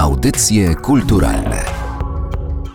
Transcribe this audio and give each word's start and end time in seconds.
Audycje 0.00 0.74
kulturalne 0.74 1.64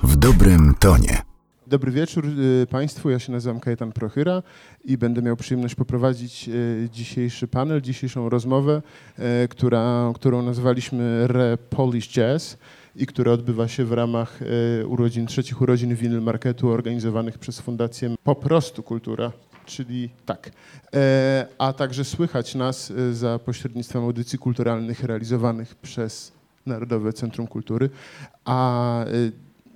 w 0.03 0.15
dobrym 0.15 0.75
tonie. 0.79 1.21
Dobry 1.67 1.91
wieczór 1.91 2.25
y, 2.25 2.67
Państwu, 2.67 3.09
ja 3.09 3.19
się 3.19 3.31
nazywam 3.31 3.59
Kajetan 3.59 3.91
Prochyra 3.91 4.43
i 4.83 4.97
będę 4.97 5.21
miał 5.21 5.35
przyjemność 5.35 5.75
poprowadzić 5.75 6.49
y, 6.49 6.89
dzisiejszy 6.91 7.47
panel, 7.47 7.81
dzisiejszą 7.81 8.29
rozmowę, 8.29 8.81
y, 9.19 9.47
która, 9.47 10.11
którą 10.15 10.41
nazwaliśmy 10.41 11.03
Re 11.29 11.57
Polish 11.69 12.09
Jazz 12.09 12.57
i 12.95 13.05
która 13.05 13.31
odbywa 13.31 13.67
się 13.67 13.85
w 13.85 13.91
ramach 13.91 14.39
urodzin, 14.87 15.27
trzecich 15.27 15.61
urodzin 15.61 15.95
Vinyl 15.95 16.21
Marketu 16.21 16.69
organizowanych 16.69 17.37
przez 17.37 17.59
Fundację 17.59 18.15
Po 18.23 18.35
prostu 18.35 18.83
Kultura, 18.83 19.31
czyli 19.65 20.09
tak. 20.25 20.51
A 21.57 21.73
także 21.73 22.05
słychać 22.05 22.55
nas 22.55 22.93
za 23.11 23.39
pośrednictwem 23.39 24.03
audycji 24.03 24.39
kulturalnych 24.39 25.03
realizowanych 25.03 25.75
przez 25.75 26.34
Narodowe 26.65 27.13
Centrum 27.13 27.47
Kultury, 27.47 27.89
a 28.45 29.05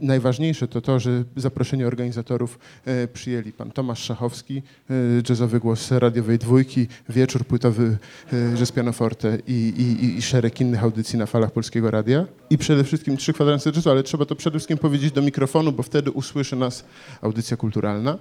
najważniejsze 0.02 0.68
to 0.68 0.82
to, 0.82 1.00
że 1.00 1.24
zaproszenie 1.36 1.88
organizatorów 1.88 2.60
e, 2.86 3.08
przyjęli 3.08 3.52
pan 3.52 3.72
Tomasz 3.72 4.04
Szachowski, 4.04 4.62
e, 4.90 4.94
jazzowy 5.30 5.60
głos 5.60 5.92
radiowej 5.92 6.40
dwójki, 6.40 6.88
wieczór 7.10 7.46
płytowy 7.46 7.98
e, 8.34 8.58
Jazz 8.58 8.72
Pianoforte 8.72 9.38
i, 9.48 9.54
i, 9.54 10.18
i 10.18 10.22
szereg 10.22 10.62
innych 10.62 10.84
audycji 10.84 11.20
na 11.20 11.26
falach 11.26 11.52
Polskiego 11.52 11.92
Radia. 11.92 12.26
I 12.50 12.58
przede 12.58 12.84
wszystkim 12.84 13.18
trzy 13.18 13.34
kwadranse 13.34 13.72
jazzu, 13.76 13.90
ale 13.90 14.04
trzeba 14.04 14.26
to 14.26 14.36
przede 14.36 14.60
wszystkim 14.60 14.78
powiedzieć 14.78 15.12
do 15.12 15.22
mikrofonu, 15.22 15.72
bo 15.72 15.84
wtedy 15.84 16.12
usłyszy 16.12 16.56
nas 16.56 16.86
audycja 17.22 17.58
kulturalna. 17.58 18.18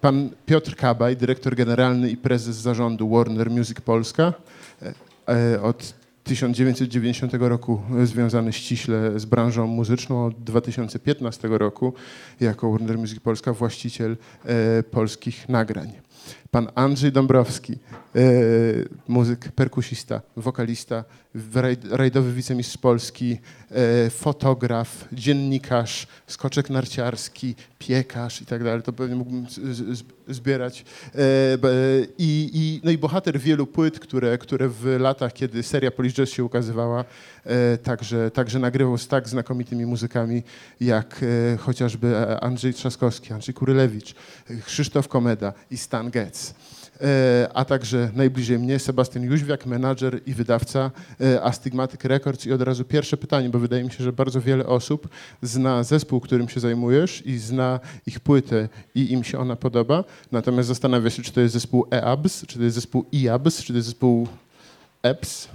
Pan 0.00 0.30
Piotr 0.46 0.76
Kabaj, 0.76 1.16
dyrektor 1.16 1.56
generalny 1.56 2.10
i 2.10 2.16
prezes 2.16 2.56
zarządu 2.56 3.08
Warner 3.10 3.50
Music 3.50 3.80
Polska. 3.80 4.32
Od 5.62 5.94
1990 6.24 7.32
roku 7.34 7.82
związany 8.04 8.52
ściśle 8.52 9.20
z 9.20 9.24
branżą 9.24 9.66
muzyczną, 9.66 10.26
od 10.26 10.44
2015 10.44 11.48
roku 11.48 11.92
jako 12.40 12.72
Warner 12.72 12.98
Music 12.98 13.20
Polska 13.20 13.52
właściciel 13.52 14.16
e, 14.44 14.82
polskich 14.82 15.48
nagrań. 15.48 15.92
Pan 16.52 16.68
Andrzej 16.74 17.12
Dąbrowski, 17.12 17.72
e, 17.72 18.18
muzyk, 19.08 19.52
perkusista, 19.52 20.20
wokalista, 20.36 21.04
rajdowy 21.90 22.32
wicemistrz 22.32 22.78
Polski, 22.78 23.38
e, 23.70 24.10
fotograf, 24.10 25.08
dziennikarz, 25.12 26.06
skoczek 26.26 26.70
narciarski, 26.70 27.54
piekarz 27.78 28.42
i 28.42 28.46
tak 28.46 28.64
dalej. 28.64 28.82
To 28.82 28.92
pewnie 28.92 29.16
mógłbym 29.16 29.46
zbierać. 30.28 30.84
E, 31.14 31.18
I, 32.18 32.50
i, 32.54 32.80
no 32.84 32.90
i 32.90 32.98
bohater 32.98 33.40
wielu 33.40 33.66
płyt, 33.66 34.00
które, 34.00 34.38
które 34.38 34.68
w 34.68 34.96
latach, 35.00 35.32
kiedy 35.32 35.62
seria 35.62 35.90
Polish 35.90 36.14
Jazz 36.14 36.30
się 36.30 36.44
ukazywała, 36.44 37.04
także, 37.82 38.30
także 38.30 38.58
nagrywał 38.58 38.98
z 38.98 39.08
tak 39.08 39.28
znakomitymi 39.28 39.86
muzykami, 39.86 40.42
jak 40.80 41.24
chociażby 41.58 42.40
Andrzej 42.40 42.74
Trzaskowski, 42.74 43.32
Andrzej 43.32 43.54
Kurylewicz, 43.54 44.14
Krzysztof 44.64 45.08
Komeda 45.08 45.52
i 45.70 45.76
Stan 45.76 46.10
Getz. 46.10 46.41
E, 47.02 47.48
a 47.54 47.64
także 47.64 48.10
najbliżej 48.14 48.58
mnie 48.58 48.78
Sebastian 48.78 49.24
Jóźwiak, 49.24 49.66
menadżer 49.66 50.20
i 50.26 50.34
wydawca 50.34 50.90
e, 51.20 51.42
Astigmatic 51.42 52.04
Records. 52.04 52.46
I 52.46 52.52
od 52.52 52.62
razu 52.62 52.84
pierwsze 52.84 53.16
pytanie, 53.16 53.48
bo 53.48 53.58
wydaje 53.58 53.84
mi 53.84 53.90
się, 53.90 54.04
że 54.04 54.12
bardzo 54.12 54.40
wiele 54.40 54.66
osób 54.66 55.08
zna 55.42 55.82
zespół, 55.82 56.20
którym 56.20 56.48
się 56.48 56.60
zajmujesz 56.60 57.26
i 57.26 57.38
zna 57.38 57.80
ich 58.06 58.20
płytę 58.20 58.68
i 58.94 59.12
im 59.12 59.24
się 59.24 59.38
ona 59.38 59.56
podoba. 59.56 60.04
Natomiast 60.32 60.68
zastanawia 60.68 61.10
się, 61.10 61.22
czy 61.22 61.32
to 61.32 61.40
jest 61.40 61.54
zespół 61.54 61.86
EABS, 61.90 62.46
czy 62.46 62.58
to 62.58 62.64
jest 62.64 62.74
zespół 62.74 63.04
IABS, 63.12 63.62
czy 63.62 63.72
to 63.72 63.76
jest 63.76 63.88
zespół 63.88 64.28
EPS. 65.02 65.48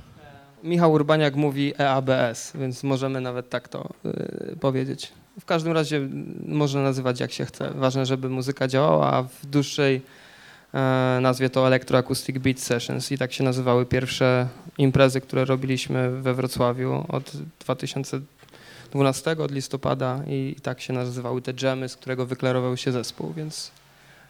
Michał 0.63 0.91
Urbaniak 0.91 1.35
mówi 1.35 1.73
EABS, 1.79 2.51
więc 2.55 2.83
możemy 2.83 3.21
nawet 3.21 3.49
tak 3.49 3.67
to 3.67 3.89
y, 4.05 4.55
powiedzieć. 4.59 5.11
W 5.39 5.45
każdym 5.45 5.73
razie 5.73 6.09
można 6.45 6.81
nazywać 6.81 7.19
jak 7.19 7.31
się 7.31 7.45
chce. 7.45 7.71
Ważne, 7.75 8.05
żeby 8.05 8.29
muzyka 8.29 8.67
działała, 8.67 9.13
a 9.13 9.23
w 9.23 9.45
dłuższej 9.45 10.01
nazwie 11.21 11.49
to 11.49 11.67
Electroacoustic 11.67 12.37
Beat 12.37 12.59
Sessions 12.59 13.11
i 13.11 13.17
tak 13.17 13.33
się 13.33 13.43
nazywały 13.43 13.85
pierwsze 13.85 14.47
imprezy, 14.77 15.21
które 15.21 15.45
robiliśmy 15.45 16.21
we 16.21 16.33
Wrocławiu 16.33 17.05
od 17.07 17.31
2012, 17.59 19.31
od 19.31 19.51
listopada 19.51 20.23
i, 20.27 20.55
i 20.57 20.61
tak 20.61 20.81
się 20.81 20.93
nazywały 20.93 21.41
te 21.41 21.53
dżemy, 21.53 21.89
z 21.89 21.95
którego 21.95 22.25
wyklarował 22.25 22.77
się 22.77 22.91
zespół, 22.91 23.33
więc 23.33 23.71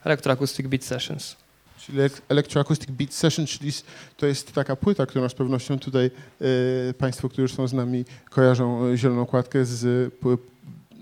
Electroacoustic 0.04 0.68
Beat 0.68 0.84
Sessions. 0.84 1.36
Czyli 1.80 1.98
Electroacoustic 2.30 2.92
Beat 2.92 3.14
Session, 3.14 3.46
czyli 3.46 3.72
to 4.18 4.26
jest 4.26 4.52
taka 4.52 4.76
płyta, 4.76 5.06
którą 5.06 5.30
z 5.30 5.34
pewnością 5.34 5.80
tutaj 5.80 6.12
y, 6.90 6.94
Państwo, 6.98 7.30
którzy 7.30 7.56
są 7.56 7.68
z 7.68 7.74
nami, 7.74 8.06
kojarzą 8.30 8.86
e, 8.86 8.98
zieloną 8.98 9.26
kładkę 9.26 9.66
z 9.66 10.14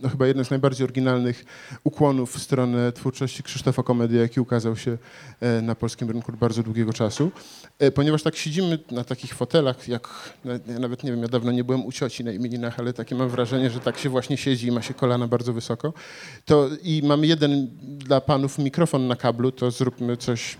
no, 0.01 0.09
chyba 0.09 0.27
jeden 0.27 0.45
z 0.45 0.49
najbardziej 0.49 0.83
oryginalnych 0.83 1.45
ukłonów 1.83 2.35
w 2.35 2.41
stronę 2.41 2.91
twórczości 2.91 3.43
Krzysztofa 3.43 3.83
Komedy, 3.83 4.17
jaki 4.17 4.39
ukazał 4.39 4.75
się 4.75 4.97
e, 5.39 5.61
na 5.61 5.75
polskim 5.75 6.11
rynku 6.11 6.31
od 6.31 6.37
bardzo 6.37 6.63
długiego 6.63 6.93
czasu. 6.93 7.31
E, 7.79 7.91
ponieważ 7.91 8.23
tak 8.23 8.35
siedzimy 8.35 8.79
na 8.91 9.03
takich 9.03 9.33
fotelach, 9.33 9.87
jak 9.87 10.33
ja 10.45 10.79
nawet 10.79 11.03
nie 11.03 11.11
wiem, 11.11 11.21
ja 11.21 11.27
dawno 11.27 11.51
nie 11.51 11.63
byłem 11.63 11.85
u 11.85 11.91
cioci 11.91 12.23
na 12.23 12.31
imieninach, 12.31 12.79
ale 12.79 12.93
takie 12.93 13.15
mam 13.15 13.29
wrażenie, 13.29 13.69
że 13.69 13.79
tak 13.79 13.97
się 13.97 14.09
właśnie 14.09 14.37
siedzi 14.37 14.67
i 14.67 14.71
ma 14.71 14.81
się 14.81 14.93
kolana 14.93 15.27
bardzo 15.27 15.53
wysoko. 15.53 15.93
To 16.45 16.69
i 16.83 17.01
mamy 17.05 17.27
jeden 17.27 17.67
dla 17.97 18.21
panów 18.21 18.57
mikrofon 18.57 19.07
na 19.07 19.15
kablu, 19.15 19.51
to 19.51 19.71
zróbmy 19.71 20.17
coś 20.17 20.57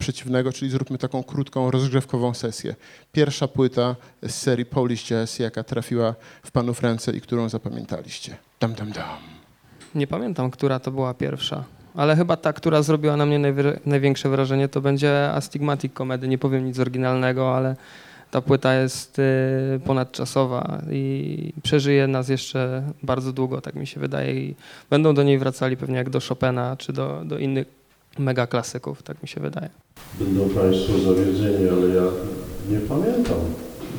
przeciwnego, 0.00 0.52
czyli 0.52 0.70
zróbmy 0.70 0.98
taką 0.98 1.22
krótką, 1.22 1.70
rozgrzewkową 1.70 2.34
sesję. 2.34 2.74
Pierwsza 3.12 3.48
płyta 3.48 3.96
z 4.22 4.34
serii 4.34 4.66
Polish 4.66 5.04
Jazz, 5.04 5.38
jaka 5.38 5.64
trafiła 5.64 6.14
w 6.42 6.50
panów 6.50 6.82
ręce 6.82 7.12
i 7.12 7.20
którą 7.20 7.48
zapamiętaliście. 7.48 8.36
Dam, 8.60 8.74
dam, 8.74 8.92
dam. 8.92 9.18
Nie 9.94 10.06
pamiętam, 10.06 10.50
która 10.50 10.80
to 10.80 10.90
była 10.90 11.14
pierwsza, 11.14 11.64
ale 11.94 12.16
chyba 12.16 12.36
ta, 12.36 12.52
która 12.52 12.82
zrobiła 12.82 13.16
na 13.16 13.26
mnie 13.26 13.38
największe 13.86 14.28
wrażenie, 14.28 14.68
to 14.68 14.80
będzie 14.80 15.30
Astigmatic 15.30 15.92
Comedy. 15.94 16.28
Nie 16.28 16.38
powiem 16.38 16.66
nic 16.66 16.78
oryginalnego, 16.78 17.56
ale 17.56 17.76
ta 18.30 18.40
płyta 18.40 18.74
jest 18.74 19.18
y, 19.18 19.80
ponadczasowa 19.84 20.82
i 20.90 21.52
przeżyje 21.62 22.06
nas 22.06 22.28
jeszcze 22.28 22.82
bardzo 23.02 23.32
długo, 23.32 23.60
tak 23.60 23.74
mi 23.74 23.86
się 23.86 24.00
wydaje. 24.00 24.34
I 24.34 24.54
będą 24.90 25.14
do 25.14 25.22
niej 25.22 25.38
wracali 25.38 25.76
pewnie 25.76 25.96
jak 25.96 26.10
do 26.10 26.20
Chopina 26.28 26.76
czy 26.76 26.92
do, 26.92 27.22
do 27.24 27.38
innych 27.38 27.79
mega 28.18 28.46
klasyków, 28.46 29.02
tak 29.02 29.22
mi 29.22 29.28
się 29.28 29.40
wydaje. 29.40 29.68
Będą 30.20 30.48
Państwo 30.48 30.98
zawiedzeni, 30.98 31.68
ale 31.68 31.94
ja 31.94 32.02
nie 32.70 32.80
pamiętam. 32.80 33.38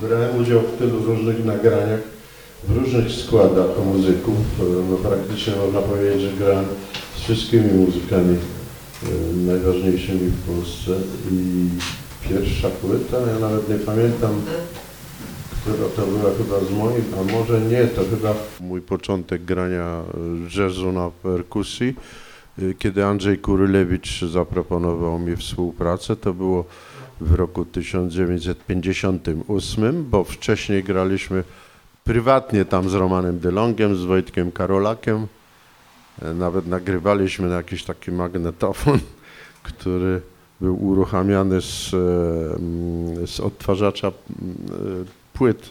Brałem 0.02 0.42
udział 0.42 0.60
w 0.62 0.78
tylu 0.78 1.06
różnych 1.06 1.46
nagraniach, 1.46 2.00
w 2.64 2.78
różnych 2.78 3.12
składach 3.12 3.68
muzyków. 3.86 4.36
No, 4.90 4.98
praktycznie 4.98 5.54
można 5.56 5.82
powiedzieć, 5.82 6.22
że 6.22 6.34
grałem 6.34 6.66
z 7.16 7.22
wszystkimi 7.22 7.74
muzykami 7.74 8.38
e, 8.38 9.36
najważniejszymi 9.36 10.20
w 10.20 10.56
Polsce 10.56 10.92
i 11.32 11.70
pierwsza 12.30 12.70
płyta, 12.70 13.18
ja 13.34 13.40
nawet 13.40 13.70
nie 13.70 13.76
pamiętam, 13.76 14.42
która 15.62 15.90
to 15.96 16.02
była 16.02 16.32
chyba 16.38 16.60
z 16.60 16.72
moich, 16.72 17.06
a 17.20 17.38
może 17.38 17.62
nie, 17.62 17.88
to 17.88 18.02
chyba 18.10 18.34
mój 18.60 18.82
początek 18.82 19.46
grania 19.46 20.04
jazzu 20.58 20.92
na 20.92 21.12
perkusji. 21.24 21.96
Y, 22.60 22.76
kiedy 22.80 23.06
Andrzej 23.06 23.38
Kurylewicz 23.38 24.26
zaproponował 24.26 25.20
mi 25.20 25.36
współpracę, 25.36 26.16
to 26.16 26.34
było 26.34 26.66
w 27.22 27.34
roku 27.34 27.66
1958, 27.66 30.10
bo 30.10 30.24
wcześniej 30.24 30.84
graliśmy 30.84 31.44
prywatnie 32.04 32.66
tam 32.66 32.90
z 32.90 32.94
Romanem 32.94 33.40
Delongiem, 33.40 33.96
z 33.96 34.04
Wojtkiem 34.04 34.52
Karolakiem. 34.52 35.28
E, 36.22 36.34
nawet 36.34 36.68
nagrywaliśmy 36.68 37.50
na 37.50 37.56
jakiś 37.56 37.84
taki 37.84 38.12
magnetofon, 38.12 39.00
który 39.64 40.22
był 40.62 40.88
uruchamiany 40.88 41.62
z, 41.62 41.94
e, 41.94 41.98
mm, 41.98 43.28
z 43.28 43.40
odtwarzacza 43.40 44.08
mm, 44.08 44.56
e, 45.02 45.06
płyt. 45.34 45.70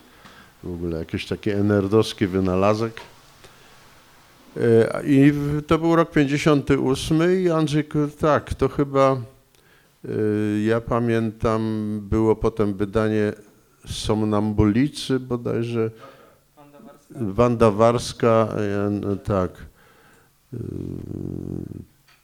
W 0.63 0.75
ogóle 0.75 0.99
jakiś 0.99 1.27
taki 1.27 1.51
enerdowski 1.51 2.27
wynalazek. 2.27 3.01
E, 4.57 5.03
I 5.07 5.33
to 5.67 5.79
był 5.79 5.97
rok 5.97 6.11
58 6.11 7.43
i 7.43 7.51
Andrzej, 7.51 7.85
tak, 8.19 8.55
to 8.55 8.69
chyba, 8.69 9.17
e, 10.05 10.09
ja 10.67 10.81
pamiętam, 10.81 11.61
było 12.03 12.37
potem 12.37 12.75
wydanie 12.75 13.33
Somnambulicy 13.87 15.21
bodajże, 15.21 15.91
Wanda 17.11 17.71
Warska, 17.71 18.49
no 18.91 19.17
tak. 19.17 19.51
E, 20.55 20.59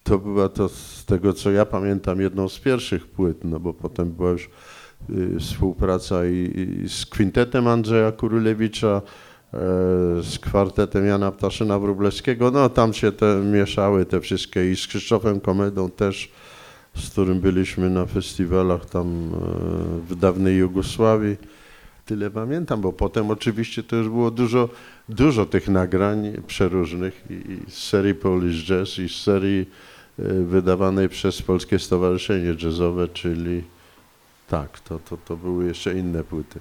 to 0.05 0.19
była 0.19 0.49
to 0.49 0.69
z 0.69 1.05
tego, 1.05 1.33
co 1.33 1.51
ja 1.51 1.65
pamiętam, 1.65 2.21
jedną 2.21 2.49
z 2.49 2.59
pierwszych 2.59 3.07
płyt, 3.07 3.45
no 3.45 3.61
bo 3.61 3.75
potem 3.75 4.11
była 4.11 4.31
już 4.31 4.51
współpraca 5.41 6.27
i, 6.27 6.69
i 6.85 6.89
z 6.89 7.07
kwintetem 7.07 7.67
Andrzeja 7.67 8.13
Kurylewicza, 8.13 9.03
E, 9.03 9.26
z 10.23 10.39
kwartetem 10.39 11.07
Jana 11.07 11.33
Ptaszyna 11.33 11.79
Wróblewskiego, 11.79 12.51
no 12.51 12.69
tam 12.69 12.95
się 12.95 13.13
te 13.13 13.37
mieszały 13.37 14.05
te 14.05 14.21
wszystkie 14.21 14.71
i 14.73 14.77
z 14.77 14.87
Krzysztofem 14.87 15.41
Komedą 15.41 15.91
też, 15.91 16.31
z 16.95 17.11
którym 17.11 17.41
byliśmy 17.41 17.91
na 17.91 18.07
festiwalach 18.07 18.87
tam 18.87 19.07
e, 19.07 19.39
w 20.09 20.17
dawnej 20.17 20.57
Jugosławii. 20.57 21.37
tyle 22.07 22.31
pamiętam, 22.31 22.81
bo 22.81 22.93
potem 22.93 23.31
oczywiście 23.31 23.83
to 23.83 23.97
już 23.97 24.09
było 24.09 24.31
dużo, 24.31 24.69
dużo 25.09 25.47
tych 25.47 25.69
nagrań 25.69 26.33
przeróżnych 26.47 27.25
i, 27.31 27.71
z 27.71 27.75
serii 27.75 28.15
Polish 28.15 28.67
Jazz 28.67 28.99
i 28.99 29.09
z 29.09 29.15
serii 29.15 29.67
y, 30.19 30.45
wydawanej 30.45 31.09
przez 31.09 31.43
Polskie 31.43 31.79
Stowarzyszenie 31.79 32.57
Jazzowe, 32.63 33.09
czyli 33.09 33.63
tak, 34.49 34.81
to, 34.81 34.99
to, 34.99 35.17
to 35.17 35.37
były 35.37 35.67
jeszcze 35.67 35.99
inne 35.99 36.25
płyty. 36.25 36.61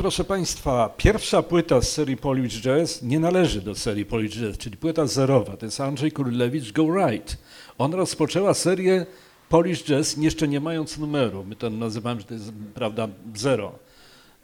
Proszę 0.00 0.24
Państwa, 0.24 0.94
pierwsza 0.96 1.42
płyta 1.42 1.80
z 1.82 1.92
serii 1.92 2.16
Polish 2.16 2.60
Jazz 2.60 3.02
nie 3.02 3.20
należy 3.20 3.60
do 3.60 3.74
serii 3.74 4.04
Polish 4.04 4.36
Jazz, 4.36 4.58
czyli 4.58 4.76
płyta 4.76 5.06
zerowa. 5.06 5.56
To 5.56 5.66
jest 5.66 5.80
Andrzej 5.80 6.12
Kurylewicz 6.12 6.72
Go 6.72 6.82
Right. 6.82 7.36
On 7.78 7.94
rozpoczęła 7.94 8.54
serię 8.54 9.06
Polish 9.48 9.84
Jazz 9.84 10.16
jeszcze 10.16 10.48
nie 10.48 10.60
mając 10.60 10.98
numeru. 10.98 11.44
My 11.44 11.56
to 11.56 11.70
nazywamy, 11.70 12.20
że 12.20 12.26
to 12.26 12.34
jest, 12.34 12.52
prawda, 12.74 13.08
zero. 13.34 13.72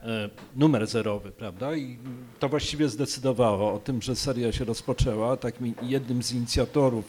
E, 0.02 0.30
numer 0.56 0.86
zerowy, 0.86 1.30
prawda? 1.30 1.76
I 1.76 1.98
to 2.38 2.48
właściwie 2.48 2.88
zdecydowało 2.88 3.72
o 3.72 3.78
tym, 3.78 4.02
że 4.02 4.16
seria 4.16 4.52
się 4.52 4.64
rozpoczęła. 4.64 5.36
Takim 5.36 5.74
jednym 5.82 6.22
z 6.22 6.32
inicjatorów 6.32 7.04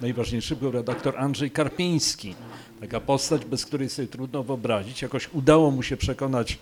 najważniejszy 0.00 0.56
był 0.56 0.70
redaktor 0.70 1.18
Andrzej 1.18 1.50
Karpiński. 1.50 2.34
Taka 2.80 3.00
postać, 3.00 3.44
bez 3.44 3.66
której 3.66 3.88
sobie 3.88 4.08
trudno 4.08 4.42
wyobrazić. 4.42 5.02
Jakoś 5.02 5.28
udało 5.32 5.70
mu 5.70 5.82
się 5.82 5.96
przekonać 5.96 6.58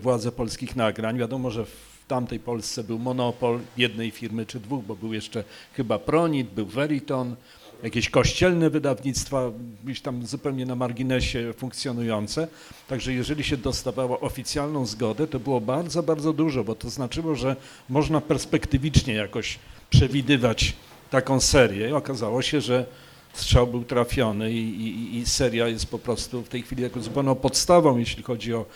władze 0.00 0.32
polskich 0.32 0.76
nagrań. 0.76 1.18
Wiadomo, 1.18 1.50
że 1.50 1.64
w 1.64 2.04
tamtej 2.08 2.40
Polsce 2.40 2.84
był 2.84 2.98
monopol 2.98 3.60
jednej 3.76 4.10
firmy 4.10 4.46
czy 4.46 4.60
dwóch, 4.60 4.84
bo 4.84 4.96
był 4.96 5.12
jeszcze 5.12 5.44
chyba 5.72 5.98
Pronit, 5.98 6.48
był 6.50 6.66
Veriton, 6.66 7.36
jakieś 7.82 8.10
kościelne 8.10 8.70
wydawnictwa, 8.70 9.52
gdzieś 9.84 10.00
tam 10.00 10.26
zupełnie 10.26 10.66
na 10.66 10.74
marginesie 10.74 11.52
funkcjonujące. 11.56 12.48
Także 12.88 13.12
jeżeli 13.12 13.44
się 13.44 13.56
dostawało 13.56 14.20
oficjalną 14.20 14.86
zgodę, 14.86 15.26
to 15.26 15.40
było 15.40 15.60
bardzo, 15.60 16.02
bardzo 16.02 16.32
dużo, 16.32 16.64
bo 16.64 16.74
to 16.74 16.90
znaczyło, 16.90 17.34
że 17.34 17.56
można 17.88 18.20
perspektywicznie 18.20 19.14
jakoś 19.14 19.58
przewidywać 19.90 20.76
taką 21.10 21.40
serię. 21.40 21.88
I 21.88 21.92
okazało 21.92 22.42
się, 22.42 22.60
że 22.60 22.86
strzał 23.36 23.66
był 23.66 23.84
trafiony 23.84 24.52
i, 24.52 24.80
i, 24.86 25.16
i, 25.16 25.26
seria 25.26 25.68
jest 25.68 25.86
po 25.86 25.98
prostu 25.98 26.42
w 26.42 26.48
tej 26.48 26.62
chwili 26.62 26.82
jakąś 26.82 27.02
zupełną 27.02 27.34
podstawą, 27.34 27.98
jeśli 27.98 28.22
chodzi 28.22 28.54
o, 28.54 28.66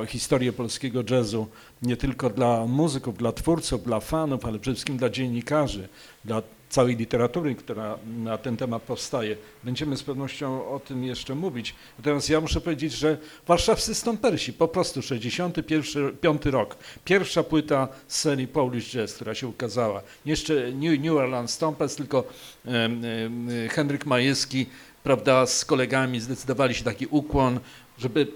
o 0.00 0.06
historię 0.06 0.52
polskiego 0.52 1.02
jazzu, 1.10 1.46
nie 1.82 1.96
tylko 1.96 2.30
dla 2.30 2.66
muzyków, 2.66 3.18
dla 3.18 3.32
twórców, 3.32 3.84
dla 3.84 4.00
fanów, 4.00 4.44
ale 4.44 4.58
przede 4.58 4.74
wszystkim 4.74 4.96
dla 4.96 5.10
dziennikarzy, 5.10 5.88
dla 6.24 6.42
całej 6.70 6.96
literatury, 6.96 7.54
która 7.54 7.98
na 8.16 8.38
ten 8.38 8.56
temat 8.56 8.82
powstaje. 8.82 9.36
Będziemy 9.64 9.96
z 9.96 10.02
pewnością 10.02 10.68
o 10.70 10.80
tym 10.80 11.04
jeszcze 11.04 11.34
mówić. 11.34 11.74
Natomiast 11.98 12.30
ja 12.30 12.40
muszę 12.40 12.60
powiedzieć, 12.60 12.92
że 12.92 13.18
warszawscy 13.46 13.94
stąpersi, 13.94 14.52
po 14.52 14.68
prostu 14.68 15.02
65 15.02 16.46
rok, 16.46 16.76
pierwsza 17.04 17.42
płyta 17.42 17.88
z 18.08 18.20
serii 18.20 18.48
Polish 18.48 18.90
Jazz, 18.90 19.14
która 19.14 19.34
się 19.34 19.48
ukazała. 19.48 20.02
Jeszcze 20.24 20.54
New, 20.54 21.00
New 21.00 21.12
Orleans 21.12 21.50
Stompers, 21.50 21.96
tylko 21.96 22.24
um, 22.64 22.74
um, 22.74 23.48
Henryk 23.68 24.06
Majewski, 24.06 24.66
prawda, 25.02 25.46
z 25.46 25.64
kolegami 25.64 26.20
zdecydowali 26.20 26.74
się 26.74 26.84
taki 26.84 27.06
ukłon, 27.06 27.60
żeby, 27.98 28.26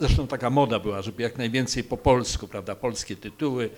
zresztą 0.00 0.26
taka 0.26 0.50
moda 0.50 0.78
była, 0.78 1.02
żeby 1.02 1.22
jak 1.22 1.38
najwięcej 1.38 1.84
po 1.84 1.96
polsku, 1.96 2.48
prawda, 2.48 2.74
polskie 2.74 3.16
tytuły, 3.16 3.70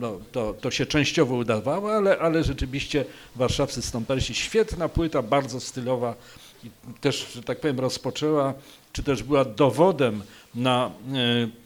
no, 0.00 0.20
to, 0.32 0.54
to 0.54 0.70
się 0.70 0.86
częściowo 0.86 1.34
udawało, 1.34 1.92
ale, 1.92 2.18
ale 2.18 2.44
rzeczywiście 2.44 3.04
warszawscy 3.36 3.82
stąpersi, 3.82 4.34
świetna 4.34 4.88
płyta, 4.88 5.22
bardzo 5.22 5.60
stylowa 5.60 6.14
i 6.64 6.70
też, 7.00 7.32
że 7.34 7.42
tak 7.42 7.60
powiem, 7.60 7.80
rozpoczęła, 7.80 8.54
czy 8.92 9.02
też 9.02 9.22
była 9.22 9.44
dowodem 9.44 10.22
na 10.54 10.90
y, 11.44 11.65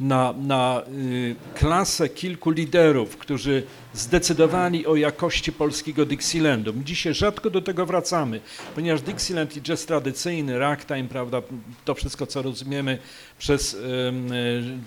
na, 0.00 0.34
na 0.38 0.82
y, 0.88 1.36
klasę 1.54 2.08
kilku 2.08 2.50
liderów, 2.50 3.16
którzy 3.16 3.62
zdecydowali 3.94 4.86
o 4.86 4.96
jakości 4.96 5.52
polskiego 5.52 6.06
Dixielandu. 6.06 6.72
Dzisiaj 6.84 7.14
rzadko 7.14 7.50
do 7.50 7.62
tego 7.62 7.86
wracamy, 7.86 8.40
ponieważ 8.74 9.02
Dixieland 9.02 9.56
i 9.56 9.62
jazz 9.62 9.86
tradycyjny, 9.86 10.58
ragtime, 10.58 11.04
prawda, 11.04 11.42
to 11.84 11.94
wszystko, 11.94 12.26
co 12.26 12.42
rozumiemy 12.42 12.98
przez 13.38 13.74
y, 13.74 13.78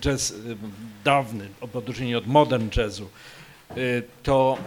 jazz 0.02 0.31
y, 0.31 0.58
dawny, 1.04 1.48
w 1.72 1.75
odróżnieniu 1.75 2.18
od 2.18 2.28
modern 2.28 2.69
jazzu, 2.78 3.10
to 4.24 4.57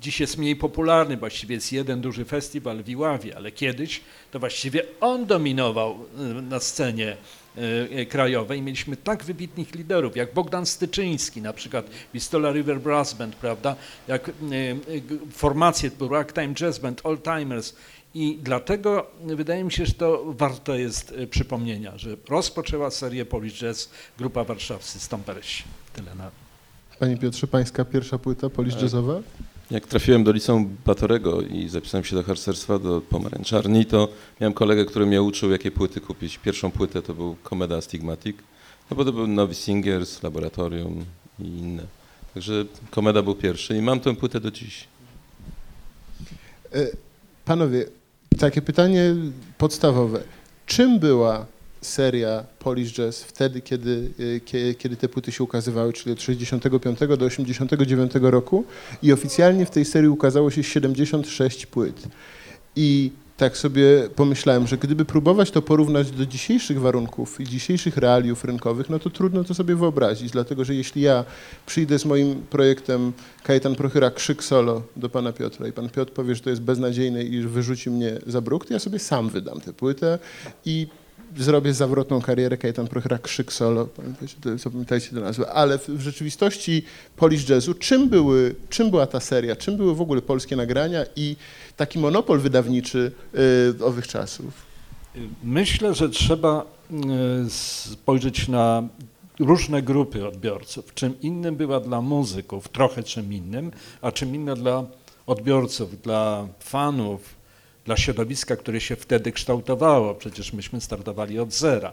dziś 0.00 0.20
jest 0.20 0.38
mniej 0.38 0.56
popularny, 0.56 1.16
właściwie 1.16 1.54
jest 1.54 1.72
jeden 1.72 2.00
duży 2.00 2.24
festiwal 2.24 2.82
w 2.82 2.88
Iławie, 2.88 3.36
ale 3.36 3.52
kiedyś 3.52 4.00
to 4.30 4.38
właściwie 4.38 4.82
on 5.00 5.26
dominował 5.26 5.98
na 6.42 6.60
scenie 6.60 7.16
krajowej. 8.08 8.62
Mieliśmy 8.62 8.96
tak 8.96 9.24
wybitnych 9.24 9.74
liderów, 9.74 10.16
jak 10.16 10.34
Bogdan 10.34 10.66
Styczyński, 10.66 11.42
na 11.42 11.52
przykład 11.52 11.86
Wistola 12.14 12.52
River 12.52 12.80
Brass 12.80 13.14
Band, 13.14 13.36
prawda, 13.36 13.76
jak 14.08 14.28
e, 14.28 14.32
e, 14.32 14.34
formacje 15.32 15.90
typu 15.90 16.08
Ragtime 16.08 16.54
Jazz 16.54 16.78
Band, 16.78 17.00
All 17.06 17.18
Timers. 17.18 17.74
I 18.14 18.38
dlatego 18.42 19.06
wydaje 19.24 19.64
mi 19.64 19.72
się, 19.72 19.86
że 19.86 19.92
to 19.92 20.24
warto 20.26 20.74
jest 20.74 21.14
przypomnienia, 21.30 21.98
że 21.98 22.16
rozpoczęła 22.28 22.90
serię 22.90 23.24
Polish 23.24 23.58
Jazz 23.60 23.90
grupa 24.18 24.44
warszawscy 24.44 25.00
Stampersi. 25.00 25.64
Tyle 25.92 26.14
na... 26.14 26.30
Panie 26.98 27.16
Piotrze, 27.16 27.46
pańska 27.46 27.84
pierwsza 27.84 28.18
płyta 28.18 28.50
Polish 28.50 28.82
Jazzowa? 28.82 29.20
Jak 29.70 29.86
trafiłem 29.86 30.24
do 30.24 30.32
liceum 30.32 30.76
Batorego 30.86 31.40
i 31.40 31.68
zapisałem 31.68 32.04
się 32.04 32.16
do 32.16 32.22
harcerstwa, 32.22 32.78
do 32.78 33.00
pomarańczarni, 33.00 33.86
to 33.86 34.08
miałem 34.40 34.54
kolegę, 34.54 34.84
który 34.84 35.06
mnie 35.06 35.22
uczył, 35.22 35.50
jakie 35.50 35.70
płyty 35.70 36.00
kupić. 36.00 36.38
Pierwszą 36.38 36.70
płytę 36.70 37.02
to 37.02 37.14
był 37.14 37.36
Komeda 37.42 37.76
Astigmatic, 37.76 38.36
no 38.90 38.96
bo 38.96 39.04
to 39.04 39.12
był 39.12 39.26
Nowy 39.26 39.54
Singers, 39.54 40.22
Laboratorium 40.22 41.04
i 41.40 41.44
inne. 41.44 41.82
Także 42.34 42.64
Komeda 42.90 43.22
był 43.22 43.34
pierwszy 43.34 43.76
i 43.76 43.82
mam 43.82 44.00
tę 44.00 44.16
płytę 44.16 44.40
do 44.40 44.50
dziś. 44.50 44.84
E, 46.74 46.86
panowie, 47.44 47.84
takie 48.38 48.62
pytanie 48.62 49.14
podstawowe. 49.58 50.22
Czym 50.66 50.98
była 50.98 51.46
seria 51.80 52.44
Polish 52.58 52.92
Jazz 52.92 53.22
wtedy, 53.22 53.60
kiedy, 53.60 54.10
y, 54.54 54.74
kiedy 54.78 54.96
te 54.96 55.08
płyty 55.08 55.32
się 55.32 55.44
ukazywały, 55.44 55.92
czyli 55.92 56.12
od 56.12 56.22
65 56.22 56.98
do 57.18 57.26
89 57.26 58.12
roku 58.20 58.64
i 59.02 59.12
oficjalnie 59.12 59.66
w 59.66 59.70
tej 59.70 59.84
serii 59.84 60.08
ukazało 60.08 60.50
się 60.50 60.62
76 60.62 61.66
płyt. 61.66 62.08
I 62.76 63.10
tak 63.38 63.56
sobie 63.56 64.08
pomyślałem, 64.16 64.66
że 64.66 64.78
gdyby 64.78 65.04
próbować 65.04 65.50
to 65.50 65.62
porównać 65.62 66.10
do 66.10 66.26
dzisiejszych 66.26 66.80
warunków 66.80 67.40
i 67.40 67.44
dzisiejszych 67.44 67.96
realiów 67.96 68.44
rynkowych, 68.44 68.90
no 68.90 68.98
to 68.98 69.10
trudno 69.10 69.44
to 69.44 69.54
sobie 69.54 69.76
wyobrazić, 69.76 70.30
dlatego 70.30 70.64
że 70.64 70.74
jeśli 70.74 71.02
ja 71.02 71.24
przyjdę 71.66 71.98
z 71.98 72.04
moim 72.04 72.42
projektem 72.50 73.12
Kajetan 73.42 73.74
Prochyra 73.74 74.10
Krzyk 74.10 74.44
Solo 74.44 74.82
do 74.96 75.08
pana 75.08 75.32
Piotra 75.32 75.68
i 75.68 75.72
pan 75.72 75.88
Piotr 75.88 76.12
powie, 76.12 76.34
że 76.34 76.40
to 76.40 76.50
jest 76.50 76.62
beznadziejne 76.62 77.22
i 77.22 77.40
wyrzuci 77.40 77.90
mnie 77.90 78.18
za 78.26 78.40
bruk, 78.40 78.66
to 78.66 78.72
ja 78.72 78.78
sobie 78.78 78.98
sam 78.98 79.28
wydam 79.28 79.60
tę 79.60 79.72
płytę 79.72 80.18
i 80.64 80.86
zrobię 81.36 81.74
zawrotną 81.74 82.20
karierę 82.20 82.56
Kajetan 82.56 82.88
Prochera 82.88 83.18
Krzyk 83.18 83.52
Solo, 83.52 83.88
zapamiętajcie 84.56 85.10
tę 85.10 85.20
nazwę, 85.20 85.52
ale 85.52 85.78
w, 85.78 86.00
rzeczywistości 86.00 86.82
Polish 87.16 87.48
Jazzu, 87.48 87.74
czym, 87.74 88.08
były, 88.08 88.54
czym 88.68 88.90
była 88.90 89.06
ta 89.06 89.20
seria, 89.20 89.56
czym 89.56 89.76
były 89.76 89.94
w 89.94 90.00
ogóle 90.00 90.22
polskie 90.22 90.56
nagrania 90.56 91.04
i 91.16 91.36
taki 91.76 91.98
monopol 91.98 92.40
wydawniczy 92.40 93.12
y, 93.78 93.84
owych 93.84 94.08
czasów? 94.08 94.68
Myślę, 95.44 95.94
że 95.94 96.08
trzeba 96.08 96.64
y, 97.46 97.50
spojrzeć 97.50 98.48
na 98.48 98.82
różne 99.40 99.82
grupy 99.82 100.26
odbiorców. 100.26 100.94
Czym 100.94 101.20
innym 101.20 101.56
była 101.56 101.80
dla 101.80 102.00
muzyków, 102.00 102.68
trochę 102.68 103.02
czym 103.02 103.32
innym, 103.32 103.70
a 104.02 104.12
czym 104.12 104.34
innym 104.34 104.56
dla 104.56 104.84
odbiorców, 105.26 106.02
dla 106.02 106.48
fanów, 106.60 107.37
dla 107.88 107.96
środowiska, 107.96 108.56
które 108.56 108.80
się 108.80 108.96
wtedy 108.96 109.32
kształtowało. 109.32 110.14
Przecież 110.14 110.52
myśmy 110.52 110.80
startowali 110.80 111.38
od 111.38 111.52
zera. 111.52 111.92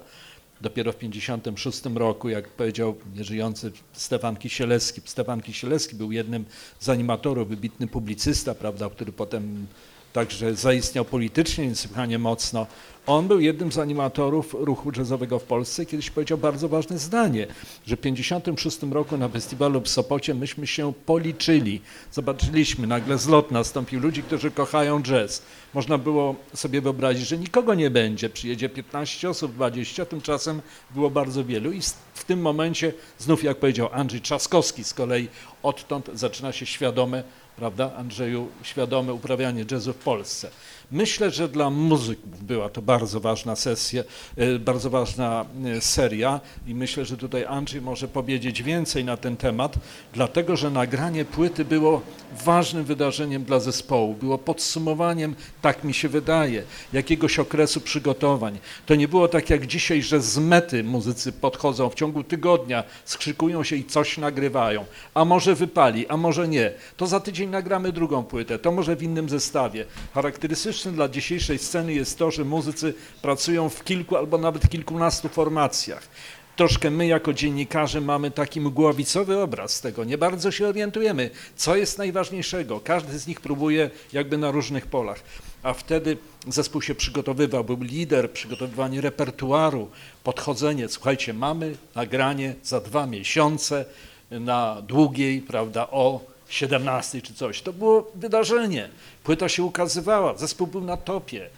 Dopiero 0.62 0.92
w 0.92 0.96
1956 0.96 1.96
roku, 1.96 2.30
jak 2.30 2.50
powiedział 2.50 2.96
nieżyjący 3.16 3.72
Stefan 3.94 4.36
Kisielewski, 4.36 5.02
Stefan 5.06 5.42
Kisielewski 5.42 5.96
był 5.96 6.12
jednym 6.12 6.46
z 6.80 6.90
animatorów, 6.90 7.48
wybitny 7.48 7.88
publicysta, 7.88 8.56
prawda, 8.56 8.90
który 8.90 9.12
potem 9.12 9.68
także 10.16 10.56
zaistniał 10.56 11.06
politycznie 11.06 11.68
niesłychanie 11.68 12.20
mocno. 12.20 12.68
On 13.08 13.28
był 13.28 13.40
jednym 13.40 13.72
z 13.72 13.78
animatorów 13.78 14.56
ruchu 14.60 14.92
jazzowego 14.98 15.40
w 15.40 15.44
Polsce. 15.44 15.86
Kiedyś 15.86 16.10
powiedział 16.10 16.38
bardzo 16.38 16.70
ważne 16.70 16.98
zdanie, 16.98 17.48
że 17.88 17.96
w 17.96 18.00
1956 18.00 18.94
roku 18.94 19.18
na 19.18 19.30
festiwalu 19.30 19.82
w 19.82 19.88
Sopocie 19.88 20.34
myśmy 20.34 20.68
się 20.68 20.94
policzyli. 21.06 21.82
Zobaczyliśmy, 22.12 22.88
nagle 22.88 23.18
zlot 23.18 23.52
nastąpił 23.52 24.00
ludzi, 24.00 24.24
którzy 24.24 24.52
kochają 24.52 25.02
jazz. 25.02 25.42
Można 25.74 25.98
było 25.98 26.36
sobie 26.54 26.82
wyobrazić, 26.82 27.28
że 27.28 27.38
nikogo 27.38 27.74
nie 27.74 27.90
będzie, 27.90 28.30
przyjedzie 28.30 28.70
15 28.70 29.30
osób, 29.30 29.54
20, 29.54 30.06
tymczasem 30.06 30.62
było 30.92 31.10
bardzo 31.10 31.46
wielu 31.46 31.72
i 31.72 31.82
w 32.14 32.24
tym 32.24 32.42
momencie 32.42 32.94
znów, 33.20 33.44
jak 33.44 33.58
powiedział 33.58 33.90
Andrzej 33.92 34.22
Trzaskowski 34.22 34.84
z 34.84 34.94
kolei, 34.94 35.28
odtąd 35.64 36.10
zaczyna 36.14 36.52
się 36.52 36.66
świadome 36.66 37.24
prawda, 37.56 37.94
Andrzeju, 37.96 38.48
świadome 38.64 39.14
uprawianie 39.14 39.66
jazzu 39.72 39.94
w 39.94 39.98
Polsce. 39.98 40.50
Myślę, 40.92 41.32
że 41.32 41.48
dla 41.48 41.70
muzyków 41.70 42.44
była 42.44 42.70
to 42.70 42.82
bardzo 42.82 43.20
ważna 43.20 43.56
sesja, 43.56 44.04
e, 44.38 44.60
bardzo 44.60 44.90
ważna 44.90 45.46
e, 45.66 45.82
seria 45.82 46.40
i 46.68 46.76
myślę, 46.76 47.06
że 47.06 47.18
tutaj 47.18 47.46
Andrzej 47.46 47.82
może 47.82 48.08
powiedzieć 48.08 48.64
więcej 48.64 49.06
na 49.06 49.18
ten 49.18 49.38
temat, 49.38 49.76
dlatego 50.14 50.56
że 50.56 50.70
nagranie 50.70 51.26
płyty 51.26 51.66
było 51.66 52.02
ważnym 52.46 52.84
wydarzeniem 52.84 53.44
dla 53.44 53.60
zespołu, 53.60 54.14
było 54.14 54.38
podsumowaniem, 54.38 55.36
tak 55.62 55.84
mi 55.84 55.94
się 55.94 56.10
wydaje, 56.10 56.64
jakiegoś 56.94 57.40
okresu 57.40 57.82
przygotowań. 57.82 58.60
To 58.86 58.96
nie 58.96 59.08
było 59.08 59.28
tak 59.28 59.50
jak 59.50 59.68
dzisiaj, 59.68 60.02
że 60.02 60.22
z 60.22 60.38
mety 60.38 60.84
muzycy 60.84 61.32
podchodzą 61.32 61.90
w 61.90 61.96
ciągu 61.96 62.24
tygodnia, 62.24 62.84
skrzykują 63.06 63.64
się 63.64 63.76
i 63.76 63.86
coś 63.86 64.18
nagrywają, 64.18 64.86
a 65.14 65.26
może 65.26 65.56
wypali, 65.56 66.08
a 66.08 66.18
może 66.18 66.48
nie. 66.48 66.72
To 66.98 67.08
za 67.08 67.20
tydzień 67.20 67.50
nagramy 67.50 67.92
drugą 67.92 68.24
płytę, 68.24 68.60
to 68.60 68.72
może 68.72 68.96
w 68.96 69.04
innym 69.04 69.30
zestawie. 69.30 69.86
Charakterystyczne 70.14 70.75
dla 70.84 71.10
dzisiejszej 71.10 71.60
sceny 71.60 71.94
jest 71.94 72.18
to, 72.18 72.32
że 72.32 72.46
muzycy 72.46 72.94
pracują 73.22 73.70
w 73.70 73.84
kilku 73.84 74.18
albo 74.18 74.38
nawet 74.38 74.70
kilkunastu 74.70 75.30
formacjach. 75.30 76.08
Troszkę 76.56 76.92
my 76.92 77.08
jako 77.08 77.34
dziennikarze 77.34 78.02
mamy 78.02 78.32
taki 78.32 78.62
mgławicowy 78.62 79.42
obraz 79.42 79.82
tego, 79.82 80.04
nie 80.04 80.18
bardzo 80.18 80.52
się 80.52 80.68
orientujemy, 80.68 81.30
co 81.56 81.76
jest 81.76 81.98
najważniejszego. 81.98 82.80
Każdy 82.80 83.20
z 83.20 83.28
nich 83.28 83.42
próbuje 83.42 83.90
jakby 84.14 84.38
na 84.38 84.52
różnych 84.52 84.88
polach, 84.88 85.24
a 85.64 85.74
wtedy 85.74 86.18
zespół 86.48 86.82
się 86.82 86.96
przygotowywał, 86.96 87.64
był 87.64 87.82
lider, 87.82 88.32
przygotowywanie 88.32 89.02
repertuaru, 89.02 89.90
podchodzenie, 90.24 90.90
słuchajcie, 90.90 91.34
mamy 91.34 91.76
nagranie 91.96 92.56
za 92.64 92.80
dwa 92.80 93.06
miesiące 93.08 93.86
na 94.32 94.82
długiej, 94.82 95.42
prawda, 95.42 95.88
o 95.92 96.35
17 96.50 97.22
czy 97.22 97.34
coś. 97.34 97.62
To 97.62 97.74
było 97.74 98.12
wydarzenie. 98.16 98.90
Płyta 99.24 99.50
się 99.50 99.64
ukazywała, 99.64 100.38
zespół 100.38 100.68
był 100.68 100.82
na 100.82 100.98
topie. 100.98 101.50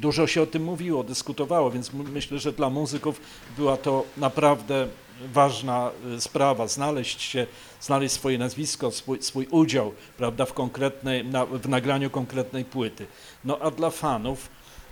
Dużo 0.00 0.26
się 0.26 0.42
o 0.42 0.46
tym 0.46 0.64
mówiło, 0.64 1.04
dyskutowało, 1.04 1.70
więc 1.70 1.92
myślę, 1.92 2.38
że 2.38 2.52
dla 2.52 2.70
muzyków 2.70 3.20
była 3.56 3.76
to 3.76 4.04
naprawdę 4.16 4.88
ważna 5.32 5.90
y, 6.16 6.20
sprawa, 6.20 6.66
znaleźć 6.66 7.22
się, 7.22 7.46
znaleźć 7.80 8.14
swoje 8.14 8.38
nazwisko, 8.38 8.90
swój, 8.90 9.22
swój 9.22 9.46
udział 9.50 9.92
prawda, 10.16 10.46
w, 10.46 10.52
konkretnej, 10.52 11.24
na, 11.24 11.46
w 11.46 11.68
nagraniu 11.68 12.10
konkretnej 12.10 12.64
płyty. 12.64 13.06
No 13.44 13.58
a 13.58 13.70
dla 13.70 13.90
fanów, 13.90 14.48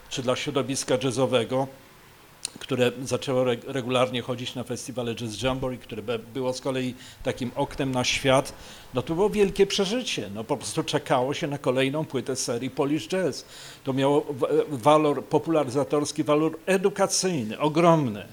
czy 0.08 0.22
dla 0.22 0.36
środowiska 0.36 0.98
jazzowego, 1.02 1.68
które 2.60 2.92
zaczęło 3.04 3.44
regularnie 3.66 4.22
chodzić 4.22 4.54
na 4.54 4.64
festiwale 4.64 5.14
Jazz 5.14 5.42
Jamboree, 5.42 5.78
które 5.78 6.02
było 6.18 6.52
z 6.52 6.60
kolei 6.60 6.94
takim 7.22 7.50
oknem 7.54 7.92
na 7.92 8.04
świat, 8.04 8.52
no 8.94 9.02
to 9.02 9.14
było 9.14 9.30
wielkie 9.30 9.66
przeżycie. 9.66 10.30
No 10.34 10.44
po 10.44 10.56
prostu 10.56 10.82
czekało 10.82 11.34
się 11.34 11.46
na 11.46 11.58
kolejną 11.58 12.04
płytę 12.04 12.36
serii 12.36 12.70
Polish 12.70 13.08
Jazz. 13.08 13.44
To 13.84 13.92
miało 13.92 14.26
walor 14.68 15.24
popularyzatorski, 15.24 16.24
walor 16.24 16.58
edukacyjny, 16.66 17.58
ogromny. 17.58 18.24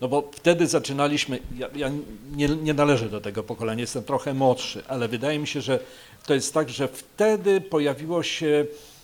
No 0.00 0.08
bo 0.08 0.30
wtedy 0.32 0.66
zaczynaliśmy, 0.66 1.38
ja, 1.56 1.68
ja 1.76 1.90
nie, 2.36 2.48
nie 2.48 2.74
należę 2.74 3.08
do 3.08 3.20
tego 3.20 3.42
pokolenia, 3.42 3.80
jestem 3.80 4.04
trochę 4.04 4.34
młodszy, 4.34 4.82
ale 4.88 5.08
wydaje 5.08 5.38
mi 5.38 5.46
się, 5.46 5.60
że 5.60 5.78
to 6.26 6.34
jest 6.34 6.54
tak, 6.54 6.70
że 6.70 6.88
wtedy 6.88 7.60
pojawiło 7.60 8.22
się 8.22 8.66
E, 8.66 8.97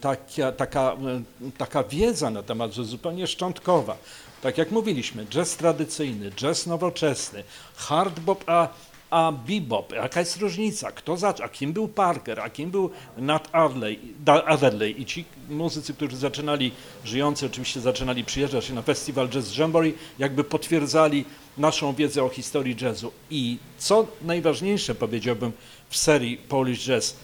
taka, 0.00 0.52
taka, 0.52 0.92
e, 0.92 1.22
taka 1.58 1.82
wiedza 1.82 2.30
na 2.30 2.42
temat, 2.42 2.72
że 2.72 2.84
zupełnie 2.84 3.26
szczątkowa. 3.26 3.96
Tak 4.42 4.58
jak 4.58 4.70
mówiliśmy, 4.70 5.26
jazz 5.26 5.56
tradycyjny, 5.56 6.30
jazz 6.30 6.66
nowoczesny, 6.66 7.44
hard 7.76 8.20
bop, 8.20 8.44
a, 8.46 8.68
a 9.10 9.32
bebop, 9.32 9.92
jaka 9.92 10.20
jest 10.20 10.36
różnica, 10.36 10.92
kto 10.92 11.16
zaczął, 11.16 11.46
a 11.46 11.48
kim 11.48 11.72
był 11.72 11.88
Parker, 11.88 12.40
a 12.40 12.50
kim 12.50 12.70
był 12.70 12.90
Nat 13.16 13.48
Adley, 13.52 13.98
Adderley 14.46 15.02
i 15.02 15.06
ci 15.06 15.24
muzycy, 15.48 15.94
którzy 15.94 16.16
zaczynali, 16.16 16.72
żyjący 17.04 17.46
oczywiście 17.46 17.80
zaczynali 17.80 18.24
przyjeżdżać 18.24 18.70
na 18.70 18.82
festiwal 18.82 19.28
Jazz 19.28 19.56
Jamboree, 19.56 19.94
jakby 20.18 20.44
potwierdzali 20.44 21.24
naszą 21.58 21.94
wiedzę 21.94 22.24
o 22.24 22.28
historii 22.28 22.76
jazzu. 22.80 23.12
I 23.30 23.58
co 23.78 24.06
najważniejsze 24.22 24.94
powiedziałbym 24.94 25.52
w 25.88 25.96
serii 25.96 26.36
Polish 26.36 26.86
Jazz, 26.86 27.16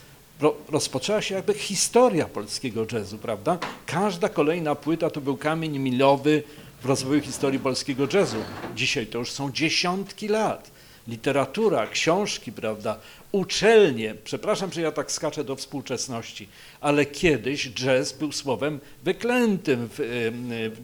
rozpoczęła 0.69 1.21
się 1.21 1.35
jakby 1.35 1.53
historia 1.53 2.25
polskiego 2.25 2.85
jazzu, 2.91 3.17
prawda? 3.17 3.57
Każda 3.85 4.29
kolejna 4.29 4.75
płyta 4.75 5.09
to 5.09 5.21
był 5.21 5.37
kamień 5.37 5.79
milowy 5.79 6.43
w 6.81 6.85
rozwoju 6.85 7.21
historii 7.21 7.59
polskiego 7.59 8.07
jazzu. 8.13 8.37
Dzisiaj 8.75 9.07
to 9.07 9.17
już 9.17 9.31
są 9.31 9.51
dziesiątki 9.51 10.27
lat. 10.27 10.71
Literatura, 11.07 11.87
książki, 11.87 12.51
prawda, 12.51 12.99
uczelnie. 13.31 14.15
Przepraszam, 14.23 14.73
że 14.73 14.81
ja 14.81 14.91
tak 14.91 15.11
skaczę 15.11 15.43
do 15.43 15.55
współczesności, 15.55 16.47
ale 16.81 17.05
kiedyś 17.05 17.69
jazz 17.69 18.13
był 18.13 18.31
słowem 18.31 18.79
wyklętym 19.03 19.89
w, 19.91 19.95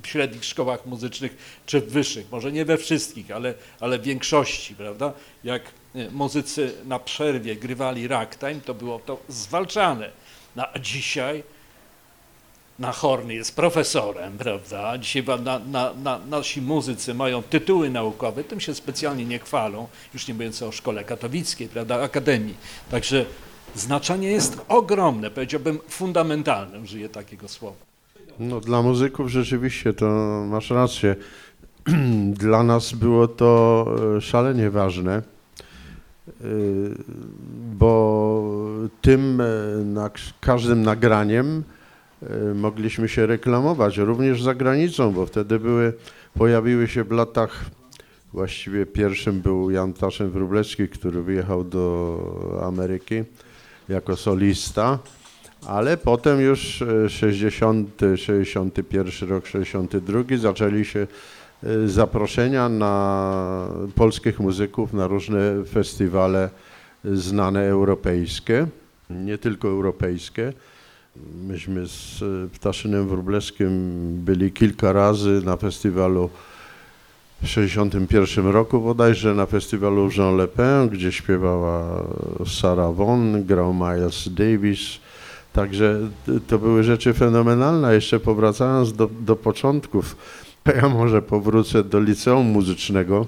w 0.04 0.08
średnich 0.08 0.46
szkołach 0.46 0.86
muzycznych 0.86 1.62
czy 1.66 1.82
w 1.82 1.92
wyższych. 1.92 2.32
Może 2.32 2.52
nie 2.52 2.66
we 2.66 2.78
wszystkich, 2.78 3.32
ale, 3.32 3.54
ale 3.80 4.00
w 4.00 4.04
większości, 4.04 4.76
prawda? 4.76 5.14
Jak 5.44 5.62
muzycy 6.12 6.74
na 6.86 7.00
przerwie 7.00 7.56
grywali 7.56 8.08
ragtime, 8.08 8.62
to 8.66 8.74
było 8.74 9.00
to 9.00 9.20
zwalczane. 9.28 10.10
No, 10.56 10.66
a 10.74 10.80
dzisiaj 10.80 11.44
na 12.80 12.92
Horny 12.92 13.34
jest 13.34 13.56
profesorem, 13.56 14.38
prawda? 14.38 14.98
Dzisiaj 14.98 15.24
na, 15.44 15.60
na, 15.60 15.94
na, 16.04 16.20
nasi 16.30 16.62
muzycy 16.62 17.14
mają 17.14 17.44
tytuły 17.44 17.90
naukowe, 17.90 18.44
tym 18.44 18.60
się 18.60 18.76
specjalnie 18.76 19.26
nie 19.26 19.40
chwalą, 19.40 19.88
już 20.14 20.28
nie 20.28 20.34
mówiąc 20.34 20.62
o 20.62 20.72
szkole 20.72 21.04
katowickiej, 21.04 21.68
prawda, 21.68 22.02
akademii. 22.02 22.56
Także 22.92 23.26
znaczenie 23.76 24.32
jest 24.32 24.62
ogromne, 24.68 25.32
powiedziałbym 25.32 25.80
fundamentalne, 25.90 26.80
użyję 26.80 27.10
takiego 27.10 27.48
słowa. 27.48 27.78
No 28.40 28.60
dla 28.60 28.82
muzyków 28.82 29.30
rzeczywiście 29.30 29.94
to 29.94 30.06
masz 30.48 30.70
rację. 30.70 31.16
Dla 32.34 32.64
nas 32.64 32.92
było 32.92 33.28
to 33.28 33.86
e, 34.18 34.22
szalenie 34.22 34.70
ważne 34.70 35.22
Y, 35.22 35.39
bo 37.78 38.60
tym 39.02 39.42
e, 39.42 39.46
na 39.84 40.10
każdym 40.42 40.82
nagraniem 40.82 41.64
e, 42.24 42.54
mogliśmy 42.54 43.10
się 43.10 43.26
reklamować, 43.26 43.98
również 43.98 44.44
za 44.44 44.56
granicą, 44.56 45.12
bo 45.12 45.26
wtedy 45.26 45.60
były, 45.60 45.94
pojawiły 46.34 46.88
się 46.88 47.04
w 47.04 47.12
latach, 47.12 47.66
właściwie 48.34 48.86
pierwszym 48.86 49.42
był 49.42 49.72
Jan 49.72 49.94
Taszyn 49.94 50.30
Wróblewski, 50.30 50.88
który 50.88 51.24
wyjechał 51.24 51.64
do 51.64 52.62
Ameryki 52.64 53.24
jako 53.90 54.16
solista, 54.16 55.00
ale 55.68 55.98
potem 55.98 56.42
już 56.42 56.84
60, 57.08 58.04
e, 58.04 58.18
61 58.18 59.30
rok, 59.30 59.48
62 59.48 60.38
zaczęli 60.38 60.86
się 60.86 61.00
Y, 61.00 61.39
zaproszenia 61.86 62.70
na 62.70 63.68
polskich 63.96 64.40
muzyków 64.40 64.94
na 64.94 65.08
różne 65.08 65.40
festiwale 65.72 66.50
znane 67.04 67.64
europejskie, 67.64 68.68
nie 69.10 69.38
tylko 69.38 69.68
europejskie. 69.68 70.54
Myśmy 71.48 71.88
z 71.88 72.24
Ptaszynem 72.54 73.08
Wróblewskim 73.08 73.70
byli 74.26 74.52
kilka 74.52 74.94
razy 74.94 75.42
na 75.46 75.58
festiwalu 75.58 76.30
w 77.42 77.42
1961 77.42 78.48
roku 78.48 78.82
bodajże, 78.82 79.34
na 79.34 79.46
festiwalu 79.46 80.10
Jean 80.18 80.38
Le 80.38 80.48
Pen, 80.48 80.90
gdzie 80.90 81.12
śpiewała 81.12 82.04
Sarah 82.46 82.96
Vaughan, 82.96 83.44
grał 83.44 83.74
Miles 83.74 84.30
Davis. 84.34 84.80
Także 85.54 86.00
to 86.48 86.60
były 86.60 86.84
rzeczy 86.84 87.14
fenomenalne. 87.14 87.94
Jeszcze 87.96 88.20
powracając 88.20 88.94
do, 88.94 89.10
do 89.20 89.36
początków, 89.36 90.16
ja 90.82 90.90
może 90.90 91.22
powrócę 91.22 91.84
do 91.84 92.00
liceum 92.00 92.48
muzycznego 92.48 93.28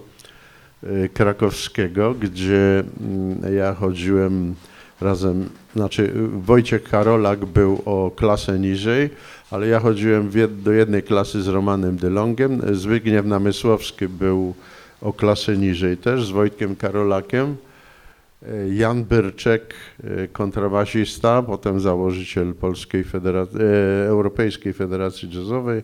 y, 0.83 1.09
krakowskiego, 1.13 2.13
gdzie 2.13 2.83
mm, 3.01 3.55
ja 3.55 3.73
chodziłem 3.73 4.55
razem, 5.01 5.49
znaczy 5.75 6.13
Wojciech 6.45 6.83
Karolak 6.83 7.45
był 7.45 7.81
o 7.85 8.11
klasę 8.15 8.59
niżej, 8.59 9.09
ale 9.51 9.67
ja 9.67 9.79
chodziłem 9.79 10.31
do 10.63 10.71
jednej 10.71 11.03
klasy 11.03 11.41
z 11.41 11.47
Romanem 11.47 11.97
Delongiem. 11.97 12.61
Zbigniew 12.75 13.25
Namysłowski 13.25 14.07
był 14.07 14.53
o 15.01 15.13
klasę 15.13 15.57
niżej 15.57 15.97
też 15.97 16.25
z 16.25 16.29
Wojtkiem 16.29 16.75
Karolakiem. 16.75 17.55
Y, 18.43 18.75
Jan 18.75 19.03
Byrczek, 19.03 19.73
y, 20.03 20.29
kontrabasista, 20.33 21.43
potem 21.43 21.79
założyciel 21.79 22.53
Polskiej 22.53 23.03
Federacji, 23.03 23.59
Europejskiej 24.07 24.73
Federacji 24.73 25.29
Jazzowej. 25.29 25.83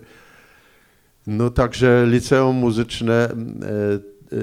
No 1.27 1.49
także 1.49 2.05
liceum 2.07 2.55
muzyczne, 2.55 3.13
e, 3.13 3.29
e, 3.31 4.37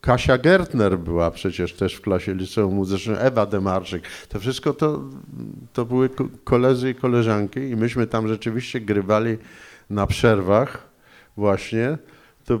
Kasia 0.00 0.38
Gertner 0.38 0.98
była 0.98 1.30
przecież 1.30 1.72
też 1.72 1.94
w 1.94 2.00
klasie 2.00 2.34
liceum 2.34 2.74
muzycznym, 2.74 3.16
Ewa 3.20 3.46
Demarczyk. 3.46 4.04
To 4.28 4.40
wszystko 4.40 4.72
to, 4.72 5.00
to 5.72 5.84
były 5.84 6.10
koledzy 6.44 6.90
i 6.90 6.94
koleżanki 6.94 7.60
i 7.60 7.76
myśmy 7.76 8.06
tam 8.06 8.28
rzeczywiście 8.28 8.80
grywali 8.80 9.38
na 9.90 10.06
przerwach 10.06 10.88
właśnie. 11.36 11.98
To, 12.44 12.60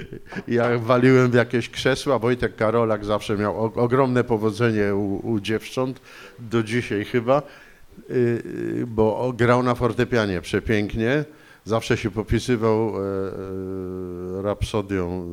ja 0.48 0.78
waliłem 0.78 1.30
w 1.30 1.34
jakieś 1.34 1.70
krzesła, 1.70 2.18
Wojtek 2.18 2.56
Karolak 2.56 3.04
zawsze 3.04 3.36
miał 3.36 3.60
ogromne 3.60 4.24
powodzenie 4.24 4.94
u, 4.94 5.30
u 5.32 5.40
dziewcząt, 5.40 6.00
do 6.38 6.62
dzisiaj 6.62 7.04
chyba. 7.04 7.42
y, 8.10 8.14
y, 8.14 8.86
bo 8.86 9.32
grał 9.36 9.62
na 9.62 9.74
fortepianie 9.74 10.40
przepięknie. 10.40 11.24
Zawsze 11.64 11.96
się 11.96 12.10
popisywał 12.10 12.88
e, 12.88 13.00
e, 14.38 14.42
rapsodią 14.42 15.26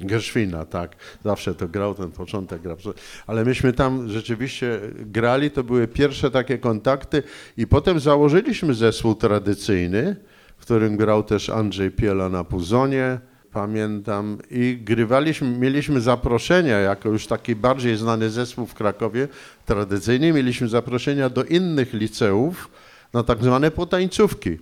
e, 0.00 0.06
Gershwina, 0.06 0.64
tak. 0.64 0.96
Zawsze 1.24 1.54
to 1.54 1.68
grał 1.68 1.94
ten 1.94 2.10
początek 2.10 2.64
rapsodii. 2.64 3.02
Ale 3.26 3.44
myśmy 3.44 3.72
tam 3.72 4.08
rzeczywiście 4.08 4.80
grali, 4.96 5.50
to 5.50 5.64
były 5.64 5.88
pierwsze 5.88 6.30
takie 6.30 6.58
kontakty 6.58 7.22
i 7.56 7.66
potem 7.66 8.00
założyliśmy 8.00 8.74
zespół 8.74 9.14
tradycyjny, 9.14 10.16
w 10.56 10.60
którym 10.60 10.96
grał 10.96 11.22
też 11.22 11.50
Andrzej 11.50 11.90
Piela 11.90 12.28
na 12.28 12.44
puzonie, 12.44 13.18
pamiętam, 13.52 14.38
i 14.50 14.78
grywaliśmy, 14.84 15.58
mieliśmy 15.58 16.00
zaproszenia, 16.00 16.78
jako 16.78 17.08
już 17.08 17.26
taki 17.26 17.56
bardziej 17.56 17.96
znany 17.96 18.30
zespół 18.30 18.66
w 18.66 18.74
Krakowie, 18.74 19.28
tradycyjnie 19.66 20.32
mieliśmy 20.32 20.68
zaproszenia 20.68 21.28
do 21.30 21.44
innych 21.44 21.92
liceów 21.92 22.70
na 23.12 23.22
tak 23.22 23.44
zwane 23.44 23.70
potańcówki. 23.70 24.58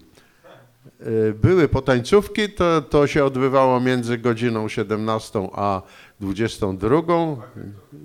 Y, 1.06 1.34
były 1.34 1.68
potańcówki, 1.68 2.49
to, 2.49 2.82
to 2.82 3.06
się 3.06 3.25
odbywało 3.25 3.80
między 3.80 4.18
godziną 4.18 4.68
17 4.68 5.49
a 5.52 5.82
22. 6.20 7.02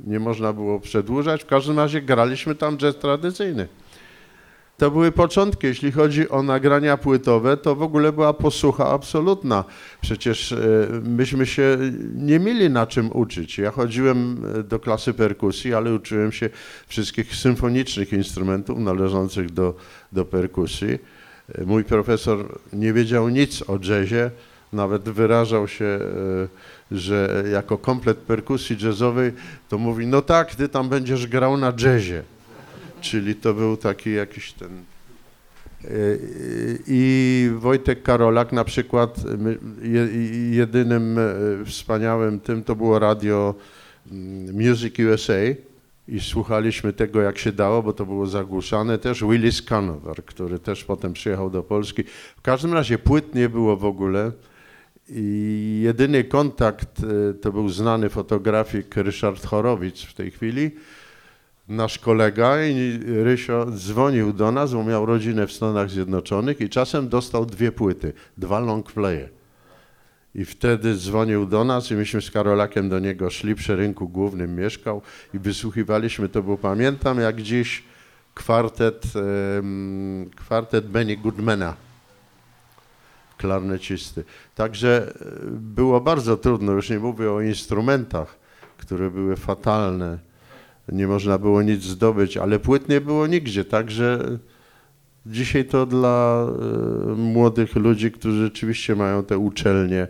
Nie 0.07 0.19
można 0.19 0.53
było 0.53 0.79
przedłużać. 0.79 1.43
W 1.43 1.45
każdym 1.45 1.79
razie 1.79 2.01
graliśmy 2.01 2.55
tam 2.55 2.77
jazz 2.77 2.97
tradycyjny. 2.97 3.67
To 4.77 4.91
były 4.91 5.11
początki. 5.11 5.67
Jeśli 5.67 5.91
chodzi 5.91 6.29
o 6.29 6.43
nagrania 6.43 6.97
płytowe, 6.97 7.57
to 7.57 7.75
w 7.75 7.81
ogóle 7.81 8.11
była 8.11 8.33
posłucha 8.33 8.89
absolutna. 8.89 9.63
Przecież 10.01 10.51
y, 10.51 10.87
myśmy 11.03 11.45
się 11.45 11.77
nie 12.15 12.39
mieli 12.39 12.69
na 12.69 12.87
czym 12.87 13.09
uczyć. 13.13 13.57
Ja 13.57 13.71
chodziłem 13.71 14.45
y, 14.59 14.63
do 14.63 14.79
klasy 14.79 15.13
perkusji, 15.13 15.73
ale 15.73 15.93
uczyłem 15.93 16.31
się 16.31 16.49
wszystkich 16.87 17.35
symfonicznych 17.35 18.13
instrumentów 18.13 18.79
należących 18.79 19.51
do, 19.51 19.75
do 20.11 20.25
perkusji. 20.25 20.99
Mój 21.65 21.83
profesor 21.83 22.59
nie 22.73 22.93
wiedział 22.93 23.29
nic 23.29 23.61
o 23.61 23.79
jazzie, 23.89 24.31
nawet 24.73 25.03
wyrażał 25.03 25.67
się, 25.67 25.85
e, 25.85 26.07
że 26.91 27.43
jako 27.51 27.77
komplet 27.77 28.17
perkusji 28.17 28.77
jazzowej, 28.85 29.31
to 29.69 29.77
mówi, 29.77 30.07
no 30.07 30.21
tak, 30.21 30.55
ty 30.55 30.69
tam 30.69 30.89
będziesz 30.89 31.27
grał 31.27 31.57
na 31.57 31.73
jazzie. 31.83 32.23
Czyli 33.01 33.35
to 33.35 33.53
był 33.53 33.77
taki 33.77 34.13
jakiś 34.13 34.53
ten... 34.53 34.69
E, 35.83 35.89
I 36.87 37.51
Wojtek 37.57 38.03
Karolak 38.03 38.51
na 38.51 38.63
przykład, 38.63 39.19
jedynym 40.51 41.17
e, 41.19 41.65
wspaniałym 41.65 42.39
tym 42.39 42.63
to 42.63 42.75
było 42.75 42.99
radio 42.99 43.55
mm, 44.11 44.67
Music 44.67 44.95
USA, 44.99 45.33
i 46.11 46.19
słuchaliśmy 46.19 46.93
tego, 46.93 47.21
jak 47.21 47.37
się 47.37 47.51
dało, 47.51 47.83
bo 47.83 47.93
to 47.93 48.05
było 48.05 48.27
zagłuszane. 48.27 48.97
Też 48.97 49.23
Willis 49.23 49.61
Canover, 49.61 50.25
który 50.25 50.59
też 50.59 50.83
potem 50.83 51.13
przyjechał 51.13 51.49
do 51.49 51.63
Polski. 51.63 52.03
W 52.37 52.41
każdym 52.41 52.73
razie 52.73 52.97
płyt 52.97 53.35
nie 53.35 53.49
było 53.49 53.77
w 53.77 53.85
ogóle. 53.85 54.31
I 55.09 55.81
jedyny 55.83 56.23
kontakt 56.23 57.03
e, 57.03 57.33
to 57.33 57.51
był 57.51 57.69
znany 57.69 58.09
fotografik 58.09 58.95
Ryszard 58.95 59.45
Chorowicz 59.45 60.05
w 60.05 60.13
tej 60.13 60.31
chwili, 60.31 60.71
nasz 61.67 61.99
kolega 61.99 62.65
i 62.67 62.99
Rysio 63.05 63.65
dzwonił 63.71 64.33
do 64.33 64.51
nas, 64.51 64.73
bo 64.73 64.83
miał 64.83 65.05
rodzinę 65.05 65.47
w 65.47 65.51
Stanach 65.51 65.89
Zjednoczonych 65.89 66.61
i 66.61 66.69
czasem 66.69 67.09
dostał 67.09 67.45
dwie 67.45 67.71
płyty, 67.71 68.13
dwa 68.37 68.59
long 68.59 68.91
playe. 68.91 69.38
I 70.35 70.45
wtedy 70.45 70.95
dzwonił 70.95 71.45
do 71.45 71.63
nas 71.63 71.91
i 71.91 71.95
myśmy 71.95 72.21
z 72.21 72.31
Karolakiem 72.31 72.89
do 72.89 72.99
niego 72.99 73.29
szli, 73.29 73.55
przy 73.55 73.75
rynku 73.75 74.09
głównym 74.09 74.55
mieszkał 74.55 75.01
i 75.33 75.39
wysłuchiwaliśmy, 75.39 76.29
to 76.29 76.43
było 76.43 76.57
pamiętam 76.57 77.19
jak 77.19 77.41
dziś 77.41 77.83
kwartet, 78.33 79.03
kwartet 80.35 80.87
Benny 80.87 81.17
Goodmana, 81.17 81.75
klarnecisty. 83.37 84.23
Także 84.55 85.13
e, 85.21 85.25
było 85.51 86.01
bardzo 86.01 86.37
trudno, 86.37 86.71
już 86.71 86.89
nie 86.89 86.99
mówię 86.99 87.31
o 87.31 87.41
instrumentach, 87.41 88.35
które 88.77 89.11
były 89.11 89.35
fatalne, 89.35 90.17
nie 90.91 91.07
można 91.07 91.37
było 91.37 91.61
nic 91.61 91.83
zdobyć, 91.83 92.37
ale 92.37 92.59
płyt 92.59 92.89
nie 92.89 93.01
było 93.01 93.27
nigdzie, 93.27 93.65
także 93.65 94.37
Dzisiaj 95.25 95.65
to 95.65 95.85
dla 95.85 96.47
e, 97.11 97.15
młodych 97.15 97.75
ludzi, 97.75 98.11
którzy 98.11 98.43
rzeczywiście 98.43 98.95
mają 98.95 99.23
te 99.23 99.37
uczelnie 99.37 100.07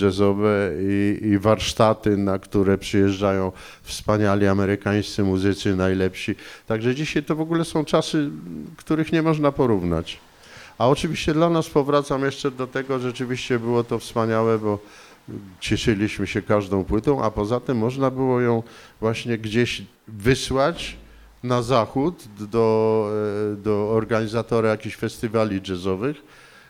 jazzowe 0.00 0.70
i, 0.80 1.18
i, 1.22 1.38
warsztaty, 1.38 2.16
na 2.16 2.38
które 2.38 2.78
przyjeżdżają 2.78 3.52
wspaniali 3.82 4.46
amerykańscy 4.46 5.22
muzycy, 5.22 5.76
najlepsi. 5.76 6.34
Także 6.66 6.94
dzisiaj 6.94 7.22
to 7.22 7.36
w 7.36 7.40
ogóle 7.40 7.64
są 7.64 7.84
czasy, 7.84 8.30
których 8.76 9.12
nie 9.12 9.22
można 9.22 9.52
porównać. 9.52 10.20
A 10.78 10.88
oczywiście 10.88 11.34
dla 11.34 11.50
nas 11.50 11.70
powracam 11.70 12.24
jeszcze 12.24 12.50
do 12.50 12.66
tego, 12.66 12.98
rzeczywiście 12.98 13.58
było 13.58 13.84
to 13.84 13.98
wspaniałe, 13.98 14.58
bo 14.58 14.78
cieszyliśmy 15.60 16.26
się 16.26 16.42
każdą 16.42 16.84
płytą, 16.84 17.24
a 17.24 17.30
poza 17.30 17.60
tym 17.60 17.78
można 17.78 18.10
było 18.10 18.40
ją 18.40 18.62
właśnie 19.00 19.38
gdzieś 19.38 19.82
wysłać 20.08 20.96
na 21.42 21.62
zachód 21.62 22.28
do, 22.50 23.08
e, 23.52 23.56
do 23.56 23.90
organizatora 23.90 24.68
jakichś 24.68 24.96
festiwali 24.96 25.60
jazzowych 25.68 26.22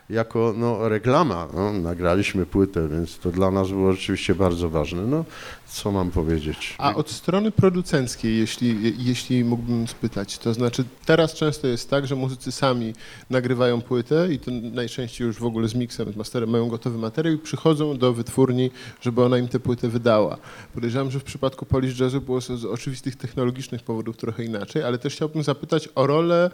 jako 0.09 0.53
no, 0.57 0.89
reklama. 0.89 1.47
No, 1.53 1.73
nagraliśmy 1.73 2.45
płytę, 2.45 2.87
więc 2.87 3.19
to 3.19 3.31
dla 3.31 3.51
nas 3.51 3.69
było 3.69 3.93
rzeczywiście 3.93 4.35
bardzo 4.35 4.69
ważne. 4.69 5.01
No, 5.01 5.25
co 5.67 5.91
mam 5.91 6.11
powiedzieć? 6.11 6.75
A 6.77 6.95
od 6.95 7.09
strony 7.09 7.51
producenckiej, 7.51 8.37
jeśli, 8.37 8.95
jeśli 9.05 9.43
mógłbym 9.43 9.87
spytać, 9.87 10.37
to 10.37 10.53
znaczy 10.53 10.83
teraz 11.05 11.33
często 11.33 11.67
jest 11.67 11.89
tak, 11.89 12.07
że 12.07 12.15
muzycy 12.15 12.51
sami 12.51 12.93
nagrywają 13.29 13.81
płytę 13.81 14.33
i 14.33 14.39
to 14.39 14.51
najczęściej 14.51 15.27
już 15.27 15.39
w 15.39 15.45
ogóle 15.45 15.67
z 15.67 15.75
miksem, 15.75 16.13
z 16.13 16.15
masterem 16.15 16.49
mają 16.49 16.67
gotowy 16.67 16.97
materiał 16.97 17.33
i 17.33 17.37
przychodzą 17.37 17.97
do 17.97 18.13
wytwórni, 18.13 18.71
żeby 19.01 19.23
ona 19.23 19.37
im 19.37 19.47
tę 19.47 19.59
płytę 19.59 19.87
wydała. 19.87 20.37
Podejrzewam, 20.73 21.11
że 21.11 21.19
w 21.19 21.23
przypadku 21.23 21.65
Polish 21.65 21.99
Jazzu 21.99 22.21
było 22.21 22.41
z 22.41 22.65
oczywistych 22.65 23.15
technologicznych 23.15 23.83
powodów 23.83 24.17
trochę 24.17 24.43
inaczej, 24.43 24.83
ale 24.83 24.97
też 24.97 25.15
chciałbym 25.15 25.43
zapytać 25.43 25.89
o 25.95 26.07
rolę 26.07 26.51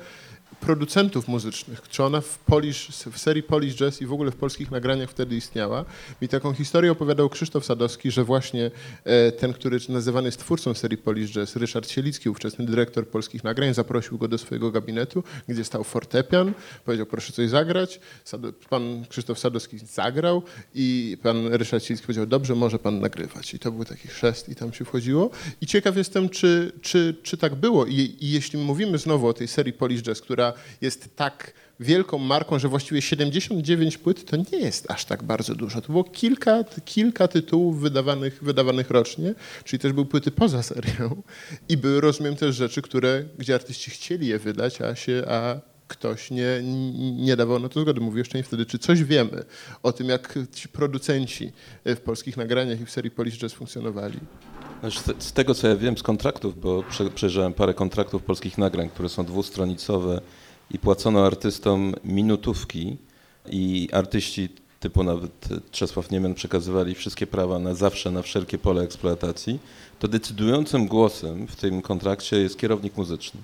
producentów 0.59 1.27
muzycznych, 1.27 1.81
czy 1.89 2.03
ona 2.03 2.21
w, 2.21 2.39
Polish, 2.39 2.87
w 2.87 3.17
serii 3.17 3.43
Polish 3.43 3.75
Jazz 3.75 4.01
i 4.01 4.05
w 4.05 4.13
ogóle 4.13 4.31
w 4.31 4.35
polskich 4.35 4.71
nagraniach 4.71 5.09
wtedy 5.09 5.35
istniała. 5.35 5.85
Mi 6.21 6.27
taką 6.27 6.53
historię 6.53 6.91
opowiadał 6.91 7.29
Krzysztof 7.29 7.65
Sadowski, 7.65 8.11
że 8.11 8.23
właśnie 8.23 8.71
e, 9.03 9.31
ten, 9.31 9.53
który 9.53 9.79
nazywany 9.89 10.27
jest 10.27 10.39
twórcą 10.39 10.73
serii 10.73 10.97
Polish 10.97 11.31
Jazz, 11.31 11.55
Ryszard 11.55 11.89
Sielicki, 11.89 12.29
ówczesny 12.29 12.65
dyrektor 12.65 13.07
polskich 13.07 13.43
nagrań, 13.43 13.73
zaprosił 13.73 14.17
go 14.17 14.27
do 14.27 14.37
swojego 14.37 14.71
gabinetu, 14.71 15.23
gdzie 15.47 15.63
stał 15.63 15.83
fortepian, 15.83 16.53
powiedział 16.85 17.05
proszę 17.05 17.33
coś 17.33 17.49
zagrać, 17.49 17.99
pan 18.69 19.05
Krzysztof 19.09 19.39
Sadowski 19.39 19.79
zagrał 19.79 20.43
i 20.75 21.17
pan 21.23 21.53
Ryszard 21.53 21.83
Sielicki 21.83 22.05
powiedział 22.05 22.25
dobrze, 22.25 22.55
może 22.55 22.79
pan 22.79 22.99
nagrywać. 22.99 23.53
I 23.53 23.59
to 23.59 23.71
był 23.71 23.85
taki 23.85 24.07
chrzest 24.07 24.49
i 24.49 24.55
tam 24.55 24.73
się 24.73 24.85
wchodziło. 24.85 25.29
I 25.61 25.67
ciekaw 25.67 25.97
jestem, 25.97 26.29
czy, 26.29 26.71
czy, 26.81 27.15
czy 27.23 27.37
tak 27.37 27.55
było 27.55 27.85
I, 27.85 28.15
i 28.19 28.31
jeśli 28.31 28.59
mówimy 28.59 28.97
znowu 28.97 29.27
o 29.27 29.33
tej 29.33 29.47
serii 29.47 29.73
Polish 29.73 30.01
Jazz, 30.01 30.21
która 30.21 30.48
jest 30.81 31.15
tak 31.15 31.53
wielką 31.79 32.17
marką, 32.17 32.59
że 32.59 32.67
właściwie 32.67 33.01
79 33.01 33.97
płyt 33.97 34.25
to 34.25 34.37
nie 34.37 34.59
jest 34.59 34.91
aż 34.91 35.05
tak 35.05 35.23
bardzo 35.23 35.55
dużo. 35.55 35.81
To 35.81 35.87
było 35.87 36.03
kilka, 36.03 36.63
kilka 36.85 37.27
tytułów 37.27 37.81
wydawanych, 37.81 38.43
wydawanych 38.43 38.89
rocznie, 38.89 39.33
czyli 39.63 39.79
też 39.79 39.93
były 39.93 40.05
płyty 40.05 40.31
poza 40.31 40.63
serią 40.63 41.21
i 41.69 41.77
były, 41.77 42.01
rozumiem, 42.01 42.35
też 42.35 42.55
rzeczy, 42.55 42.81
które, 42.81 43.25
gdzie 43.37 43.55
artyści 43.55 43.91
chcieli 43.91 44.27
je 44.27 44.39
wydać, 44.39 44.81
a, 44.81 44.95
się, 44.95 45.23
a 45.27 45.59
ktoś 45.87 46.31
nie, 46.31 46.61
nie 47.15 47.35
dawał 47.35 47.59
na 47.59 47.69
to 47.69 47.81
zgody. 47.81 48.01
Mówił 48.01 48.17
jeszcze 48.17 48.37
nie 48.37 48.43
wtedy, 48.43 48.65
czy 48.65 48.79
coś 48.79 49.03
wiemy 49.03 49.43
o 49.83 49.91
tym, 49.91 50.09
jak 50.09 50.39
ci 50.53 50.69
producenci 50.69 51.51
w 51.85 51.97
polskich 51.97 52.37
nagraniach 52.37 52.81
i 52.81 52.85
w 52.85 52.91
serii 52.91 53.11
Polish 53.11 53.37
Jazz 53.37 53.53
funkcjonowali. 53.53 54.19
Znaczy, 54.79 54.99
z 55.19 55.33
tego, 55.33 55.55
co 55.55 55.67
ja 55.67 55.75
wiem 55.75 55.97
z 55.97 56.03
kontraktów, 56.03 56.59
bo 56.59 56.83
przejrzałem 57.15 57.53
parę 57.53 57.73
kontraktów 57.73 58.23
polskich 58.23 58.57
nagrań, 58.57 58.89
które 58.89 59.09
są 59.09 59.25
dwustronicowe 59.25 60.21
i 60.71 60.79
płacono 60.79 61.25
artystom 61.25 61.95
minutówki 62.03 62.97
i 63.49 63.89
artyści 63.91 64.49
typu 64.79 65.03
nawet 65.03 65.47
Czesław 65.71 66.11
Niemen 66.11 66.33
przekazywali 66.33 66.95
wszystkie 66.95 67.27
prawa 67.27 67.59
na 67.59 67.75
zawsze, 67.75 68.11
na 68.11 68.21
wszelkie 68.21 68.57
pole 68.57 68.81
eksploatacji, 68.81 69.59
to 69.99 70.07
decydującym 70.07 70.87
głosem 70.87 71.47
w 71.47 71.55
tym 71.55 71.81
kontrakcie 71.81 72.37
jest 72.37 72.59
kierownik 72.59 72.97
muzyczny. 72.97 73.41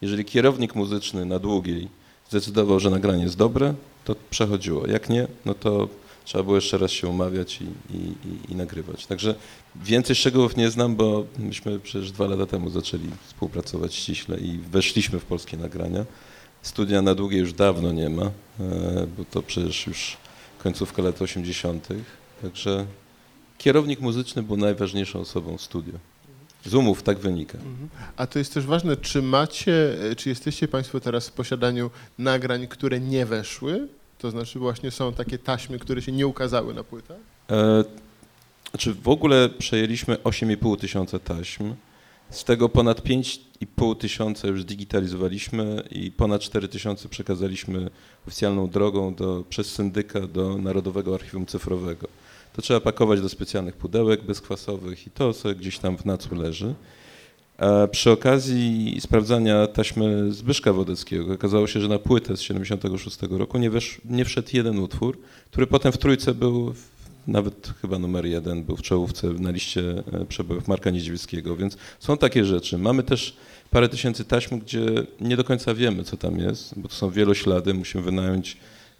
Jeżeli 0.00 0.24
kierownik 0.24 0.74
muzyczny 0.74 1.24
na 1.24 1.38
długiej 1.38 1.88
zdecydował, 2.28 2.80
że 2.80 2.90
nagranie 2.90 3.22
jest 3.22 3.36
dobre, 3.36 3.74
to 4.04 4.16
przechodziło. 4.30 4.86
Jak 4.86 5.08
nie, 5.08 5.26
no 5.44 5.54
to 5.54 5.88
trzeba 6.24 6.44
było 6.44 6.56
jeszcze 6.56 6.78
raz 6.78 6.90
się 6.90 7.08
umawiać 7.08 7.60
i, 7.60 7.64
i, 7.96 8.52
i, 8.52 8.56
nagrywać. 8.56 9.06
Także 9.06 9.34
więcej 9.76 10.16
szczegółów 10.16 10.56
nie 10.56 10.70
znam, 10.70 10.96
bo 10.96 11.24
myśmy 11.38 11.80
przecież 11.80 12.12
dwa 12.12 12.26
lata 12.26 12.46
temu 12.46 12.70
zaczęli 12.70 13.10
współpracować 13.26 13.94
ściśle 13.94 14.38
i 14.38 14.58
weszliśmy 14.58 15.20
w 15.20 15.24
polskie 15.24 15.56
nagrania. 15.56 16.04
Studia 16.64 17.02
na 17.02 17.14
długie 17.14 17.38
już 17.38 17.52
dawno 17.52 17.92
nie 17.92 18.10
ma, 18.10 18.22
e, 18.22 18.30
bo 19.16 19.24
to 19.30 19.42
przecież 19.42 19.86
już 19.86 20.16
końcówka 20.58 21.02
lat 21.02 21.22
80. 21.22 21.88
Także 22.42 22.86
kierownik 23.58 24.00
muzyczny 24.00 24.42
był 24.42 24.56
najważniejszą 24.56 25.20
osobą 25.20 25.58
w 25.58 25.62
studiu. 25.62 25.92
Z 26.64 26.74
umów 26.74 27.02
tak 27.02 27.18
wynika. 27.18 27.58
A 28.16 28.26
to 28.26 28.38
jest 28.38 28.54
też 28.54 28.66
ważne, 28.66 28.96
czy 28.96 29.22
macie, 29.22 29.96
e, 30.10 30.16
czy 30.16 30.28
jesteście 30.28 30.68
Państwo 30.68 31.00
teraz 31.00 31.28
w 31.28 31.32
posiadaniu 31.32 31.90
nagrań, 32.18 32.66
które 32.66 33.00
nie 33.00 33.26
weszły? 33.26 33.88
To 34.18 34.30
znaczy 34.30 34.58
właśnie 34.58 34.90
są 34.90 35.12
takie 35.12 35.38
taśmy, 35.38 35.78
które 35.78 36.02
się 36.02 36.12
nie 36.12 36.26
ukazały 36.26 36.74
na 36.74 36.84
płytach? 36.84 37.18
E, 37.50 37.84
znaczy 38.70 38.94
w 38.94 39.08
ogóle 39.08 39.48
przejęliśmy 39.48 40.16
8,5 40.16 40.80
tysiąca 40.80 41.18
taśm. 41.18 41.74
Z 42.34 42.44
tego 42.44 42.68
ponad 42.68 43.00
5,5 43.00 43.96
tysiąca 43.96 44.48
już 44.48 44.64
digitalizowaliśmy 44.64 45.82
i 45.90 46.10
ponad 46.10 46.42
4 46.42 46.68
tysiące 46.68 47.08
przekazaliśmy 47.08 47.90
oficjalną 48.26 48.68
drogą 48.68 49.14
do, 49.14 49.44
przez 49.48 49.66
syndyka 49.66 50.20
do 50.20 50.58
Narodowego 50.58 51.14
Archiwum 51.14 51.46
Cyfrowego. 51.46 52.08
To 52.52 52.62
trzeba 52.62 52.80
pakować 52.80 53.20
do 53.20 53.28
specjalnych 53.28 53.76
pudełek 53.76 54.22
bezkwasowych 54.22 55.06
i 55.06 55.10
to 55.10 55.32
sobie 55.32 55.54
gdzieś 55.54 55.78
tam 55.78 55.96
w 55.96 56.04
nacu 56.04 56.34
leży. 56.34 56.74
A 57.58 57.86
przy 57.86 58.10
okazji 58.10 58.96
sprawdzania 59.00 59.66
taśmy 59.66 60.32
Zbyszka 60.32 60.72
Wodeckiego 60.72 61.34
okazało 61.34 61.66
się, 61.66 61.80
że 61.80 61.88
na 61.88 61.98
płytę 61.98 62.36
z 62.36 62.40
76 62.40 63.18
roku 63.30 63.58
nie, 63.58 63.70
wesz, 63.70 64.00
nie 64.04 64.24
wszedł 64.24 64.48
jeden 64.52 64.78
utwór, 64.78 65.18
który 65.50 65.66
potem 65.66 65.92
w 65.92 65.98
trójce 65.98 66.34
był 66.34 66.74
nawet 67.26 67.72
chyba 67.82 67.98
numer 67.98 68.26
jeden 68.26 68.64
był 68.64 68.76
w 68.76 68.82
czołówce 68.82 69.26
na 69.26 69.50
liście 69.50 70.02
e, 70.12 70.24
przebojów 70.24 70.68
Marka 70.68 70.90
Niedźwieckiego, 70.90 71.56
więc 71.56 71.76
są 71.98 72.16
takie 72.16 72.44
rzeczy. 72.44 72.78
Mamy 72.78 73.02
też 73.02 73.36
parę 73.70 73.88
tysięcy 73.88 74.24
taśm, 74.24 74.58
gdzie 74.58 74.86
nie 75.20 75.36
do 75.36 75.44
końca 75.44 75.74
wiemy, 75.74 76.04
co 76.04 76.16
tam 76.16 76.38
jest, 76.38 76.78
bo 76.78 76.88
to 76.88 76.94
są 76.94 77.10
wieloślady, 77.10 77.74
musimy 77.74 78.04
wynająć 78.04 78.56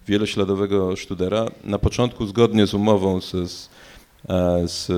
wielośladowego 0.07 0.95
sztudera. 0.95 1.45
Na 1.63 1.79
początku 1.79 2.25
zgodnie 2.25 2.67
z 2.67 2.73
umową 2.73 3.21
z, 3.21 3.31
z, 3.31 3.69
e, 4.29 4.67
z, 4.67 4.91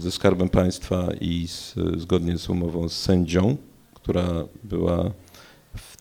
ze 0.00 0.10
Skarbem 0.10 0.48
Państwa 0.48 1.08
i 1.20 1.48
z, 1.48 1.74
zgodnie 1.96 2.38
z 2.38 2.48
umową 2.48 2.88
z 2.88 2.92
sędzią, 2.92 3.56
która 3.94 4.44
była 4.64 5.10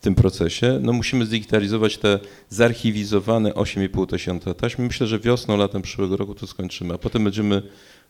tym 0.05 0.15
procesie, 0.15 0.79
no 0.81 0.93
musimy 0.93 1.25
zdigitalizować 1.25 1.97
te 1.97 2.19
zarchiwizowane 2.49 3.51
8,5 3.51 4.07
tysiąca 4.07 4.53
taśm. 4.53 4.81
Myślę, 4.83 5.07
że 5.07 5.19
wiosną, 5.19 5.57
latem 5.57 5.81
przyszłego 5.81 6.17
roku 6.17 6.35
to 6.35 6.47
skończymy, 6.47 6.93
a 6.93 6.97
potem 6.97 7.23
będziemy 7.23 7.61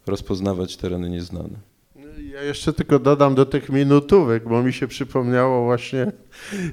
rozpoznawać 0.08 0.78
tereny 0.78 1.10
nieznane. 1.10 1.58
Ja 2.34 2.42
jeszcze 2.44 2.74
tylko 2.74 3.00
dodam 3.00 3.36
do 3.36 3.46
tych 3.46 3.70
minutówek, 3.70 4.50
bo 4.50 4.64
mi 4.64 4.74
się 4.74 4.88
przypomniało 4.88 5.66
właśnie, 5.66 6.12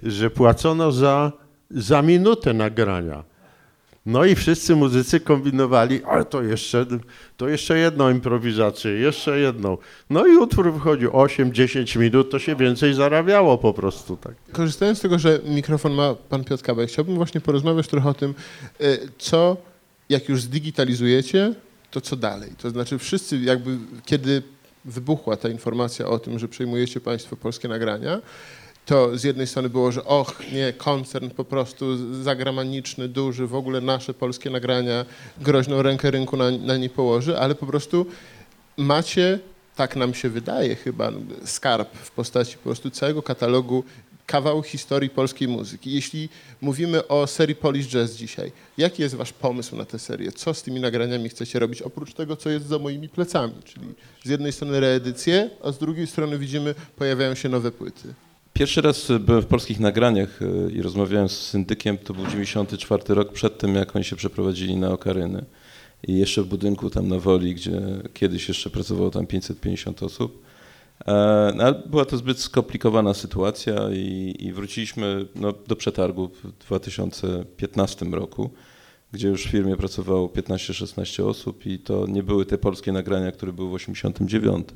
że 0.03 0.31
płacono 0.31 0.93
za, 0.93 1.33
za 1.71 2.03
minutę 2.03 2.55
nagrania. 2.55 3.25
No 4.07 4.25
i 4.25 4.35
wszyscy 4.35 4.77
muzycy 4.77 5.21
kombinowali, 5.21 6.05
ale 6.05 6.25
to 6.25 6.43
jeszcze, 6.43 6.87
to 7.37 7.49
jeszcze 7.49 7.79
jedną 7.79 8.11
improwizację, 8.11 8.91
jeszcze 8.91 9.39
jedną. 9.39 9.79
No 10.11 10.27
i 10.27 10.37
utwór 10.37 10.73
wychodził 10.73 11.11
8-10 11.11 11.99
minut, 11.99 12.31
to 12.31 12.39
się 12.39 12.57
więcej 12.57 12.95
zarabiało 12.95 13.59
po 13.59 13.73
prostu. 13.75 14.17
Tak. 14.17 14.35
Korzystając 14.53 14.99
z 14.99 15.01
tego, 15.01 15.19
że 15.19 15.41
mikrofon 15.45 15.93
ma 15.93 16.15
pan 16.15 16.45
Piotr 16.45 16.65
Kabel, 16.65 16.87
chciałbym 16.87 17.17
właśnie 17.17 17.41
porozmawiać 17.41 17.89
trochę 17.89 18.09
o 18.09 18.15
tym, 18.15 18.35
y, 18.81 18.99
co, 19.19 19.57
jak 20.09 20.29
już 20.29 20.43
zdigitalizujecie, 20.43 21.55
to 21.91 22.01
co 22.01 22.17
dalej? 22.17 22.51
To 22.59 22.71
znaczy 22.71 22.99
wszyscy 22.99 23.39
jakby, 23.39 23.79
kiedy 24.05 24.43
wybuchła 24.85 25.37
ta 25.37 25.49
informacja 25.49 26.07
o 26.07 26.19
tym, 26.19 26.39
że 26.39 26.49
przejmujecie 26.49 27.01
państwo 27.01 27.37
polskie 27.37 27.69
nagrania, 27.69 28.21
to 28.87 29.19
z 29.19 29.25
jednej 29.25 29.47
strony 29.47 29.69
było, 29.69 29.93
że 29.93 30.05
och, 30.05 30.43
nie, 30.53 30.73
koncern 30.73 31.31
po 31.31 31.45
prostu 31.45 31.85
zagraniczny, 32.23 33.09
duży, 33.09 33.47
w 33.47 33.55
ogóle 33.55 33.81
nasze 33.81 34.15
polskie 34.15 34.51
nagrania 34.51 35.05
groźną 35.41 35.83
rękę 35.83 36.11
rynku 36.11 36.37
na, 36.37 36.51
na 36.51 36.77
nie 36.77 36.91
położy, 36.91 37.39
ale 37.39 37.55
po 37.55 37.67
prostu 37.67 38.07
macie, 38.77 39.39
tak 39.77 39.97
nam 39.97 40.15
się 40.15 40.29
wydaje 40.29 40.77
chyba, 40.77 41.13
skarb 41.45 41.97
w 41.97 42.11
postaci 42.11 42.57
po 42.57 42.63
prostu 42.63 42.91
całego 42.91 43.23
katalogu 43.23 43.85
kawał 44.27 44.63
historii 44.63 45.11
polskiej 45.11 45.49
muzyki. 45.49 45.93
Jeśli 45.93 46.29
mówimy 46.61 47.09
o 47.09 47.27
serii 47.27 47.55
Polish 47.55 47.89
Jazz 47.89 48.15
dzisiaj, 48.15 48.53
jaki 48.79 49.03
jest 49.03 49.15
wasz 49.15 49.33
pomysł 49.33 49.77
na 49.77 49.85
tę 49.85 49.99
serię? 49.99 50.33
Co 50.33 50.55
z 50.55 50.63
tymi 50.63 50.81
nagraniami 50.81 51.29
chcecie 51.29 51.59
robić, 51.59 51.83
oprócz 51.83 52.15
tego, 52.15 52.37
co 52.37 52.51
jest 52.51 52.67
za 52.67 52.79
moimi 52.79 53.09
plecami? 53.09 53.55
Czyli 53.65 53.87
z 54.25 54.29
jednej 54.29 54.53
strony 54.53 54.81
reedycje, 54.81 55.51
a 55.65 55.73
z 55.73 55.79
drugiej 55.79 56.07
strony 56.07 56.39
widzimy, 56.39 56.75
pojawiają 56.97 57.35
się 57.35 57.49
nowe 57.49 57.71
płyty. 57.71 58.15
Pierwszy 58.53 58.81
raz 58.81 59.13
byłem 59.21 59.43
w 59.43 59.47
polskich 59.47 59.81
nagraniach 59.81 60.41
e, 60.43 60.71
i 60.71 60.83
rozmawiałem 60.83 61.29
z 61.29 61.39
syndykiem, 61.39 61.99
to 61.99 62.15
był 62.15 62.27
94 62.27 63.15
rok, 63.15 63.33
przed 63.33 63.59
tym 63.59 63.75
jak 63.75 63.97
oni 63.97 64.05
się 64.05 64.17
przeprowadzili 64.17 64.77
na 64.77 64.91
Okaryny. 64.91 65.45
I 66.09 66.19
jeszcze 66.19 66.43
w 66.43 66.47
budynku 66.47 66.91
tam 66.91 67.09
na 67.09 67.19
Woli, 67.19 67.55
gdzie 67.55 67.81
kiedyś 68.15 68.49
jeszcze 68.49 68.71
pracowało 68.71 69.11
tam 69.11 69.27
550 69.27 70.03
osób. 70.03 70.43
E, 71.07 71.53
no, 71.57 71.73
była 71.87 72.05
to 72.05 72.17
zbyt 72.17 72.41
skomplikowana 72.41 73.15
sytuacja 73.15 73.75
i, 73.93 74.37
i 74.39 74.53
wróciliśmy 74.53 75.27
no, 75.35 75.53
do 75.67 75.77
przetargu 75.77 76.29
w 76.29 76.53
2015 76.67 78.07
roku, 78.07 78.51
gdzie 79.13 79.29
już 79.29 79.47
w 79.47 79.51
firmie 79.51 79.77
pracowało 79.77 80.29
15-16 80.29 81.25
osób 81.25 81.67
i 81.67 81.79
to 81.79 82.07
nie 82.07 82.23
były 82.23 82.47
te 82.47 82.59
polskie 82.59 82.93
nagrania, 82.93 83.33
które 83.33 83.53
były 83.53 83.71
w 83.71 83.75
89. 83.75 84.69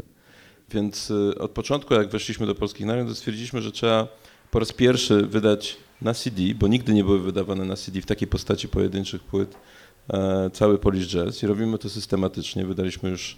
Więc 0.70 1.10
y, 1.10 1.38
od 1.38 1.50
początku, 1.50 1.94
jak 1.94 2.08
weszliśmy 2.08 2.46
do 2.46 2.54
polskich 2.54 2.86
nagrań, 2.86 3.08
to 3.08 3.14
stwierdziliśmy, 3.14 3.62
że 3.62 3.72
trzeba 3.72 4.08
po 4.50 4.58
raz 4.58 4.72
pierwszy 4.72 5.26
wydać 5.26 5.76
na 6.02 6.14
CD, 6.14 6.42
bo 6.54 6.68
nigdy 6.68 6.94
nie 6.94 7.04
były 7.04 7.20
wydawane 7.20 7.64
na 7.64 7.76
CD 7.76 8.00
w 8.00 8.06
takiej 8.06 8.28
postaci 8.28 8.68
pojedynczych 8.68 9.22
płyt, 9.22 9.56
e, 10.12 10.50
cały 10.52 10.78
Polish 10.78 11.08
Jazz 11.08 11.42
i 11.42 11.46
robimy 11.46 11.78
to 11.78 11.90
systematycznie. 11.90 12.66
Wydaliśmy 12.66 13.10
już 13.10 13.36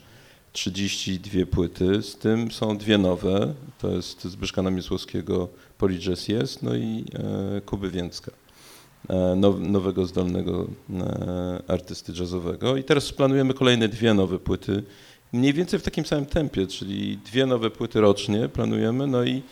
32 0.53 1.47
płyty, 1.47 2.03
z 2.03 2.17
tym 2.17 2.51
są 2.51 2.79
dwie 2.79 2.99
nowe, 2.99 3.55
to 3.79 3.91
jest 3.91 4.25
Zbyszka 4.25 4.63
Namiesłowskiego 4.63 5.49
Polish 5.79 6.05
Jazz 6.05 6.29
jest, 6.29 6.63
no 6.63 6.77
i 6.77 7.05
e, 7.15 7.61
Kuby 7.61 7.91
Więcka, 7.91 8.33
e, 9.09 9.37
nowego 9.61 10.07
zdolnego 10.07 10.67
artysty 11.69 12.13
jazzowego. 12.19 12.77
I 12.77 12.85
teraz 12.85 13.13
planujemy 13.13 13.55
kolejne 13.55 13.89
dwie 13.89 14.15
nowe 14.15 14.39
płyty, 14.39 14.83
mniej 15.33 15.53
więcej 15.53 15.79
w 15.79 15.83
takim 15.83 16.07
samym 16.07 16.27
tempie, 16.27 16.67
czyli 16.67 17.17
dwie 17.17 17.47
nowe 17.47 17.71
płyty 17.71 18.01
rocznie 18.01 18.49
planujemy, 18.49 19.07
no 19.07 19.25
i 19.25 19.43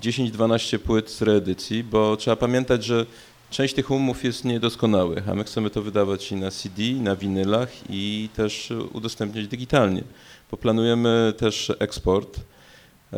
10-12 0.00 0.78
płyt 0.78 1.10
z 1.10 1.22
reedycji, 1.22 1.84
bo 1.84 2.16
trzeba 2.16 2.36
pamiętać, 2.36 2.84
że 2.84 3.06
część 3.50 3.74
tych 3.74 3.90
umów 3.90 4.24
jest 4.24 4.44
niedoskonałych, 4.44 5.28
a 5.28 5.34
my 5.34 5.44
chcemy 5.44 5.70
to 5.70 5.82
wydawać 5.82 6.32
i 6.32 6.36
na 6.36 6.50
CD, 6.50 6.82
i 6.82 7.00
na 7.00 7.16
winylach 7.16 7.70
i 7.90 8.28
też 8.36 8.72
udostępniać 8.92 9.48
digitalnie, 9.48 10.02
bo 10.50 10.56
planujemy 10.56 11.32
też 11.36 11.72
eksport. 11.78 12.40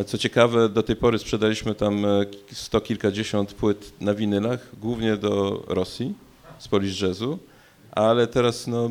Co 0.06 0.18
ciekawe, 0.18 0.68
do 0.68 0.82
tej 0.82 0.96
pory 0.96 1.18
sprzedaliśmy 1.18 1.74
tam 1.74 2.06
sto 2.52 2.80
kilkadziesiąt 2.80 3.52
płyt 3.52 3.92
na 4.00 4.14
winylach, 4.14 4.70
głównie 4.80 5.16
do 5.16 5.64
Rosji, 5.66 6.14
z 6.58 6.68
Polish 6.68 7.00
Jazzu, 7.00 7.38
ale 7.96 8.26
teraz 8.26 8.66
no, 8.66 8.90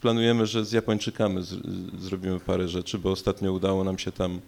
planujemy, 0.00 0.46
że 0.46 0.64
z 0.64 0.72
Japończykami 0.72 1.42
z, 1.42 1.54
zrobimy 1.98 2.40
parę 2.40 2.68
rzeczy, 2.68 2.98
bo 2.98 3.10
ostatnio 3.10 3.52
udało 3.52 3.84
nam 3.84 3.98
się 3.98 4.12
tam 4.12 4.40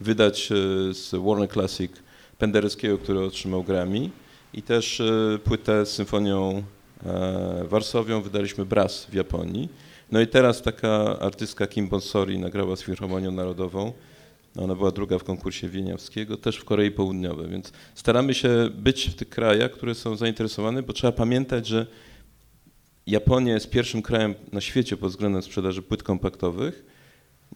wydać 0.00 0.52
e, 0.52 0.54
z 0.94 1.10
Warner 1.10 1.48
Classic 1.50 1.92
Pendereckiego, 2.38 2.98
który 2.98 3.20
otrzymał 3.20 3.64
Grammy 3.64 4.10
i 4.54 4.62
też 4.62 5.00
e, 5.00 5.38
płytę 5.44 5.86
z 5.86 5.90
symfonią 5.90 6.62
e, 7.06 7.64
Warsowią 7.68 8.22
wydaliśmy 8.22 8.64
Brass 8.64 9.04
w 9.04 9.14
Japonii. 9.14 9.68
No 10.12 10.20
i 10.20 10.26
teraz 10.26 10.62
taka 10.62 11.18
artystka 11.18 11.66
Kim 11.66 11.88
Bonsori 11.88 12.38
nagrała 12.38 12.76
z 12.76 12.82
Filharmonią 12.82 13.30
Narodową. 13.30 13.92
Ona 14.56 14.74
była 14.74 14.90
druga 14.90 15.18
w 15.18 15.24
konkursie 15.24 15.68
Wieniawskiego, 15.68 16.36
też 16.36 16.56
w 16.56 16.64
Korei 16.64 16.90
Południowej, 16.90 17.48
więc 17.48 17.72
staramy 17.94 18.34
się 18.34 18.70
być 18.74 19.10
w 19.10 19.14
tych 19.14 19.28
krajach, 19.28 19.70
które 19.70 19.94
są 19.94 20.16
zainteresowane, 20.16 20.82
bo 20.82 20.92
trzeba 20.92 21.12
pamiętać, 21.12 21.66
że 21.66 21.86
Japonia 23.06 23.54
jest 23.54 23.70
pierwszym 23.70 24.02
krajem 24.02 24.34
na 24.52 24.60
świecie 24.60 24.96
pod 24.96 25.10
względem 25.10 25.42
sprzedaży 25.42 25.82
płyt 25.82 26.02
kompaktowych 26.02 26.84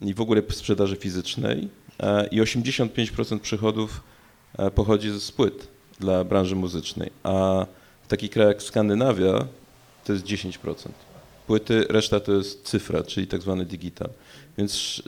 i 0.01 0.15
w 0.15 0.21
ogóle 0.21 0.43
sprzedaży 0.51 0.97
fizycznej 0.97 1.69
e, 2.01 2.27
i 2.27 2.41
85% 2.41 3.39
przychodów 3.39 4.01
e, 4.59 4.71
pochodzi 4.71 5.11
z 5.11 5.33
płyt 5.33 5.69
dla 6.01 6.25
branży 6.25 6.57
muzycznej, 6.57 7.11
a 7.23 7.67
w 8.03 8.09
takich 8.09 8.31
krajach 8.31 8.55
jak 8.55 8.63
Skandynawia 8.63 9.47
to 10.05 10.13
jest 10.13 10.25
10%. 10.25 10.75
Płyty, 11.47 11.87
reszta 11.89 12.21
to 12.21 12.33
jest 12.33 12.63
cyfra, 12.63 13.03
czyli 13.03 13.27
tak 13.27 13.43
zwany 13.43 13.65
digital. 13.65 14.11
Więc 14.59 15.03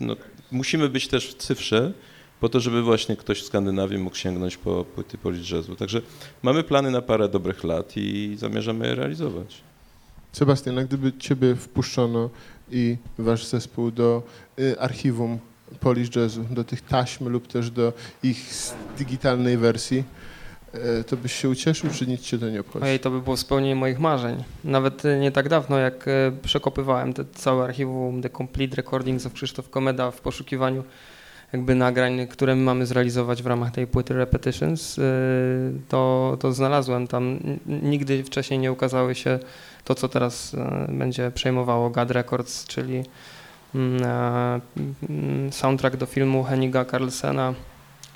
no, 0.00 0.16
musimy 0.50 0.88
być 0.88 1.08
też 1.08 1.28
w 1.28 1.34
cyfrze, 1.34 1.92
po 2.40 2.48
to, 2.48 2.60
żeby 2.60 2.82
właśnie 2.82 3.16
ktoś 3.16 3.42
w 3.42 3.46
Skandynawii 3.46 3.98
mógł 3.98 4.16
sięgnąć 4.16 4.56
po 4.56 4.84
płyty 4.84 5.18
Polish 5.18 5.50
Jazzu. 5.50 5.76
Także 5.76 6.02
mamy 6.42 6.62
plany 6.62 6.90
na 6.90 7.02
parę 7.02 7.28
dobrych 7.28 7.64
lat 7.64 7.92
i 7.96 8.36
zamierzamy 8.38 8.86
je 8.86 8.94
realizować. 8.94 9.67
Sebastian, 10.32 10.78
a 10.78 10.84
gdyby 10.84 11.12
ciebie 11.12 11.56
wpuszczono 11.56 12.30
i 12.70 12.96
wasz 13.18 13.46
zespół 13.46 13.90
do 13.90 14.22
y, 14.58 14.80
archiwum 14.80 15.38
Polish 15.80 16.16
Jazzu, 16.16 16.44
do 16.50 16.64
tych 16.64 16.80
taśm 16.80 17.28
lub 17.28 17.46
też 17.46 17.70
do 17.70 17.92
ich 18.22 18.50
digitalnej 18.98 19.56
wersji, 19.56 20.04
y, 21.00 21.04
to 21.04 21.16
byś 21.16 21.32
się 21.32 21.48
ucieszył, 21.48 21.90
czy 21.90 22.06
nic 22.06 22.20
cię 22.20 22.38
to 22.38 22.48
nie 22.48 22.60
obchodzi? 22.60 22.84
Ojej, 22.84 23.00
to 23.00 23.10
by 23.10 23.20
było 23.20 23.36
spełnienie 23.36 23.76
moich 23.76 23.98
marzeń. 23.98 24.44
Nawet 24.64 25.04
y, 25.04 25.18
nie 25.20 25.32
tak 25.32 25.48
dawno, 25.48 25.78
jak 25.78 26.06
przekopywałem 26.42 27.12
te 27.12 27.24
całe 27.24 27.64
archiwum 27.64 28.22
The 28.22 28.30
Complete 28.30 28.76
Recordings 28.76 29.26
of 29.26 29.32
Krzysztof 29.32 29.70
Komeda 29.70 30.10
w 30.10 30.20
poszukiwaniu 30.20 30.84
jakby 31.52 31.74
nagrań, 31.74 32.26
które 32.26 32.56
my 32.56 32.62
mamy 32.62 32.86
zrealizować 32.86 33.42
w 33.42 33.46
ramach 33.46 33.70
tej 33.70 33.86
płyty 33.86 34.14
Repetitions, 34.14 35.00
to, 35.88 36.36
to 36.40 36.52
znalazłem 36.52 37.06
tam. 37.06 37.38
Nigdy 37.66 38.24
wcześniej 38.24 38.60
nie 38.60 38.72
ukazały 38.72 39.14
się 39.14 39.38
to, 39.88 39.94
co 39.94 40.08
teraz 40.08 40.56
będzie 40.88 41.30
przejmowało 41.30 41.90
GAD 41.90 42.10
Records, 42.10 42.66
czyli 42.66 43.02
mm, 43.74 44.02
mm, 45.10 45.52
soundtrack 45.52 45.96
do 45.96 46.06
filmu 46.06 46.44
Heniga 46.44 46.84
Carlsena, 46.84 47.54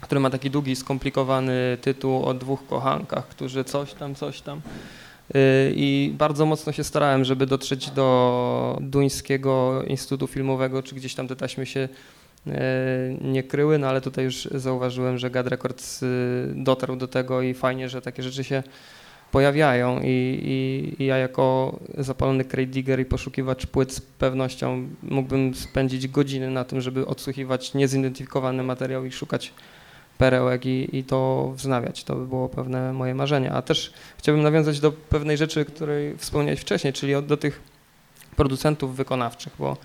który 0.01 0.21
ma 0.21 0.31
taki 0.31 0.51
długi, 0.51 0.77
skomplikowany 0.77 1.79
tytuł 1.81 2.25
o 2.25 2.35
dwóch 2.35 2.67
kochankach, 2.67 3.29
którzy 3.29 3.65
coś 3.65 3.95
tam, 3.95 4.15
coś 4.15 4.41
tam. 4.41 4.61
Y, 5.37 5.73
I 5.77 6.15
bardzo 6.19 6.47
mocno 6.47 6.73
się 6.73 6.85
starałem, 6.85 7.25
żeby 7.25 7.47
dotrzeć 7.47 7.91
do 7.91 8.79
Duńskiego 8.81 9.83
Instytutu 9.87 10.27
Filmowego, 10.27 10.83
czy 10.83 10.95
gdzieś 10.95 11.15
tam 11.15 11.29
te 11.29 11.37
taśmy 11.37 11.67
się 11.67 11.89
nie 13.21 13.43
kryły, 13.43 13.79
no 13.79 13.87
ale 13.89 14.01
tutaj 14.01 14.25
już 14.25 14.49
zauważyłem, 14.55 15.19
że 15.19 15.31
Gad 15.31 15.47
Records 15.47 16.05
dotarł 16.55 16.97
do 16.97 17.09
tego 17.09 17.43
i 17.43 17.55
fajnie, 17.55 17.89
że 17.89 18.03
takie 18.03 18.23
rzeczy 18.23 18.45
się 18.45 18.63
pojawiają 19.33 20.01
i, 20.01 20.07
i, 20.45 21.03
i 21.03 21.07
ja 21.07 21.17
jako 21.17 21.79
zapalony 21.99 22.45
crate 22.45 22.67
digger 22.67 23.01
i 23.01 23.05
poszukiwacz 23.05 23.67
płyt 23.67 23.93
z 23.93 24.01
pewnością 24.01 24.89
mógłbym 25.03 25.55
spędzić 25.55 26.09
godziny 26.09 26.51
na 26.51 26.65
tym, 26.65 26.81
żeby 26.81 27.07
odsłuchiwać 27.07 27.75
niezidentyfikowany 27.75 28.63
materiał 28.63 29.05
i 29.05 29.13
szukać 29.13 29.53
perełek 30.19 30.67
i, 30.67 30.97
i 30.97 31.05
to 31.05 31.53
wznawiać. 31.57 32.05
To 32.05 32.15
by 32.17 32.27
było 32.27 32.49
pewne 32.49 32.93
moje 32.93 33.15
marzenie. 33.15 33.53
A 33.53 33.63
też 33.63 33.93
chciałbym 34.19 34.45
nawiązać 34.45 34.81
do 34.81 34.93
pewnej 34.93 35.37
rzeczy, 35.37 35.65
której 35.65 36.17
wspomniałeś 36.19 36.61
wcześniej, 36.61 36.93
czyli 36.93 37.23
do 37.23 37.37
tych 37.37 37.61
producentów 38.37 38.97
wykonawczych, 38.97 39.53
bo 39.59 39.77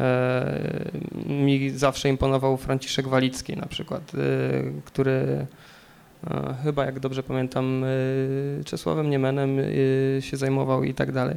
e, 0.00 0.90
mi 1.26 1.70
zawsze 1.70 2.08
imponował 2.08 2.56
Franciszek 2.56 3.08
Walicki 3.08 3.56
na 3.56 3.66
przykład, 3.66 4.12
e, 4.14 4.18
który 4.84 5.46
chyba, 6.62 6.84
jak 6.84 7.00
dobrze 7.00 7.22
pamiętam, 7.22 7.84
e, 7.84 8.64
Czesławem 8.64 9.10
Niemenem 9.10 9.58
e, 9.58 10.22
się 10.22 10.36
zajmował 10.36 10.84
i 10.84 10.94
tak 10.94 11.12
dalej. 11.12 11.36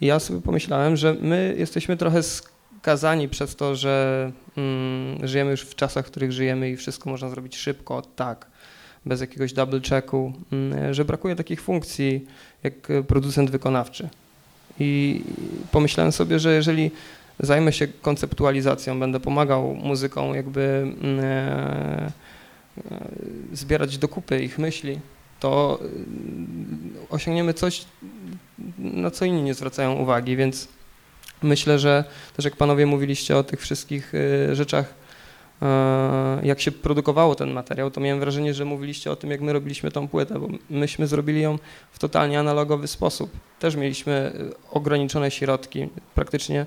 I 0.00 0.06
ja 0.06 0.18
sobie 0.18 0.40
pomyślałem, 0.40 0.96
że 0.96 1.16
my 1.20 1.54
jesteśmy 1.58 1.96
trochę 1.96 2.22
skazani 2.22 3.28
przez 3.28 3.56
to, 3.56 3.76
że 3.76 4.32
mm, 4.56 5.28
żyjemy 5.28 5.50
już 5.50 5.60
w 5.60 5.74
czasach, 5.74 6.06
w 6.06 6.10
których 6.10 6.32
żyjemy 6.32 6.70
i 6.70 6.76
wszystko 6.76 7.10
można 7.10 7.28
zrobić 7.28 7.56
szybko, 7.56 8.02
tak, 8.16 8.46
bez 9.06 9.20
jakiegoś 9.20 9.52
double 9.52 9.80
checku, 9.80 10.32
mm, 10.52 10.94
że 10.94 11.04
brakuje 11.04 11.36
takich 11.36 11.60
funkcji 11.60 12.26
jak 12.62 12.88
producent 13.08 13.50
wykonawczy. 13.50 14.08
I 14.80 15.22
pomyślałem 15.72 16.12
sobie, 16.12 16.38
że 16.38 16.54
jeżeli 16.54 16.90
zajmę 17.40 17.72
się 17.72 17.88
konceptualizacją, 17.88 19.00
będę 19.00 19.20
pomagał 19.20 19.74
muzykom 19.74 20.34
jakby 20.34 20.92
e, 21.22 22.12
zbierać 23.52 23.98
do 23.98 24.08
kupy 24.08 24.42
ich 24.42 24.58
myśli, 24.58 25.00
to 25.40 25.78
mm, 25.82 26.94
osiągniemy 27.10 27.54
coś, 27.54 27.84
na 28.78 29.10
co 29.10 29.24
inni 29.24 29.42
nie 29.42 29.54
zwracają 29.54 29.92
uwagi, 29.92 30.36
więc 30.36 30.68
Myślę, 31.42 31.78
że 31.78 32.04
też 32.36 32.44
jak 32.44 32.56
panowie 32.56 32.86
mówiliście 32.86 33.36
o 33.36 33.42
tych 33.42 33.60
wszystkich 33.60 34.14
y, 34.14 34.54
rzeczach, 34.54 34.94
jak 36.42 36.60
się 36.60 36.72
produkowało 36.72 37.34
ten 37.34 37.50
materiał, 37.50 37.90
to 37.90 38.00
miałem 38.00 38.20
wrażenie, 38.20 38.54
że 38.54 38.64
mówiliście 38.64 39.10
o 39.10 39.16
tym, 39.16 39.30
jak 39.30 39.40
my 39.40 39.52
robiliśmy 39.52 39.90
tą 39.90 40.08
płytę, 40.08 40.38
bo 40.40 40.48
myśmy 40.70 41.06
zrobili 41.06 41.40
ją 41.40 41.58
w 41.92 41.98
totalnie 41.98 42.40
analogowy 42.40 42.86
sposób. 42.86 43.30
Też 43.58 43.76
mieliśmy 43.76 44.32
ograniczone 44.70 45.30
środki, 45.30 45.88
praktycznie 46.14 46.66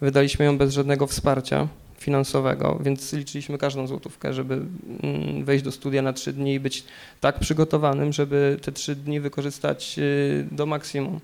wydaliśmy 0.00 0.44
ją 0.44 0.58
bez 0.58 0.72
żadnego 0.72 1.06
wsparcia 1.06 1.68
finansowego, 2.02 2.78
więc 2.84 3.12
liczyliśmy 3.12 3.58
każdą 3.58 3.86
złotówkę, 3.86 4.32
żeby 4.32 4.54
mm, 4.54 5.44
wejść 5.44 5.64
do 5.64 5.72
studia 5.72 6.02
na 6.02 6.12
trzy 6.12 6.32
dni 6.32 6.54
i 6.54 6.60
być 6.60 6.84
tak 7.20 7.38
przygotowanym, 7.38 8.12
żeby 8.12 8.56
te 8.62 8.72
trzy 8.72 8.96
dni 8.96 9.20
wykorzystać 9.20 10.00
do 10.50 10.66
maksimum. 10.66 11.20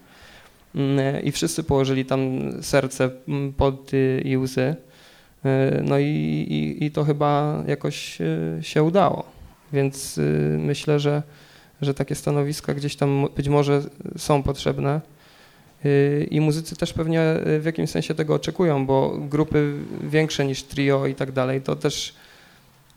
Mm, 0.75 1.25
i 1.25 1.33
wszyscy 1.33 1.65
położyli 1.65 2.05
tam 2.05 2.21
serce, 2.63 3.11
mm, 3.29 3.53
pod 3.53 3.91
i 4.25 4.37
łzy. 4.37 4.77
E, 5.45 5.83
no 5.85 5.99
i, 5.99 6.05
i, 6.51 6.85
i 6.85 6.91
to 6.91 7.05
chyba 7.05 7.63
jakoś 7.67 8.19
się 8.61 8.83
udało. 8.83 9.25
Więc 9.73 10.21
myślę, 10.59 11.01
że, 11.01 11.23
że 11.81 11.95
takie 11.95 12.15
stanowiska 12.15 12.75
gdzieś 12.75 12.97
tam 12.97 13.29
być 13.37 13.49
może 13.49 13.83
są 14.17 14.43
potrzebne. 14.43 15.01
I 16.31 16.41
muzycy 16.41 16.77
też 16.77 16.93
pewnie 16.93 17.21
w 17.61 17.63
jakimś 17.65 17.91
sensie 17.91 18.15
tego 18.15 18.35
oczekują, 18.35 18.87
bo 18.87 19.19
grupy 19.19 19.75
większe 20.03 20.45
niż 20.45 20.63
trio 20.63 21.07
i 21.07 21.15
tak 21.15 21.33
dalej, 21.33 21.61
to 21.61 21.77
też 21.77 22.15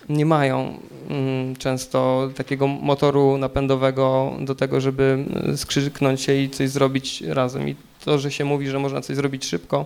nie 0.10 0.26
mają 0.26 0.78
mm, 1.10 1.56
często 1.56 2.30
takiego 2.36 2.68
motoru 2.68 3.38
napędowego 3.38 4.34
do 4.42 4.56
tego, 4.56 4.82
żeby 4.82 5.26
skrzyknąć 5.56 6.22
się 6.22 6.36
i 6.36 6.50
coś 6.50 6.70
zrobić 6.70 7.22
razem. 7.22 7.70
I 7.70 7.76
to, 8.06 8.20
że 8.20 8.32
się 8.32 8.46
mówi, 8.46 8.68
że 8.68 8.80
można 8.80 9.02
coś 9.02 9.16
zrobić 9.16 9.46
szybko, 9.46 9.86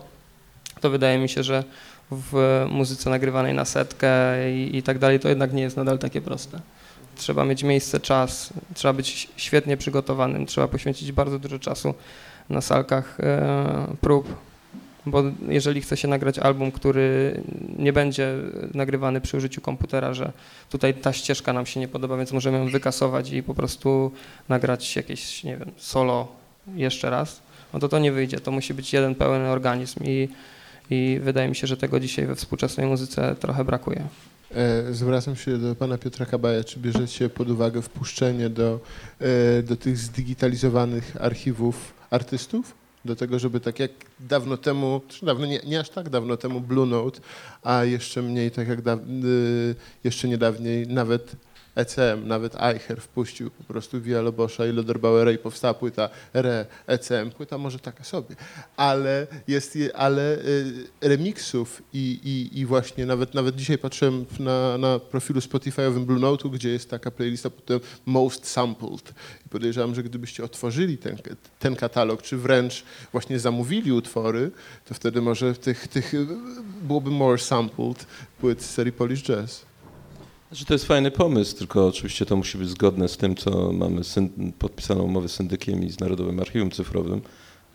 to 0.81 0.89
wydaje 0.89 1.19
mi 1.19 1.29
się, 1.29 1.43
że 1.43 1.63
w 2.12 2.65
muzyce 2.69 3.10
nagrywanej 3.10 3.53
na 3.53 3.65
setkę 3.65 4.12
i, 4.53 4.77
i 4.77 4.84
tak 4.84 4.99
dalej, 4.99 5.19
to 5.19 5.29
jednak 5.29 5.53
nie 5.53 5.62
jest 5.62 5.77
nadal 5.77 5.99
takie 5.99 6.21
proste. 6.21 6.60
Trzeba 7.15 7.45
mieć 7.45 7.63
miejsce, 7.63 7.99
czas, 7.99 8.53
trzeba 8.73 8.93
być 8.93 9.29
świetnie 9.38 9.77
przygotowanym, 9.77 10.45
trzeba 10.45 10.67
poświęcić 10.67 11.12
bardzo 11.12 11.39
dużo 11.39 11.60
czasu 11.60 11.93
na 12.49 12.62
salkach 12.62 13.19
e, 13.19 13.88
prób, 14.01 14.36
bo 15.05 15.23
jeżeli 15.47 15.81
chce 15.81 15.97
się 15.97 16.08
nagrać 16.08 16.39
album, 16.39 16.71
który 16.71 17.41
nie 17.77 17.93
będzie 17.93 18.36
nagrywany 18.73 19.21
przy 19.21 19.38
użyciu 19.38 19.62
komputera, 19.62 20.13
że 20.13 20.31
tutaj 20.69 20.93
ta 20.93 21.13
ścieżka 21.13 21.53
nam 21.53 21.65
się 21.65 21.79
nie 21.79 21.88
podoba, 21.88 22.17
więc 22.17 22.31
możemy 22.31 22.58
ją 22.58 22.69
wykasować 22.69 23.31
i 23.31 23.43
po 23.43 23.53
prostu 23.53 24.12
nagrać 24.49 24.95
jakieś, 24.95 25.43
nie 25.43 25.58
wiem, 25.58 25.71
solo 25.77 26.27
jeszcze 26.75 27.10
raz, 27.10 27.41
no 27.73 27.79
to 27.79 27.89
to 27.89 27.99
nie 27.99 28.12
wyjdzie. 28.12 28.39
To 28.39 28.51
musi 28.51 28.73
być 28.73 28.93
jeden 28.93 29.15
pełen 29.15 29.41
organizm 29.41 29.99
i, 30.03 30.29
i 30.89 31.19
wydaje 31.23 31.49
mi 31.49 31.55
się, 31.55 31.67
że 31.67 31.77
tego 31.77 31.99
dzisiaj 31.99 32.25
we 32.25 32.36
współczesnej 32.36 32.88
muzyce 32.88 33.36
trochę 33.39 33.63
brakuje. 33.65 34.08
E, 34.51 34.93
zwracam 34.93 35.36
się 35.36 35.58
do 35.58 35.75
pana 35.75 35.97
Piotra 35.97 36.25
Kabaja. 36.25 36.63
Czy 36.63 36.79
bierzecie 36.79 37.29
pod 37.29 37.49
uwagę 37.49 37.81
wpuszczenie 37.81 38.49
do, 38.49 38.79
e, 39.19 39.63
do 39.63 39.75
tych 39.75 39.97
zdigitalizowanych 39.97 41.17
archiwów 41.19 41.93
artystów? 42.15 42.86
do 43.06 43.15
tego, 43.15 43.39
żeby 43.39 43.60
tak 43.60 43.80
jak 43.80 43.91
dawno 44.19 44.58
temu, 44.58 45.01
czy 45.08 45.25
dawno, 45.25 45.45
nie, 45.45 45.60
nie 45.65 45.80
aż 45.80 45.89
tak 45.89 46.10
dawno 46.10 46.38
temu 46.38 46.62
Blue 46.62 46.86
Note, 46.86 47.19
a 47.63 47.84
jeszcze 47.84 48.21
mniej 48.21 48.51
tak 48.51 48.67
jak 48.67 48.82
da, 48.82 48.93
y, 48.95 49.75
jeszcze 50.04 50.28
niedawniej 50.28 50.88
nawet 50.88 51.36
ECM, 51.75 52.27
nawet 52.27 52.55
Eicher 52.55 53.01
wpuścił 53.01 53.51
po 53.51 53.63
prostu 53.63 54.01
Via 54.01 54.21
Lobosza 54.21 54.67
i 54.67 54.71
Loderbauera 54.71 55.31
i 55.31 55.38
powstała 55.38 55.73
płyta 55.73 56.09
Re 56.33 56.65
ECM, 56.88 57.31
płyta 57.31 57.57
może 57.57 57.79
taka 57.79 58.03
sobie, 58.03 58.35
ale 58.77 59.27
jest, 59.47 59.77
ale 59.93 60.38
y, 60.38 60.88
remixów 61.01 61.81
i, 61.93 62.19
i, 62.23 62.59
i 62.59 62.65
właśnie 62.65 63.05
nawet, 63.05 63.33
nawet 63.33 63.55
dzisiaj 63.55 63.77
patrzyłem 63.77 64.25
na, 64.39 64.77
na 64.77 64.99
profilu 64.99 65.39
Spotify'owym 65.39 66.05
Blue 66.05 66.19
Note'u, 66.19 66.51
gdzie 66.51 66.69
jest 66.69 66.89
taka 66.89 67.11
playlista 67.11 67.49
potem 67.49 67.79
Most 68.05 68.47
Sampled 68.47 69.13
i 69.45 69.49
podejrzewam, 69.49 69.95
że 69.95 70.03
gdybyście 70.03 70.43
otworzyli 70.43 70.97
ten, 70.97 71.17
ten 71.59 71.75
katalog, 71.75 72.21
czy 72.21 72.38
wręcz 72.38 72.83
właśnie 73.11 73.39
zamówili 73.39 73.91
utwory, 73.91 74.51
to 74.85 74.93
wtedy 74.93 75.21
może 75.21 75.53
tych, 75.53 75.88
tych 75.88 76.13
byłoby 76.81 77.11
more 77.11 77.38
sampled 77.38 78.05
płyt 78.39 78.63
z 78.63 78.69
serii 78.69 78.93
Polish 78.93 79.23
Jazz. 79.23 79.65
Znaczy 80.55 80.65
to 80.65 80.73
jest 80.73 80.85
fajny 80.85 81.11
pomysł, 81.11 81.57
tylko 81.57 81.87
oczywiście 81.87 82.25
to 82.25 82.35
musi 82.35 82.57
być 82.57 82.69
zgodne 82.69 83.07
z 83.07 83.17
tym, 83.17 83.35
co 83.35 83.71
mamy 83.73 84.01
podpisaną 84.59 85.03
umowę 85.03 85.29
z 85.29 85.31
syndykiem 85.31 85.83
i 85.83 85.89
z 85.89 85.99
Narodowym 85.99 86.39
Archiwum 86.39 86.71
Cyfrowym, 86.71 87.21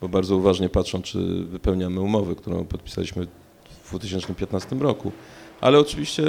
bo 0.01 0.09
bardzo 0.09 0.35
uważnie 0.35 0.69
patrzą, 0.69 1.01
czy 1.01 1.43
wypełniamy 1.43 1.99
umowę, 1.99 2.35
którą 2.35 2.65
podpisaliśmy 2.65 3.27
w 3.83 3.89
2015 3.89 4.75
roku. 4.75 5.11
Ale 5.61 5.79
oczywiście 5.79 6.23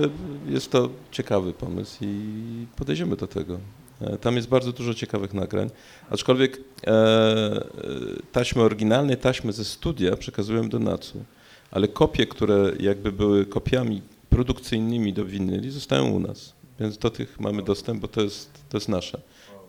jest 0.48 0.70
to 0.70 0.88
ciekawy 1.10 1.52
pomysł 1.52 1.98
i 2.00 2.66
podejdziemy 2.76 3.16
do 3.16 3.26
tego. 3.26 3.58
E, 4.00 4.18
tam 4.18 4.36
jest 4.36 4.48
bardzo 4.48 4.72
dużo 4.72 4.94
ciekawych 4.94 5.34
nagrań, 5.34 5.70
aczkolwiek 6.10 6.60
e, 6.86 6.90
e 6.90 7.64
taśmy 8.32 8.62
oryginalne, 8.62 9.16
taśmy 9.16 9.52
ze 9.52 9.64
studia 9.64 10.16
przekazują 10.16 10.68
do 10.68 10.78
NACU, 10.78 11.24
ale 11.70 11.88
kopie, 11.88 12.26
które 12.26 12.72
jakby 12.80 13.12
były 13.12 13.46
kopiami 13.46 14.02
produkcyjnymi 14.32 15.12
do 15.12 15.24
winyli 15.24 15.70
zostają 15.70 16.10
u 16.10 16.20
nas, 16.20 16.52
więc 16.80 16.98
do 16.98 17.10
tych 17.10 17.40
mamy 17.40 17.62
dostęp, 17.62 18.00
bo 18.00 18.08
to 18.08 18.20
jest, 18.22 18.50
to 18.68 18.76
jest 18.76 18.88
nasze. 18.88 19.20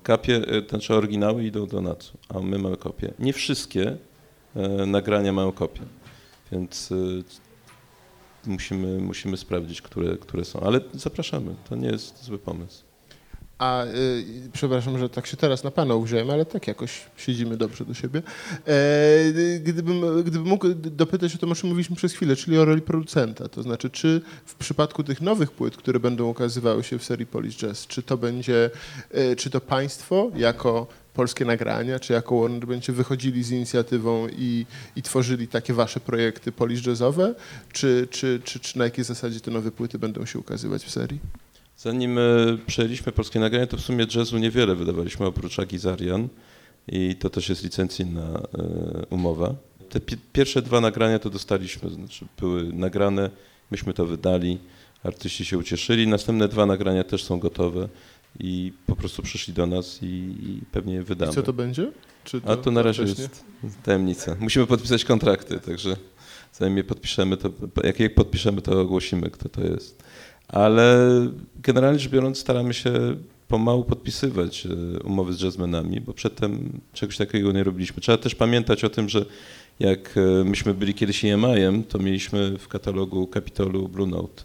Kapie, 0.03 0.41
znaczy 0.69 0.95
oryginały 0.95 1.45
idą 1.45 1.67
do 1.67 1.81
NACU, 1.81 2.17
a 2.29 2.39
my 2.39 2.59
mamy 2.59 2.77
kopie. 2.77 3.13
Nie 3.19 3.33
wszystkie 3.33 3.97
e, 4.55 4.85
nagrania 4.85 5.33
mają 5.33 5.51
kopie, 5.51 5.81
więc 6.51 6.91
e, 6.91 6.95
musimy, 8.49 8.99
musimy 8.99 9.37
sprawdzić, 9.37 9.81
które, 9.81 10.17
które 10.17 10.45
są, 10.45 10.59
ale 10.59 10.81
zapraszamy, 10.93 11.55
to 11.69 11.75
nie 11.75 11.87
jest 11.87 12.23
zły 12.23 12.39
pomysł. 12.39 12.92
A 13.57 13.85
y, 13.85 14.49
przepraszam, 14.53 14.99
że 14.99 15.09
tak 15.09 15.27
się 15.27 15.37
teraz 15.37 15.63
na 15.63 15.71
pana 15.71 15.95
uwziąłem, 15.95 16.29
ale 16.29 16.45
tak 16.45 16.67
jakoś 16.67 17.01
siedzimy 17.17 17.57
dobrze 17.57 17.85
do 17.85 17.93
siebie. 17.93 18.21
E, 18.67 19.59
gdybym, 19.59 20.23
gdybym 20.23 20.47
mógł 20.47 20.67
dopytać 20.73 21.35
o 21.35 21.37
to, 21.37 21.47
o 21.47 21.55
czym 21.55 21.69
mówiliśmy 21.69 21.95
przez 21.95 22.13
chwilę, 22.13 22.35
czyli 22.35 22.57
o 22.57 22.65
roli 22.65 22.81
producenta. 22.81 23.49
To 23.49 23.63
znaczy, 23.63 23.89
czy 23.89 24.21
w 24.45 24.55
przypadku 24.55 25.03
tych 25.03 25.21
nowych 25.21 25.51
płyt, 25.51 25.77
które 25.77 25.99
będą 25.99 26.29
ukazywały 26.29 26.83
się 26.83 26.99
w 26.99 27.03
serii 27.03 27.25
Polish 27.25 27.57
Jazz, 27.57 27.87
czy 27.87 28.03
to 28.03 28.17
będzie, 28.17 28.69
e, 29.11 29.35
czy 29.35 29.49
to 29.49 29.61
państwo 29.61 30.31
jako 30.35 30.87
polskie 31.13 31.45
nagrania, 31.45 31.99
czy 31.99 32.13
jako 32.13 32.41
Warner 32.41 32.67
będziecie 32.67 32.93
wychodzili 32.93 33.43
z 33.43 33.51
inicjatywą 33.51 34.27
i, 34.27 34.65
i 34.95 35.01
tworzyli 35.01 35.47
takie 35.47 35.73
wasze 35.73 35.99
projekty 35.99 36.51
polish 36.51 36.85
jazzowe, 36.85 37.35
czy, 37.73 38.07
czy, 38.11 38.41
czy, 38.43 38.59
czy 38.59 38.77
na 38.77 38.85
jakiej 38.85 39.03
zasadzie 39.03 39.39
te 39.39 39.51
nowe 39.51 39.71
płyty 39.71 39.99
będą 39.99 40.25
się 40.25 40.39
ukazywać 40.39 40.85
w 40.85 40.91
serii? 40.91 41.42
Zanim 41.83 42.17
e, 42.17 42.21
przejęliśmy 42.67 43.11
polskie 43.11 43.39
nagrania, 43.39 43.67
to 43.67 43.77
w 43.77 43.81
sumie 43.81 44.05
jazzu 44.15 44.37
niewiele 44.37 44.75
wydawaliśmy 44.75 45.25
oprócz 45.25 45.59
Agizarian 45.59 46.27
i 46.87 47.15
to 47.15 47.29
też 47.29 47.49
jest 47.49 47.63
licencyjna 47.63 48.21
e, 48.21 49.05
umowa. 49.09 49.55
Te 49.89 49.99
pi 49.99 50.17
pierwsze 50.33 50.61
dwa 50.61 50.81
nagrania 50.81 51.19
to 51.19 51.29
dostaliśmy, 51.29 51.89
znaczy 51.89 52.25
były 52.39 52.73
nagrane, 52.73 53.29
myśmy 53.71 53.93
to 53.93 54.05
wydali, 54.05 54.59
artyści 55.03 55.45
się 55.45 55.57
ucieszyli. 55.57 56.07
Następne 56.07 56.47
dwa 56.47 56.65
nagrania 56.65 57.03
też 57.03 57.23
są 57.23 57.39
gotowe 57.39 57.89
i 58.39 58.73
po 58.85 58.95
prostu 58.95 59.21
przyszli 59.21 59.53
do 59.53 59.67
nas 59.67 59.99
i, 60.03 60.05
i 60.05 60.61
pewnie 60.71 60.93
je 60.93 61.03
wydamy. 61.03 61.31
I 61.31 61.35
co 61.35 61.43
to 61.43 61.53
będzie? 61.53 61.91
To 62.31 62.51
A 62.51 62.55
to 62.55 62.71
na 62.71 62.81
razie 62.81 63.03
jest 63.03 63.43
tajemnica. 63.83 64.35
Musimy 64.39 64.67
podpisać 64.67 65.05
kontrakty, 65.05 65.59
także 65.59 65.95
zanim 66.53 66.77
je 66.77 66.83
podpiszemy, 66.83 67.37
to 67.37 67.49
jak 67.83 67.99
je 67.99 68.09
podpiszemy, 68.09 68.61
to 68.61 68.81
ogłosimy, 68.81 69.29
kto 69.29 69.49
to 69.49 69.61
jest. 69.61 70.02
Ale 70.47 71.07
generalnie 71.63 71.99
rzecz 71.99 72.11
biorąc 72.11 72.37
staramy 72.37 72.73
się 72.73 73.15
pomału 73.47 73.83
podpisywać 73.83 74.65
e, 74.65 75.03
umowy 75.03 75.33
z 75.33 75.41
jazzmenami, 75.41 76.01
bo 76.01 76.13
przedtem 76.13 76.79
czegoś 76.93 77.17
takiego 77.17 77.51
nie 77.51 77.63
robiliśmy. 77.63 78.01
Trzeba 78.01 78.17
też 78.17 78.35
pamiętać 78.35 78.83
o 78.83 78.89
tym, 78.89 79.09
że 79.09 79.25
jak 79.79 80.17
e, 80.17 80.43
myśmy 80.43 80.73
byli 80.73 80.93
kiedyś 80.93 81.25
EMI-em, 81.25 81.83
to 81.83 81.99
mieliśmy 81.99 82.57
w 82.57 82.67
katalogu 82.67 83.29
Capitolu 83.33 83.89
Blue 83.89 84.07
Note. 84.07 84.43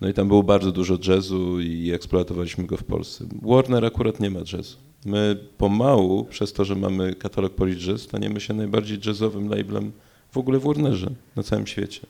No 0.00 0.08
i 0.08 0.14
tam 0.14 0.28
było 0.28 0.42
bardzo 0.42 0.72
dużo 0.72 0.98
jazzu 1.08 1.60
i 1.60 1.92
eksploatowaliśmy 1.92 2.66
go 2.66 2.76
w 2.76 2.84
Polsce. 2.84 3.24
Warner 3.42 3.84
akurat 3.84 4.20
nie 4.20 4.30
ma 4.30 4.40
jazzu. 4.40 4.76
My 5.04 5.36
pomału, 5.58 6.24
przez 6.24 6.52
to, 6.52 6.64
że 6.64 6.74
mamy 6.74 7.14
katalog 7.14 7.54
Polish 7.54 7.86
Jazz, 7.86 8.02
staniemy 8.02 8.40
się 8.40 8.54
najbardziej 8.54 8.98
jazzowym 9.06 9.48
labelem 9.48 9.92
w 10.32 10.38
ogóle 10.38 10.58
w 10.58 10.62
Warnerze 10.62 11.10
na 11.36 11.42
całym 11.42 11.66
świecie. 11.66 12.00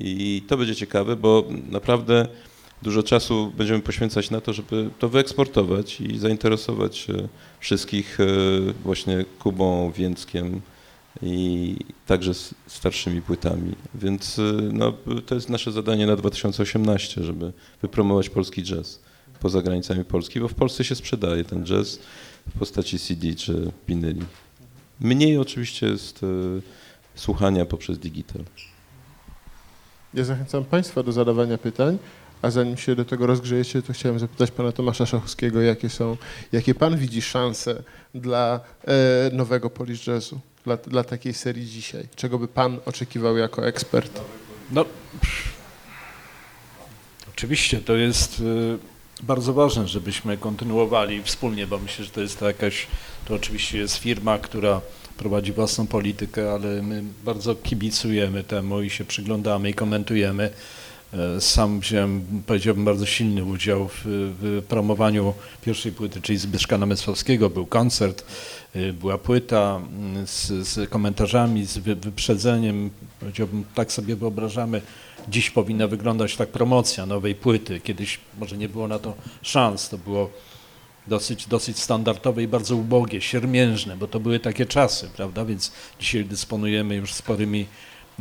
I 0.00 0.42
to 0.48 0.56
będzie 0.56 0.76
ciekawe, 0.76 1.16
bo 1.16 1.44
naprawdę 1.70 2.28
dużo 2.82 3.02
czasu 3.02 3.52
będziemy 3.56 3.80
poświęcać 3.80 4.30
na 4.30 4.40
to, 4.40 4.52
żeby 4.52 4.90
to 4.98 5.08
wyeksportować 5.08 6.00
i 6.00 6.18
zainteresować 6.18 7.06
wszystkich 7.60 8.20
e, 8.20 8.26
właśnie 8.82 9.24
Kubą, 9.38 9.90
Więckiem 9.90 10.60
i 11.22 11.76
także 12.06 12.32
starszymi 12.66 13.22
płytami. 13.22 13.72
Więc 13.94 14.38
e, 14.38 14.42
no, 14.72 14.92
to 15.26 15.34
jest 15.34 15.48
nasze 15.48 15.72
zadanie 15.72 16.06
na 16.06 16.16
2018, 16.16 17.24
żeby 17.24 17.52
wypromować 17.82 18.30
polski 18.30 18.62
jazz 18.62 19.00
poza 19.40 19.62
granicami 19.62 20.04
Polski, 20.04 20.40
bo 20.40 20.48
w 20.48 20.54
Polsce 20.54 20.84
się 20.84 20.94
sprzedaje 20.94 21.44
ten 21.44 21.64
jazz 21.64 21.98
w 22.48 22.58
postaci 22.58 22.98
CD 22.98 23.34
czy 23.34 23.72
winyli. 23.88 24.22
Mniej 25.00 25.38
oczywiście 25.38 25.86
jest 25.86 26.22
e, 26.22 26.26
słuchania 27.14 27.66
poprzez 27.66 27.98
digital. 27.98 28.42
Ja 30.14 30.24
zachęcam 30.24 30.64
Państwa 30.64 31.02
do 31.02 31.12
zadawania 31.12 31.58
pytań. 31.58 31.98
A 32.42 32.50
zanim 32.50 32.76
się 32.76 32.96
do 32.96 33.04
tego 33.04 33.26
rozgrzejecie, 33.26 33.82
to 33.82 33.92
chciałem 33.92 34.18
zapytać 34.18 34.50
pana 34.50 34.72
Tomasza 34.72 35.06
Szachowskiego, 35.06 35.60
jakie 35.60 35.88
są, 35.88 36.16
jakie 36.52 36.74
pan 36.74 36.96
widzi 36.96 37.22
szanse 37.22 37.82
dla 38.14 38.60
e, 38.84 39.30
nowego 39.32 39.70
Polish 39.70 40.06
Jazzu, 40.06 40.40
dla, 40.64 40.76
dla 40.76 41.04
takiej 41.04 41.34
serii 41.34 41.66
dzisiaj? 41.66 42.08
Czego 42.16 42.38
by 42.38 42.48
pan 42.48 42.78
oczekiwał 42.86 43.36
jako 43.36 43.66
ekspert? 43.66 44.20
No, 44.72 44.84
oczywiście 47.28 47.80
to 47.80 47.96
jest 47.96 48.40
y, 48.40 48.78
bardzo 49.22 49.52
ważne, 49.52 49.88
żebyśmy 49.88 50.36
kontynuowali 50.36 51.22
wspólnie, 51.22 51.66
bo 51.66 51.78
myślę, 51.78 52.04
że 52.04 52.10
to 52.10 52.20
jest 52.20 52.38
to 52.38 52.46
jakaś, 52.46 52.86
to 53.24 53.34
oczywiście 53.34 53.78
jest 53.78 53.96
firma, 53.96 54.38
która 54.38 54.80
prowadzi 55.16 55.52
własną 55.52 55.86
politykę, 55.86 56.52
ale 56.52 56.82
my 56.82 57.02
bardzo 57.24 57.54
kibicujemy 57.54 58.44
temu 58.44 58.82
i 58.82 58.90
się 58.90 59.04
przyglądamy 59.04 59.70
i 59.70 59.74
komentujemy. 59.74 60.50
E, 61.12 61.40
sam 61.40 61.80
wziąłem, 61.80 62.42
powiedziałbym, 62.46 62.84
bardzo 62.84 63.06
silny 63.06 63.44
udział 63.44 63.88
w, 63.88 64.00
w 64.04 64.62
promowaniu 64.68 65.34
pierwszej 65.62 65.92
płyty, 65.92 66.20
czyli 66.20 66.38
Zbyszka 66.38 66.78
Namysłowskiego. 66.78 67.50
Był 67.50 67.66
koncert, 67.66 68.24
e, 68.74 68.92
była 68.92 69.18
płyta 69.18 69.80
mm, 69.92 70.26
z, 70.26 70.46
z 70.68 70.90
komentarzami, 70.90 71.64
z 71.64 71.78
wyprzedzeniem. 71.78 72.90
Powiedziałbym, 73.20 73.64
tak 73.74 73.92
sobie 73.92 74.16
wyobrażamy, 74.16 74.82
dziś 75.28 75.50
powinna 75.50 75.86
wyglądać 75.86 76.36
tak 76.36 76.48
promocja 76.48 77.06
nowej 77.06 77.34
płyty. 77.34 77.80
Kiedyś 77.80 78.18
może 78.38 78.56
nie 78.56 78.68
było 78.68 78.88
na 78.88 78.98
to 78.98 79.14
szans, 79.42 79.88
to 79.88 79.98
było 79.98 80.30
dosyć, 81.06 81.46
dosyć 81.46 81.78
standardowe 81.78 82.42
i 82.42 82.48
bardzo 82.48 82.76
ubogie, 82.76 83.20
siermiężne, 83.20 83.96
bo 83.96 84.06
to 84.06 84.20
były 84.20 84.40
takie 84.40 84.66
czasy, 84.66 85.08
prawda? 85.16 85.44
Więc 85.44 85.72
dzisiaj 86.00 86.24
dysponujemy 86.24 86.94
już 86.96 87.14
sporymi 87.14 87.66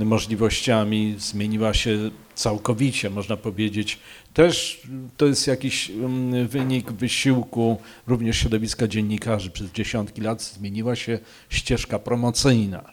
możliwościami, 0.06 1.16
zmieniła 1.18 1.74
się 1.74 2.12
całkowicie, 2.36 3.10
można 3.10 3.38
powiedzieć. 3.38 4.00
Też 4.34 4.82
to 5.18 5.26
jest 5.26 5.48
jakiś 5.48 5.90
mm, 5.90 6.48
wynik 6.48 6.92
wysiłku 6.92 7.78
również 8.08 8.38
środowiska 8.38 8.88
dziennikarzy. 8.88 9.50
Przez 9.52 9.72
dziesiątki 9.72 10.22
lat 10.22 10.42
zmieniła 10.42 10.96
się 10.96 11.20
ścieżka 11.50 12.00
promocyjna. 12.00 12.84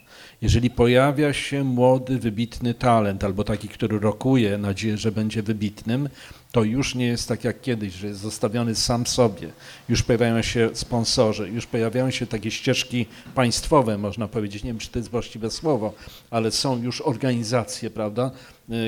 Jeżeli 0.41 0.69
pojawia 0.69 1.33
się 1.33 1.63
młody, 1.63 2.19
wybitny 2.19 2.73
talent 2.73 3.23
albo 3.23 3.43
taki, 3.43 3.67
który 3.67 3.99
rokuje 3.99 4.57
nadzieję, 4.57 4.97
że 4.97 5.11
będzie 5.11 5.43
wybitnym, 5.43 6.09
to 6.51 6.63
już 6.63 6.95
nie 6.95 7.05
jest 7.05 7.27
tak 7.27 7.43
jak 7.43 7.61
kiedyś, 7.61 7.93
że 7.93 8.07
jest 8.07 8.19
zostawiony 8.19 8.75
sam 8.75 9.07
sobie. 9.07 9.49
Już 9.89 10.03
pojawiają 10.03 10.41
się 10.41 10.69
sponsorzy, 10.73 11.49
już 11.49 11.67
pojawiają 11.67 12.11
się 12.11 12.27
takie 12.27 12.51
ścieżki 12.51 13.05
państwowe, 13.35 13.97
można 13.97 14.27
powiedzieć, 14.27 14.63
nie 14.63 14.69
wiem, 14.69 14.79
czy 14.79 14.89
to 14.89 14.99
jest 14.99 15.11
właściwe 15.11 15.51
słowo, 15.51 15.93
ale 16.29 16.51
są 16.51 16.83
już 16.83 17.01
organizacje, 17.01 17.89
prawda, 17.89 18.31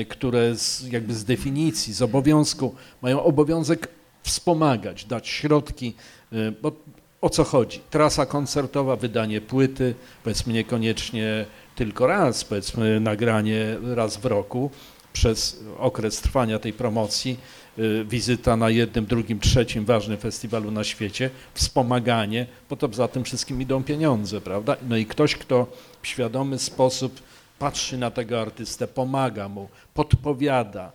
y, 0.00 0.06
które 0.06 0.56
z, 0.56 0.92
jakby 0.92 1.14
z 1.14 1.24
definicji, 1.24 1.92
z 1.92 2.02
obowiązku 2.02 2.74
mają 3.02 3.22
obowiązek 3.22 3.88
wspomagać, 4.22 5.04
dać 5.04 5.28
środki, 5.28 5.94
y, 6.32 6.52
bo 6.62 6.72
o 7.20 7.30
co 7.30 7.44
chodzi? 7.44 7.80
Trasa 7.90 8.26
koncertowa, 8.26 8.96
wydanie 8.96 9.40
płyty, 9.40 9.94
powiedzmy 10.24 10.52
niekoniecznie 10.52 11.46
tylko 11.74 12.06
raz, 12.06 12.44
powiedzmy 12.44 13.00
nagranie 13.00 13.78
raz 13.82 14.16
w 14.16 14.24
roku, 14.24 14.70
przez 15.12 15.60
okres 15.78 16.20
trwania 16.20 16.58
tej 16.58 16.72
promocji, 16.72 17.38
y, 17.78 18.04
wizyta 18.04 18.56
na 18.56 18.70
jednym, 18.70 19.06
drugim, 19.06 19.40
trzecim 19.40 19.84
ważnym 19.84 20.18
festiwalu 20.18 20.70
na 20.70 20.84
świecie, 20.84 21.30
wspomaganie, 21.54 22.46
bo 22.70 22.76
to 22.76 22.88
za 22.92 23.08
tym 23.08 23.24
wszystkim 23.24 23.62
idą 23.62 23.84
pieniądze, 23.84 24.40
prawda? 24.40 24.76
No 24.88 24.96
i 24.96 25.06
ktoś, 25.06 25.34
kto 25.36 25.66
w 26.02 26.06
świadomy 26.06 26.58
sposób 26.58 27.20
patrzy 27.58 27.98
na 27.98 28.10
tego 28.10 28.40
artystę, 28.40 28.88
pomaga 28.88 29.48
mu, 29.48 29.68
podpowiada, 29.94 30.92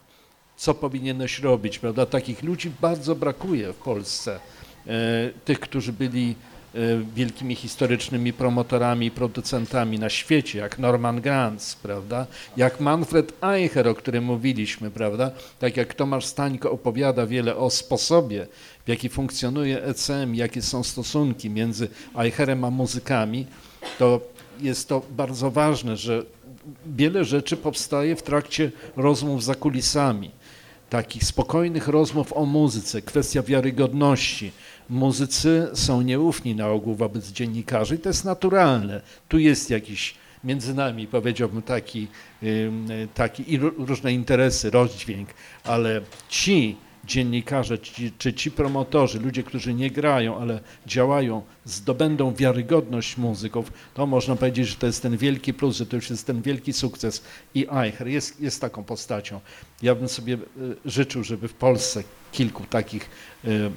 co 0.58 0.74
powinieneś 0.74 1.40
robić, 1.40 1.80
prawda? 1.80 2.06
Takich 2.06 2.44
ludzi 2.44 2.72
bardzo 2.82 3.16
brakuje 3.16 3.74
w 3.74 3.76
Polsce. 3.78 4.40
E, 4.88 5.30
tych, 5.46 5.60
którzy 5.60 5.94
byli 5.94 6.36
wielkimi 7.16 7.56
historycznymi 7.56 8.34
promotorami 8.34 9.06
i 9.06 9.12
producentami 9.12 10.00
na 10.00 10.10
świecie, 10.10 10.60
jak 10.60 10.80
Norman 10.80 11.22
Granz, 11.22 11.76
prawda, 11.76 12.28
jak 12.58 12.80
Manfred 12.80 13.34
Eicher, 13.44 13.88
o 13.88 13.96
którym 13.96 14.24
mówiliśmy, 14.24 14.92
prawda, 14.92 15.32
tak 15.60 15.78
jak 15.78 15.94
Tomasz 15.94 16.26
Stańko 16.26 16.72
opowiada 16.72 17.26
wiele 17.26 17.56
o 17.56 17.70
sposobie, 17.70 18.48
w 18.86 18.90
jaki 18.90 19.10
funkcjonuje 19.10 19.84
ECM, 19.84 20.36
jakie 20.36 20.62
są 20.62 20.84
stosunki 20.84 21.50
między 21.50 21.88
Eicherem 22.18 22.64
a 22.64 22.70
muzykami, 22.70 23.46
to 24.00 24.22
jest 24.62 24.90
to 24.90 25.02
bardzo 25.10 25.52
ważne, 25.52 25.98
że 25.98 26.24
wiele 26.86 27.26
rzeczy 27.26 27.58
powstaje 27.58 28.16
w 28.16 28.24
trakcie 28.24 28.72
rozmów 28.96 29.44
za 29.44 29.56
kulisami, 29.56 30.32
takich 30.90 31.24
spokojnych 31.24 31.88
rozmów 31.88 32.34
o 32.34 32.46
muzyce, 32.46 33.02
kwestia 33.02 33.44
wiarygodności, 33.44 34.52
muzycy 34.90 35.68
są 35.74 36.02
nieufni 36.02 36.56
na 36.56 36.68
ogół 36.68 36.96
wobec 36.96 37.32
dziennikarzy 37.32 37.96
i 37.96 38.00
to 38.00 38.10
jest 38.10 38.26
naturalne. 38.26 39.02
Tu 39.28 39.40
jest 39.40 39.70
jakiś 39.70 40.16
między 40.44 40.74
nami, 40.74 41.08
powiedziałbym, 41.08 41.62
taki, 41.62 42.08
taki 43.14 43.54
i 43.54 43.58
różne 43.58 44.14
interesy, 44.14 44.70
rozdźwięk, 44.70 45.30
ale 45.64 46.02
ci 46.30 46.78
dziennikarze 47.08 47.80
ci, 47.80 48.12
czy 48.18 48.34
ci 48.34 48.52
promotorzy, 48.52 49.20
ludzie, 49.20 49.44
którzy 49.44 49.74
nie 49.74 49.92
grają, 49.92 50.38
ale 50.38 50.60
działają, 50.88 51.42
zdobędą 51.66 52.34
wiarygodność 52.34 53.18
muzyków, 53.18 53.72
to 53.94 54.06
można 54.06 54.36
powiedzieć, 54.36 54.68
że 54.68 54.76
to 54.76 54.88
jest 54.88 55.02
ten 55.02 55.18
wielki 55.18 55.54
plus, 55.54 55.78
że 55.78 55.86
to 55.86 55.96
już 55.96 56.10
jest 56.10 56.28
ten 56.28 56.42
wielki 56.42 56.74
sukces. 56.74 57.24
I 57.56 57.68
Eicher 57.72 58.08
jest, 58.08 58.42
jest 58.42 58.62
taką 58.62 58.84
postacią. 58.84 59.40
Ja 59.82 59.96
bym 59.96 60.10
sobie 60.10 60.34
e, 60.34 60.40
życzył, 60.86 61.24
żeby 61.24 61.48
w 61.48 61.54
Polsce 61.54 62.04
kilku 62.32 62.64
takich, 62.70 63.10
e, 63.46 63.50
e, 63.50 63.72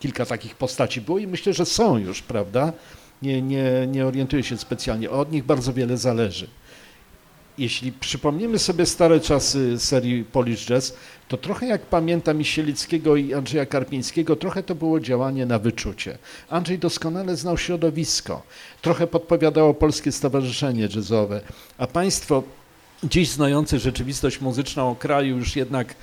kilka 0.00 0.26
takich 0.26 0.54
postaci 0.54 1.00
było 1.00 1.18
i 1.18 1.26
myślę, 1.26 1.52
że 1.52 1.66
są 1.66 1.98
już, 1.98 2.22
prawda? 2.22 2.72
Nie, 3.22 3.42
nie, 3.42 3.86
nie 3.86 4.06
orientuję 4.06 4.42
się 4.42 4.56
specjalnie. 4.56 5.10
Od 5.10 5.32
nich 5.32 5.44
bardzo 5.44 5.72
wiele 5.72 5.96
zależy 5.96 6.48
jeśli 7.58 7.92
przypomnimy 7.92 8.58
sobie 8.58 8.86
stare 8.86 9.20
czasy 9.20 9.78
serii 9.78 10.24
Polish 10.24 10.66
Jazz, 10.66 10.94
to 11.28 11.36
trochę 11.36 11.66
jak 11.66 11.82
pamiętam 11.82 12.36
Misielickiego 12.36 13.16
i 13.16 13.34
Andrzeja 13.34 13.66
Karpińskiego, 13.66 14.36
trochę 14.36 14.62
to 14.62 14.74
było 14.74 15.00
działanie 15.00 15.46
na 15.46 15.58
wyczucie. 15.58 16.18
Andrzej 16.50 16.78
doskonale 16.78 17.36
znał 17.36 17.58
środowisko, 17.58 18.42
trochę 18.82 19.06
podpowiadało 19.06 19.74
Polskie 19.74 20.12
Stowarzyszenie 20.12 20.88
Jazzowe, 20.94 21.40
a 21.78 21.86
państwo 21.86 22.42
dziś 23.04 23.28
znający 23.28 23.78
rzeczywistość 23.78 24.40
muzyczną 24.40 24.94
kraju 24.94 25.36
już 25.36 25.56
jednak 25.56 25.94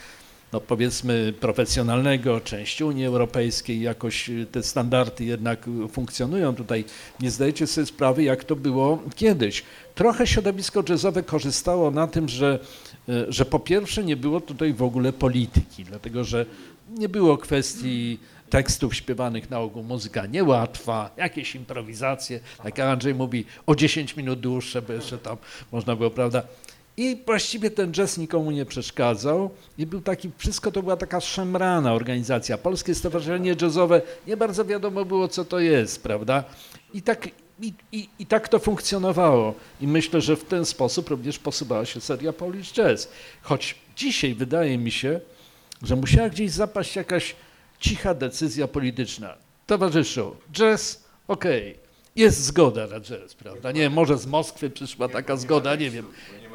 no 0.53 0.61
powiedzmy 0.61 1.33
profesjonalnego, 1.39 2.41
część 2.41 2.81
Unii 2.81 3.05
Europejskiej, 3.05 3.81
jakoś 3.81 4.29
te 4.51 4.63
standardy 4.63 5.25
jednak 5.25 5.69
funkcjonują 5.91 6.55
tutaj. 6.55 6.85
Nie 7.19 7.31
zdajecie 7.31 7.67
sobie 7.67 7.87
sprawy, 7.87 8.23
jak 8.23 8.43
to 8.43 8.55
było 8.55 8.99
kiedyś. 9.15 9.63
Trochę 9.95 10.27
środowisko 10.27 10.83
jazzowe 10.89 11.23
korzystało 11.23 11.91
na 11.91 12.07
tym, 12.07 12.29
że, 12.29 12.59
e, 13.09 13.31
że 13.31 13.45
po 13.45 13.59
pierwsze 13.59 14.03
nie 14.03 14.17
było 14.17 14.41
tutaj 14.41 14.73
w 14.73 14.83
ogóle 14.83 15.13
polityki, 15.13 15.83
dlatego 15.83 16.23
że 16.23 16.45
nie 16.89 17.09
było 17.09 17.37
kwestii 17.37 18.19
tekstów 18.49 18.95
śpiewanych 18.95 19.49
na 19.49 19.59
ogół 19.59 19.83
muzyka 19.83 20.25
niełatwa, 20.25 21.09
jakieś 21.17 21.55
improwizacje, 21.55 22.39
jak 22.65 22.79
Andrzej 22.79 23.15
mówi, 23.15 23.45
o 23.65 23.75
10 23.75 24.15
minut 24.15 24.39
dłuższe, 24.39 24.81
bo 24.81 24.93
jeszcze 24.93 25.17
tam 25.17 25.37
można 25.71 25.95
było, 25.95 26.09
prawda, 26.09 26.43
i 26.97 27.17
właściwie 27.25 27.71
ten 27.71 27.91
jazz 27.91 28.17
nikomu 28.17 28.51
nie 28.51 28.65
przeszkadzał 28.65 29.49
i 29.77 29.85
był 29.85 30.01
taki, 30.01 30.31
wszystko 30.37 30.71
to 30.71 30.83
była 30.83 30.97
taka 30.97 31.21
szemrana 31.21 31.93
organizacja. 31.93 32.57
Polskie 32.57 32.95
Stowarzyszenie 32.95 33.55
Jazzowe, 33.61 34.01
nie 34.27 34.37
bardzo 34.37 34.65
wiadomo 34.65 35.05
było, 35.05 35.27
co 35.27 35.45
to 35.45 35.59
jest, 35.59 36.03
prawda? 36.03 36.43
I 36.93 37.01
tak, 37.01 37.27
i, 37.61 37.73
i, 37.91 38.09
i 38.19 38.25
tak 38.25 38.49
to 38.49 38.59
funkcjonowało. 38.59 39.55
I 39.81 39.87
myślę, 39.87 40.21
że 40.21 40.35
w 40.35 40.43
ten 40.43 40.65
sposób 40.65 41.09
również 41.09 41.39
posuwała 41.39 41.85
się 41.85 42.01
seria 42.01 42.33
Polish 42.33 42.73
Jazz. 42.73 43.09
Choć 43.41 43.75
dzisiaj 43.95 44.33
wydaje 44.33 44.77
mi 44.77 44.91
się, 44.91 45.19
że 45.81 45.95
musiała 45.95 46.29
gdzieś 46.29 46.51
zapaść 46.51 46.95
jakaś 46.95 47.35
cicha 47.79 48.13
decyzja 48.13 48.67
polityczna. 48.67 49.35
Towarzyszu, 49.67 50.35
jazz, 50.51 51.03
okej, 51.27 51.71
okay 51.71 51.83
jest 52.15 52.43
zgoda 52.43 52.87
na 52.87 52.99
jazz, 52.99 53.33
prawda? 53.33 53.71
Nie, 53.71 53.89
może 53.89 54.17
z 54.17 54.25
Moskwy 54.25 54.69
przyszła 54.69 55.09
taka 55.09 55.35
zgoda, 55.35 55.75
nie 55.75 55.89
wiem. 55.89 56.05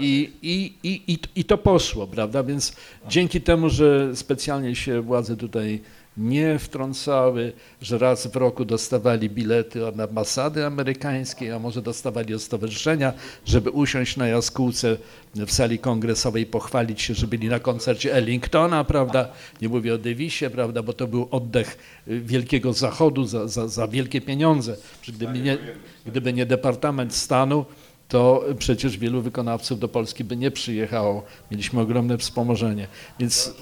I, 0.01 0.33
i, 0.43 0.75
i, 0.83 1.13
i, 1.13 1.19
i 1.35 1.45
to 1.45 1.59
poszło, 1.59 2.07
prawda? 2.07 2.43
Więc 2.43 2.73
dzięki 3.09 3.41
temu, 3.41 3.71
że 3.71 4.17
specjalnie 4.17 4.75
się 4.75 5.01
władze 5.01 5.37
tutaj 5.37 5.81
nie 6.19 6.59
wtrącały, 6.59 7.53
że 7.83 7.99
raz 7.99 8.27
w 8.27 8.37
roku 8.37 8.65
dostawali 8.65 9.31
bilety 9.31 9.87
od 9.87 10.01
ambasady 10.01 10.67
amerykańskiej, 10.67 11.53
a 11.53 11.59
może 11.59 11.83
dostawali 11.83 12.35
od 12.35 12.43
stowarzyszenia, 12.43 13.13
żeby 13.47 13.71
usiąść 13.71 14.17
na 14.17 14.29
jaskółce 14.29 14.97
w 15.35 15.53
sali 15.53 15.79
kongresowej, 15.79 16.47
pochwalić 16.47 17.03
się, 17.03 17.15
że 17.15 17.27
byli 17.27 17.49
na 17.49 17.59
koncercie 17.59 18.15
Ellingtona, 18.15 18.85
prawda? 18.85 19.29
Nie 19.63 19.69
mówię 19.69 19.95
o 19.95 19.99
Davisie, 19.99 20.51
prawda, 20.51 20.83
bo 20.83 20.93
to 20.93 21.07
był 21.07 21.29
oddech 21.31 21.79
wielkiego 22.07 22.73
zachodu 22.73 23.25
za, 23.25 23.49
za, 23.49 23.69
za 23.69 23.89
wielkie 23.89 24.21
pieniądze. 24.21 24.77
Gdyby 25.09 25.39
nie, 25.39 25.59
gdyby 26.07 26.33
nie 26.33 26.47
Departament 26.47 27.15
Stanu, 27.15 27.65
to 28.09 28.45
przecież 28.59 28.99
wielu 28.99 29.23
wykonawców 29.23 29.79
do 29.79 29.89
Polski 29.89 30.25
by 30.25 30.37
nie 30.37 30.51
przyjechało. 30.51 31.23
Mieliśmy 31.51 31.81
ogromne 31.81 32.19
wspomożenie. 32.19 32.89
Więc 33.19 33.55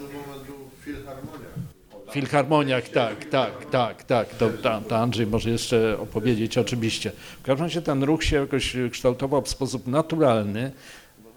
Filharmoniach, 2.10 2.88
tak, 2.88 3.24
tak, 3.24 3.64
tak, 3.70 4.04
tak. 4.04 4.34
To, 4.34 4.50
to, 4.62 4.80
to 4.88 4.98
Andrzej 4.98 5.26
może 5.26 5.50
jeszcze 5.50 5.98
opowiedzieć 6.00 6.58
oczywiście. 6.58 7.12
W 7.40 7.42
każdym 7.42 7.66
razie 7.66 7.82
ten 7.82 8.02
ruch 8.02 8.24
się 8.24 8.36
jakoś 8.36 8.76
kształtował 8.90 9.42
w 9.42 9.48
sposób 9.48 9.86
naturalny, 9.86 10.72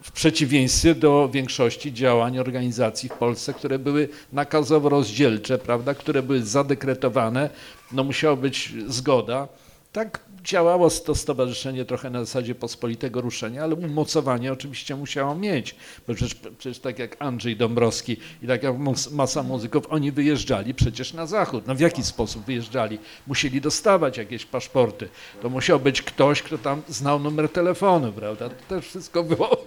w 0.01 0.12
przeciwieństwie 0.12 0.95
do 0.95 1.30
większości 1.34 1.93
działań 1.93 2.39
organizacji 2.39 3.10
w 3.10 3.14
Polsce, 3.14 3.53
które 3.53 3.80
były 3.80 4.10
nakazowo 4.34 4.89
rozdzielcze, 4.89 5.57
prawda, 5.57 5.93
które 5.93 6.24
były 6.24 6.43
zadekretowane, 6.43 7.49
no 7.91 8.03
musiała 8.03 8.36
być 8.36 8.74
zgoda. 8.88 9.47
Tak 9.91 10.20
działało 10.43 10.89
to 10.89 11.15
stowarzyszenie 11.15 11.85
trochę 11.85 12.09
na 12.09 12.19
zasadzie 12.19 12.55
pospolitego 12.55 13.21
ruszenia, 13.21 13.63
ale 13.63 13.75
umocowanie 13.75 14.53
oczywiście 14.53 14.95
musiało 14.95 15.35
mieć, 15.35 15.75
bo 16.07 16.13
przecież, 16.13 16.35
przecież 16.57 16.79
tak 16.79 16.99
jak 16.99 17.15
Andrzej 17.19 17.57
Dąbrowski 17.57 18.17
i 18.43 18.47
tak 18.47 18.63
jak 18.63 18.75
masa 19.11 19.43
muzyków, 19.43 19.83
oni 19.89 20.11
wyjeżdżali 20.11 20.73
przecież 20.73 21.13
na 21.13 21.25
zachód. 21.25 21.67
No 21.67 21.75
w 21.75 21.79
jaki 21.79 22.03
sposób 22.03 22.45
wyjeżdżali? 22.45 22.99
Musieli 23.27 23.61
dostawać 23.61 24.17
jakieś 24.17 24.45
paszporty. 24.45 25.09
To 25.41 25.49
musiał 25.49 25.79
być 25.79 26.01
ktoś, 26.01 26.41
kto 26.41 26.57
tam 26.57 26.81
znał 26.87 27.19
numer 27.19 27.49
telefonu, 27.49 28.11
prawda? 28.11 28.49
To 28.49 28.55
też 28.69 28.85
wszystko 28.85 29.23
było, 29.23 29.65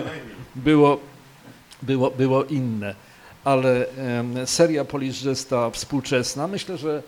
było, 0.56 1.00
było, 1.82 2.10
było 2.10 2.44
inne. 2.44 2.94
Ale 3.44 3.86
seria 4.46 4.84
Polish 4.84 5.24
ta 5.48 5.70
współczesna, 5.70 6.46
myślę, 6.46 6.78
że 6.78 7.02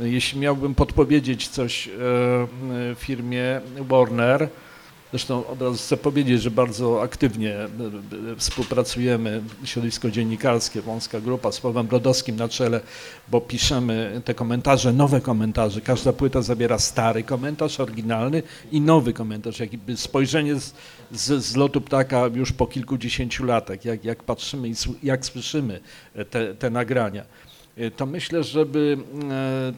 jeśli 0.00 0.40
miałbym 0.40 0.74
podpowiedzieć 0.74 1.48
coś 1.48 1.88
e, 1.88 1.90
firmie 2.94 3.60
Warner, 3.80 4.48
Zresztą 5.10 5.46
od 5.46 5.62
razu 5.62 5.76
chcę 5.76 5.96
powiedzieć, 5.96 6.42
że 6.42 6.50
bardzo 6.50 7.02
aktywnie 7.02 7.54
e, 7.54 7.64
e, 7.64 7.68
współpracujemy, 8.36 9.42
środowisko 9.64 10.10
dziennikarskie, 10.10 10.82
wąska 10.82 11.20
grupa 11.20 11.52
z 11.52 11.60
Pawłem 11.60 11.86
Brodowskim 11.86 12.36
na 12.36 12.48
czele, 12.48 12.80
bo 13.28 13.40
piszemy 13.40 14.22
te 14.24 14.34
komentarze, 14.34 14.92
nowe 14.92 15.20
komentarze. 15.20 15.80
Każda 15.80 16.12
płyta 16.12 16.42
zabiera 16.42 16.78
stary 16.78 17.22
komentarz, 17.22 17.80
oryginalny 17.80 18.42
i 18.72 18.80
nowy 18.80 19.12
komentarz, 19.12 19.60
jakby 19.60 19.96
spojrzenie 19.96 20.54
z, 20.54 20.74
z, 21.12 21.44
z 21.44 21.56
lotu 21.56 21.80
ptaka 21.80 22.26
już 22.34 22.52
po 22.52 22.66
kilkudziesięciu 22.66 23.44
latach, 23.44 23.84
jak, 23.84 24.04
jak 24.04 24.22
patrzymy 24.22 24.68
i 24.68 24.74
jak 25.02 25.24
słyszymy 25.24 25.80
te, 26.30 26.54
te 26.54 26.70
nagrania. 26.70 27.24
E, 27.76 27.90
to 27.90 28.06
myślę, 28.06 28.44
żeby 28.44 28.98
e, 29.30 29.72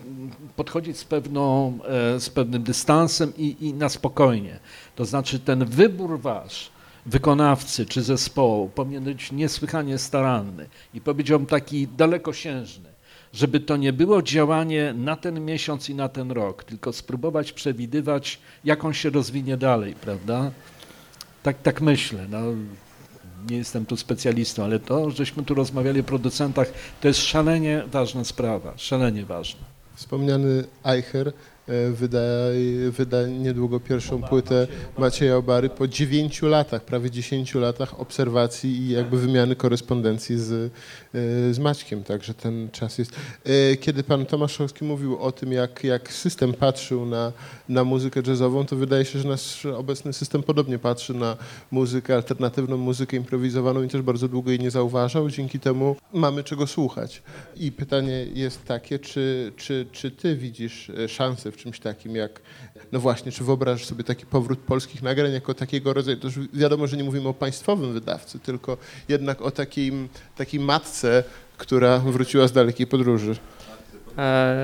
podchodzić 0.56 0.98
z, 0.98 1.04
pewną, 1.04 1.78
e, 1.84 2.20
z 2.20 2.30
pewnym 2.30 2.62
dystansem 2.62 3.32
i, 3.36 3.56
i 3.60 3.74
na 3.74 3.88
spokojnie. 3.88 4.58
To 4.96 5.04
znaczy 5.04 5.38
ten 5.38 5.64
wybór 5.64 6.20
wasz, 6.20 6.70
wykonawcy 7.06 7.86
czy 7.86 8.02
zespołu 8.02 8.68
powinien 8.68 9.04
być 9.04 9.32
niesłychanie 9.32 9.98
staranny 9.98 10.68
i 10.94 11.00
powiedziałbym 11.00 11.46
taki 11.46 11.88
dalekosiężny, 11.88 12.88
żeby 13.32 13.60
to 13.60 13.76
nie 13.76 13.92
było 13.92 14.22
działanie 14.22 14.94
na 14.96 15.16
ten 15.16 15.44
miesiąc 15.44 15.88
i 15.90 15.94
na 15.94 16.08
ten 16.08 16.30
rok, 16.30 16.64
tylko 16.64 16.92
spróbować 16.92 17.52
przewidywać, 17.52 18.38
jak 18.64 18.84
on 18.84 18.92
się 18.92 19.10
rozwinie 19.10 19.56
dalej, 19.56 19.94
prawda? 19.94 20.50
Tak, 21.42 21.62
tak 21.62 21.80
myślę. 21.80 22.26
No, 22.30 22.38
nie 23.50 23.56
jestem 23.56 23.86
tu 23.86 23.96
specjalistą, 23.96 24.64
ale 24.64 24.80
to, 24.80 25.10
żeśmy 25.10 25.42
tu 25.42 25.54
rozmawiali 25.54 26.00
o 26.00 26.04
producentach, 26.04 26.72
to 27.00 27.08
jest 27.08 27.20
szalenie 27.20 27.82
ważna 27.92 28.24
sprawa, 28.24 28.72
szalenie 28.76 29.24
ważna. 29.24 29.60
Wspomniany 29.94 30.64
Eicher 30.84 31.32
E, 31.68 31.90
wyda, 31.90 32.18
wyda 32.90 33.26
niedługo 33.26 33.80
pierwszą 33.80 34.22
płytę 34.22 34.66
Macieja 34.98 35.36
Obary 35.36 35.68
po 35.68 35.88
dziewięciu 35.88 36.48
latach, 36.48 36.84
prawie 36.84 37.10
dziesięciu 37.10 37.60
latach 37.60 38.00
obserwacji 38.00 38.70
i 38.70 38.88
jakby 38.88 39.18
wymiany 39.18 39.56
korespondencji 39.56 40.38
z, 40.38 40.72
z 41.50 41.58
Maćkiem, 41.58 42.04
także 42.04 42.34
ten 42.34 42.68
czas 42.70 42.98
jest. 42.98 43.12
E, 43.44 43.76
kiedy 43.76 44.02
pan 44.02 44.26
Tomaszowski 44.26 44.84
mówił 44.84 45.18
o 45.18 45.32
tym, 45.32 45.52
jak, 45.52 45.84
jak 45.84 46.12
system 46.12 46.54
patrzył 46.54 47.06
na, 47.06 47.32
na 47.68 47.84
muzykę 47.84 48.22
jazzową, 48.26 48.66
to 48.66 48.76
wydaje 48.76 49.04
się, 49.04 49.18
że 49.18 49.28
nasz 49.28 49.66
obecny 49.66 50.12
system 50.12 50.42
podobnie 50.42 50.78
patrzy 50.78 51.14
na 51.14 51.36
muzykę 51.70 52.14
alternatywną, 52.14 52.76
muzykę 52.76 53.16
improwizowaną 53.16 53.82
i 53.82 53.88
też 53.88 54.02
bardzo 54.02 54.28
długo 54.28 54.50
jej 54.50 54.60
nie 54.60 54.70
zauważał. 54.70 55.30
Dzięki 55.30 55.60
temu 55.60 55.96
mamy 56.12 56.44
czego 56.44 56.66
słuchać. 56.66 57.22
I 57.56 57.72
pytanie 57.72 58.26
jest 58.34 58.64
takie, 58.64 58.98
czy, 58.98 59.52
czy, 59.56 59.86
czy 59.92 60.10
ty 60.10 60.36
widzisz 60.36 60.92
szansę 61.08 61.52
w 61.52 61.56
czymś 61.56 61.80
takim 61.80 62.16
jak, 62.16 62.40
no 62.92 63.00
właśnie, 63.00 63.32
czy 63.32 63.44
wyobrażasz 63.44 63.86
sobie 63.86 64.04
taki 64.04 64.26
powrót 64.26 64.58
polskich 64.58 65.02
nagrań 65.02 65.32
jako 65.32 65.54
takiego 65.54 65.92
rodzaju, 65.92 66.16
to 66.16 66.26
już 66.26 66.38
wiadomo, 66.52 66.86
że 66.86 66.96
nie 66.96 67.04
mówimy 67.04 67.28
o 67.28 67.34
państwowym 67.34 67.92
wydawcy, 67.92 68.38
tylko 68.38 68.76
jednak 69.08 69.42
o 69.42 69.50
takim, 69.50 70.08
takiej 70.36 70.60
matce, 70.60 71.24
która 71.56 71.98
wróciła 71.98 72.48
z 72.48 72.52
dalekiej 72.52 72.86
podróży. 72.86 73.36
E, 74.18 74.56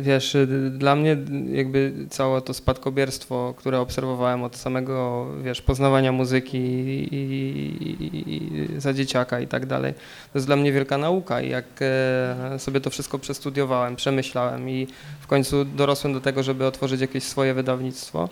wiesz, 0.00 0.36
dla 0.70 0.96
mnie 0.96 1.16
jakby 1.52 1.92
całe 2.10 2.42
to 2.42 2.54
spadkobierstwo, 2.54 3.54
które 3.56 3.80
obserwowałem 3.80 4.42
od 4.42 4.56
samego, 4.56 5.26
wiesz, 5.42 5.62
poznawania 5.62 6.12
muzyki 6.12 6.58
i, 6.58 7.14
i, 7.14 8.36
i 8.36 8.80
za 8.80 8.92
dzieciaka 8.92 9.40
i 9.40 9.46
tak 9.46 9.66
dalej, 9.66 9.94
to 10.32 10.38
jest 10.38 10.46
dla 10.46 10.56
mnie 10.56 10.72
wielka 10.72 10.98
nauka. 10.98 11.40
I 11.40 11.50
jak 11.50 11.64
e, 11.80 12.58
sobie 12.58 12.80
to 12.80 12.90
wszystko 12.90 13.18
przestudiowałem, 13.18 13.96
przemyślałem 13.96 14.70
i 14.70 14.86
w 15.20 15.26
końcu 15.26 15.64
dorosłem 15.64 16.12
do 16.12 16.20
tego, 16.20 16.42
żeby 16.42 16.66
otworzyć 16.66 17.00
jakieś 17.00 17.24
swoje 17.24 17.54
wydawnictwo, 17.54 18.28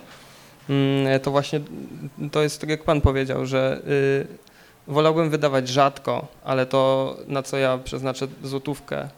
mm, 0.69 1.19
to 1.19 1.31
właśnie 1.31 1.61
to 2.31 2.41
jest 2.41 2.61
tak 2.61 2.69
jak 2.69 2.83
pan 2.83 3.01
powiedział, 3.01 3.45
że 3.45 3.81
y, 3.87 4.27
wolałbym 4.87 5.29
wydawać 5.29 5.67
rzadko, 5.69 6.27
ale 6.43 6.65
to 6.65 7.15
na 7.27 7.43
co 7.43 7.57
ja 7.57 7.77
przeznaczę 7.77 8.27
złotówkę, 8.43 9.09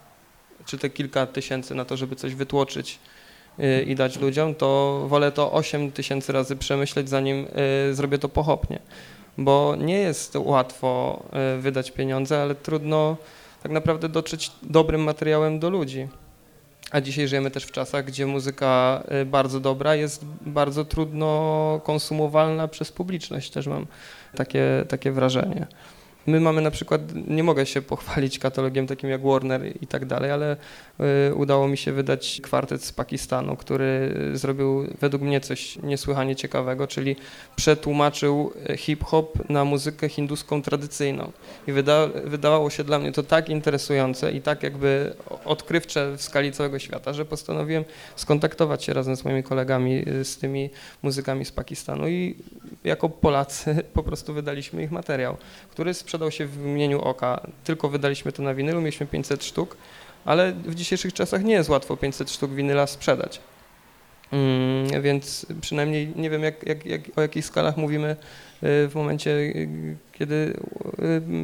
czy 0.70 0.78
te 0.78 0.90
kilka 0.90 1.26
tysięcy 1.26 1.76
na 1.76 1.86
to, 1.86 1.98
żeby 1.98 2.16
coś 2.16 2.36
wytłoczyć 2.36 3.00
y, 3.60 3.84
i 3.84 3.96
dać 3.96 4.20
ludziom, 4.20 4.56
to 4.56 5.02
wolę 5.08 5.32
to 5.32 5.52
8 5.52 5.92
tysięcy 5.92 6.34
razy 6.34 6.56
przemyśleć, 6.56 7.10
zanim 7.10 7.48
y, 7.90 7.96
zrobię 7.96 8.18
to 8.18 8.30
pochopnie. 8.30 8.80
Bo 9.38 9.76
nie 9.76 9.98
jest 10.00 10.36
łatwo 10.36 11.24
y, 11.58 11.62
wydać 11.62 11.92
pieniądze, 11.92 12.42
ale 12.42 12.56
trudno 12.56 13.18
tak 13.64 13.72
naprawdę 13.72 14.10
dotrzeć 14.10 14.52
dobrym 14.62 15.04
materiałem 15.04 15.60
do 15.60 15.70
ludzi. 15.70 16.08
A 16.92 17.02
dzisiaj 17.02 17.28
żyjemy 17.28 17.52
też 17.52 17.64
w 17.64 17.72
czasach, 17.72 18.06
gdzie 18.06 18.26
muzyka 18.26 19.04
bardzo 19.26 19.60
dobra 19.60 19.96
jest 19.96 20.26
bardzo 20.42 20.86
trudno 20.86 21.82
konsumowalna 21.84 22.68
przez 22.68 22.92
publiczność, 22.92 23.52
też 23.52 23.68
mam 23.68 23.88
takie, 24.36 24.86
takie 24.88 25.12
wrażenie. 25.12 25.68
My 26.28 26.40
mamy 26.40 26.62
na 26.62 26.72
przykład, 26.72 27.02
nie 27.28 27.44
mogę 27.44 27.66
się 27.66 27.82
pochwalić 27.82 28.40
katalogiem 28.40 28.88
takim 28.88 29.10
jak 29.10 29.22
Warner 29.22 29.62
i 29.82 29.88
tak 29.88 30.06
dalej, 30.06 30.32
ale 30.32 30.58
y, 31.30 31.36
udało 31.36 31.68
mi 31.68 31.78
się 31.78 31.92
wydać 31.92 32.40
kwartet 32.44 32.84
z 32.84 32.92
Pakistanu, 32.92 33.56
który 33.56 34.16
zrobił 34.34 34.88
według 35.00 35.24
mnie 35.24 35.42
coś 35.42 35.78
niesłychanie 35.78 36.36
ciekawego, 36.36 36.88
czyli 36.88 37.16
przetłumaczył 37.56 38.54
hip-hop 38.78 39.50
na 39.50 39.66
muzykę 39.66 40.10
hinduską 40.10 40.62
tradycyjną. 40.62 41.32
I 41.68 41.72
wyda, 41.72 42.08
wydawało 42.08 42.70
się 42.70 42.84
dla 42.84 43.00
mnie 43.00 43.12
to 43.12 43.24
tak 43.24 43.50
interesujące 43.50 44.32
i 44.32 44.42
tak 44.42 44.64
jakby 44.64 45.14
odkrywcze 45.46 46.18
w 46.18 46.22
skali 46.22 46.52
całego 46.52 46.80
świata, 46.80 47.14
że 47.14 47.26
postanowiłem 47.26 47.86
skontaktować 48.16 48.84
się 48.84 48.94
razem 48.94 49.16
z 49.16 49.26
moimi 49.26 49.44
kolegami 49.44 50.10
y, 50.10 50.26
z 50.26 50.38
tymi 50.38 50.70
muzykami 51.04 51.46
z 51.46 51.52
Pakistanu 51.52 52.08
i 52.08 52.36
jako 52.84 53.10
Polacy 53.10 53.84
po 53.94 54.04
prostu 54.04 54.34
wydaliśmy 54.34 54.84
ich 54.84 54.92
materiał, 54.92 55.38
który 55.72 55.94
sprzedał 56.10 56.32
się 56.32 56.46
w 56.46 56.66
imieniu 56.66 57.02
oka. 57.02 57.42
Tylko 57.64 57.90
wydaliśmy 57.90 58.32
to 58.32 58.44
na 58.44 58.54
winylu, 58.54 58.82
mieliśmy 58.82 59.06
500 59.06 59.46
sztuk, 59.46 59.78
ale 60.26 60.54
w 60.54 60.76
dzisiejszych 60.76 61.14
czasach 61.14 61.44
nie 61.44 61.54
jest 61.54 61.70
łatwo 61.70 61.98
500 61.98 62.32
sztuk 62.32 62.52
winyla 62.52 62.88
sprzedać. 62.88 63.42
Mm, 64.32 65.02
więc 65.02 65.46
przynajmniej 65.62 66.14
nie 66.16 66.30
wiem, 66.30 66.44
jak, 66.44 66.68
jak, 66.68 66.86
jak, 66.86 67.02
o 67.16 67.22
jakich 67.22 67.46
skalach 67.46 67.78
mówimy 67.78 68.10
y, 68.10 68.16
w 68.88 68.92
momencie, 68.96 69.32
y, 69.32 69.98
kiedy 70.12 70.54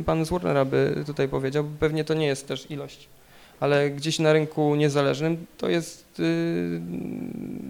y, 0.01 0.03
pan 0.03 0.25
z 0.25 0.29
Warnera 0.29 0.65
by 0.65 1.03
tutaj 1.05 1.27
powiedział. 1.27 1.65
Pewnie 1.79 2.03
to 2.03 2.13
nie 2.13 2.25
jest 2.25 2.47
też 2.47 2.71
ilość, 2.71 3.07
ale 3.59 3.89
gdzieś 3.89 4.19
na 4.19 4.33
rynku 4.33 4.75
niezależnym 4.75 5.45
to 5.57 5.69
jest 5.69 6.21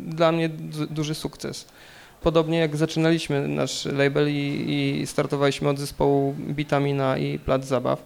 dla 0.07 0.31
mnie 0.31 0.49
duży 0.89 1.15
sukces. 1.15 1.67
Podobnie 2.21 2.59
jak 2.59 2.75
zaczynaliśmy 2.75 3.47
nasz 3.47 3.85
label 3.85 4.29
i, 4.29 4.65
i 5.01 5.07
startowaliśmy 5.07 5.69
od 5.69 5.79
zespołu 5.79 6.35
Bitamina 6.39 7.17
i 7.17 7.39
Plac 7.39 7.65
Zabaw, 7.65 8.03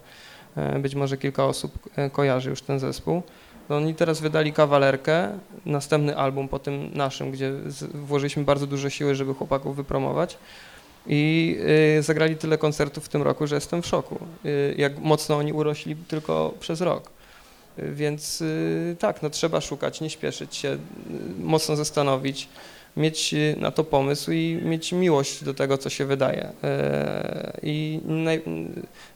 e, 0.56 0.80
być 0.80 0.96
może 0.96 1.18
kilka 1.18 1.46
osób 1.46 1.90
e, 1.96 2.10
kojarzy 2.10 2.50
już 2.50 2.62
ten 2.62 2.80
zespół, 2.80 3.24
no 3.70 3.76
oni 3.76 3.96
teraz 3.96 4.22
wydali 4.22 4.54
kawalerkę, 4.54 5.40
następny 5.66 6.18
album 6.18 6.48
po 6.48 6.60
tym 6.60 6.90
naszym, 6.94 7.32
gdzie 7.32 7.52
włożyliśmy 7.94 8.44
bardzo 8.44 8.68
dużo 8.68 8.90
siły, 8.90 9.16
żeby 9.16 9.34
chłopaków 9.34 9.76
wypromować. 9.76 10.38
I 11.08 11.56
y, 11.98 12.04
zagrali 12.04 12.36
tyle 12.36 12.58
koncertów 12.58 13.06
w 13.06 13.10
tym 13.10 13.22
roku, 13.22 13.48
że 13.48 13.56
jestem 13.56 13.82
w 13.82 13.88
szoku, 13.88 14.20
jak 14.78 15.00
mocno 15.00 15.38
oni 15.38 15.54
urośli 15.54 15.96
tylko 15.96 16.54
przez 16.60 16.82
rok. 16.82 17.10
Więc 17.78 18.44
tak, 19.00 19.22
no 19.22 19.30
trzeba 19.30 19.62
szukać, 19.62 20.02
nie 20.02 20.10
śpieszyć 20.10 20.56
się, 20.56 20.78
mocno 21.40 21.76
zastanowić 21.76 22.50
mieć 22.98 23.34
y, 23.34 23.56
na 23.60 23.72
to 23.72 23.84
pomysł 23.84 24.32
i 24.32 24.60
mieć 24.64 24.92
miłość 24.92 25.44
do 25.44 25.54
tego, 25.54 25.78
co 25.78 25.90
się 25.90 26.06
wydaje. 26.06 26.52
E, 26.64 27.60
I 27.64 28.00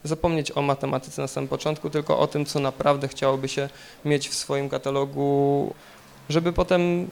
zapomnieć 0.03 0.51
o 0.51 0.61
matematyce 0.61 1.21
na 1.21 1.27
samym 1.27 1.47
początku, 1.47 1.89
tylko 1.89 2.19
o 2.19 2.27
tym, 2.27 2.45
co 2.45 2.59
naprawdę 2.59 3.07
chciałoby 3.07 3.47
się 3.47 3.69
mieć 4.05 4.29
w 4.29 4.33
swoim 4.33 4.69
katalogu, 4.69 5.73
żeby 6.29 6.53
potem 6.53 7.07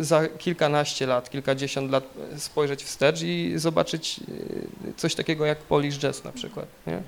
za 0.00 0.28
kilkanaście 0.28 1.06
lat, 1.06 1.30
kilkadziesiąt 1.30 1.90
lat 1.90 2.04
spojrzeć 2.36 2.84
wstecz 2.84 3.22
i 3.22 3.52
zobaczyć 3.56 4.20
y, 4.88 4.92
coś 4.96 5.14
takiego 5.14 5.46
jak 5.46 5.58
Polish 5.58 5.98
Jazz 5.98 6.24
na 6.24 6.32
przykład. 6.32 6.66
Nie? 6.86 7.02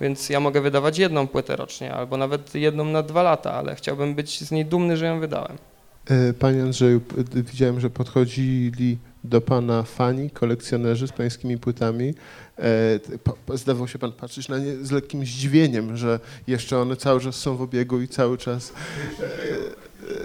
Więc 0.00 0.28
ja 0.28 0.40
mogę 0.40 0.60
wydawać 0.60 0.98
jedną 0.98 1.28
płytę 1.28 1.56
rocznie, 1.56 1.94
albo 1.94 2.16
nawet 2.16 2.54
jedną 2.54 2.84
na 2.84 3.02
dwa 3.02 3.22
lata, 3.22 3.54
ale 3.54 3.74
chciałbym 3.74 4.14
być 4.14 4.40
z 4.40 4.50
niej 4.50 4.64
dumny, 4.64 4.96
że 4.96 5.06
ją 5.06 5.20
wydałem. 5.20 5.58
E, 6.10 6.32
panie 6.32 6.62
Andrzeju, 6.62 7.00
widziałem, 7.34 7.80
że 7.80 7.90
podchodzili 7.90 8.98
do 9.24 9.40
pana 9.40 9.82
fani, 9.82 10.30
kolekcjonerzy 10.30 11.08
z 11.08 11.12
pańskimi 11.12 11.58
płytami. 11.58 12.14
E, 12.58 13.00
zdawał 13.54 13.88
się 13.88 13.98
pan 13.98 14.12
patrzeć 14.12 14.48
na 14.48 14.58
nie 14.58 14.76
z 14.76 14.90
lekkim 14.90 15.24
zdziwieniem, 15.24 15.96
że 15.96 16.20
jeszcze 16.46 16.78
one 16.78 16.96
cały 16.96 17.20
czas 17.20 17.36
są 17.36 17.56
w 17.56 17.62
obiegu 17.62 18.00
i 18.00 18.08
cały 18.08 18.38
czas 18.38 18.72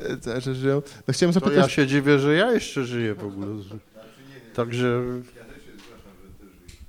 e, 0.09 0.17
cały 0.17 0.41
czas 0.41 0.57
żyją. 0.57 0.81
No 1.07 1.13
chciałem 1.13 1.33
zapytać... 1.33 1.55
To 1.55 1.61
ja 1.61 1.69
się 1.69 1.87
dziwię, 1.87 2.19
że 2.19 2.35
ja 2.35 2.51
jeszcze 2.51 2.85
żyję 2.85 3.15
w 3.15 3.23
ogóle. 3.23 3.47
Także 4.55 5.01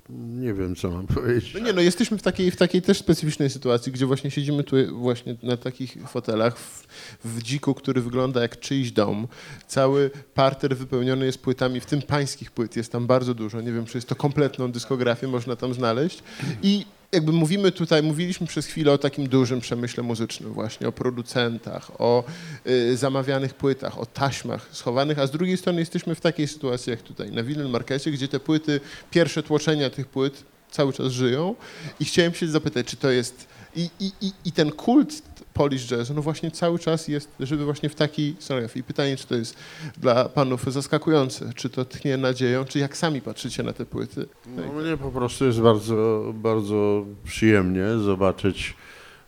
nie 0.09 0.53
wiem, 0.53 0.75
co 0.75 0.91
mam 0.91 1.07
powiedzieć. 1.07 1.53
No 1.53 1.59
nie, 1.59 1.73
no 1.73 1.81
jesteśmy 1.81 2.17
w 2.17 2.21
takiej, 2.21 2.51
w 2.51 2.55
takiej 2.55 2.81
też 2.81 2.97
specyficznej 2.97 3.49
sytuacji, 3.49 3.91
gdzie 3.91 4.05
właśnie 4.05 4.31
siedzimy 4.31 4.63
tu 4.63 4.75
właśnie 4.99 5.35
na 5.43 5.57
takich 5.57 5.97
fotelach 6.07 6.57
w, 6.57 6.87
w 7.23 7.43
dziku, 7.43 7.73
który 7.73 8.01
wygląda 8.01 8.41
jak 8.41 8.59
czyjś 8.59 8.91
dom. 8.91 9.27
Cały 9.67 10.11
parter 10.33 10.77
wypełniony 10.77 11.25
jest 11.25 11.41
płytami, 11.41 11.79
w 11.79 11.85
tym 11.85 12.01
pańskich 12.01 12.51
płyt 12.51 12.75
jest 12.75 12.91
tam 12.91 13.07
bardzo 13.07 13.33
dużo. 13.33 13.61
Nie 13.61 13.71
wiem, 13.71 13.85
czy 13.85 13.97
jest 13.97 14.09
to 14.09 14.15
kompletną 14.15 14.71
dyskografię, 14.71 15.27
można 15.27 15.55
tam 15.55 15.73
znaleźć. 15.73 16.23
I 16.63 16.85
jakby 17.11 17.31
mówimy 17.31 17.71
tutaj, 17.71 18.03
mówiliśmy 18.03 18.47
przez 18.47 18.65
chwilę 18.65 18.91
o 18.91 18.97
takim 18.97 19.27
dużym 19.27 19.59
przemyśle 19.59 20.03
muzycznym 20.03 20.53
właśnie, 20.53 20.87
o 20.87 20.91
producentach, 20.91 22.01
o 22.01 22.23
y, 22.67 22.97
zamawianych 22.97 23.53
płytach, 23.53 23.99
o 23.99 24.05
taśmach 24.05 24.69
schowanych, 24.71 25.19
a 25.19 25.27
z 25.27 25.31
drugiej 25.31 25.57
strony 25.57 25.79
jesteśmy 25.79 26.15
w 26.15 26.21
takiej 26.21 26.47
sytuacji 26.47 26.91
jak 26.91 27.01
tutaj 27.01 27.31
na 27.31 27.43
Vinyl 27.43 27.69
Markecie, 27.69 28.11
gdzie 28.11 28.27
te 28.27 28.39
płyty, 28.39 28.79
pierwsze 29.11 29.43
tłoczenia 29.43 29.89
tych 29.89 30.07
płyt 30.07 30.43
cały 30.71 30.93
czas 30.93 31.11
żyją 31.11 31.55
i 31.99 32.05
chciałem 32.05 32.33
się 32.33 32.47
zapytać, 32.47 32.87
czy 32.87 32.97
to 32.97 33.09
jest 33.11 33.47
i, 33.75 33.89
i, 33.99 34.31
i 34.45 34.51
ten 34.51 34.71
kult 34.71 35.21
Polish 35.59 35.87
Jazz, 35.87 36.09
no 36.09 36.21
właśnie 36.21 36.51
cały 36.51 36.79
czas 36.79 37.07
jest, 37.07 37.29
żeby 37.39 37.65
właśnie 37.65 37.89
w 37.89 37.95
takiej 37.95 38.35
scenografii. 38.39 38.81
I 38.81 38.83
pytanie, 38.83 39.17
czy 39.17 39.27
to 39.27 39.35
jest 39.35 39.55
dla 39.97 40.29
panów 40.29 40.63
zaskakujące, 40.63 41.53
czy 41.55 41.69
to 41.69 41.85
tchnie 41.85 42.17
nadzieją, 42.17 42.65
czy 42.65 42.79
jak 42.79 42.97
sami 42.97 43.21
patrzycie 43.21 43.63
na 43.63 43.73
te 43.73 43.85
płyty? 43.85 44.25
No 44.45 44.81
mnie 44.81 44.97
po 44.97 45.11
prostu 45.11 45.45
jest 45.45 45.59
bardzo, 45.59 46.31
bardzo 46.33 47.05
przyjemnie 47.23 47.85
zobaczyć 48.03 48.75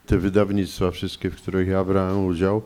te 0.06 0.18
wydawnictwa 0.18 0.92
wszystkie, 0.92 1.30
w 1.30 1.36
których 1.36 1.68
ja 1.68 1.84
brałem 1.84 2.26
udział. 2.26 2.62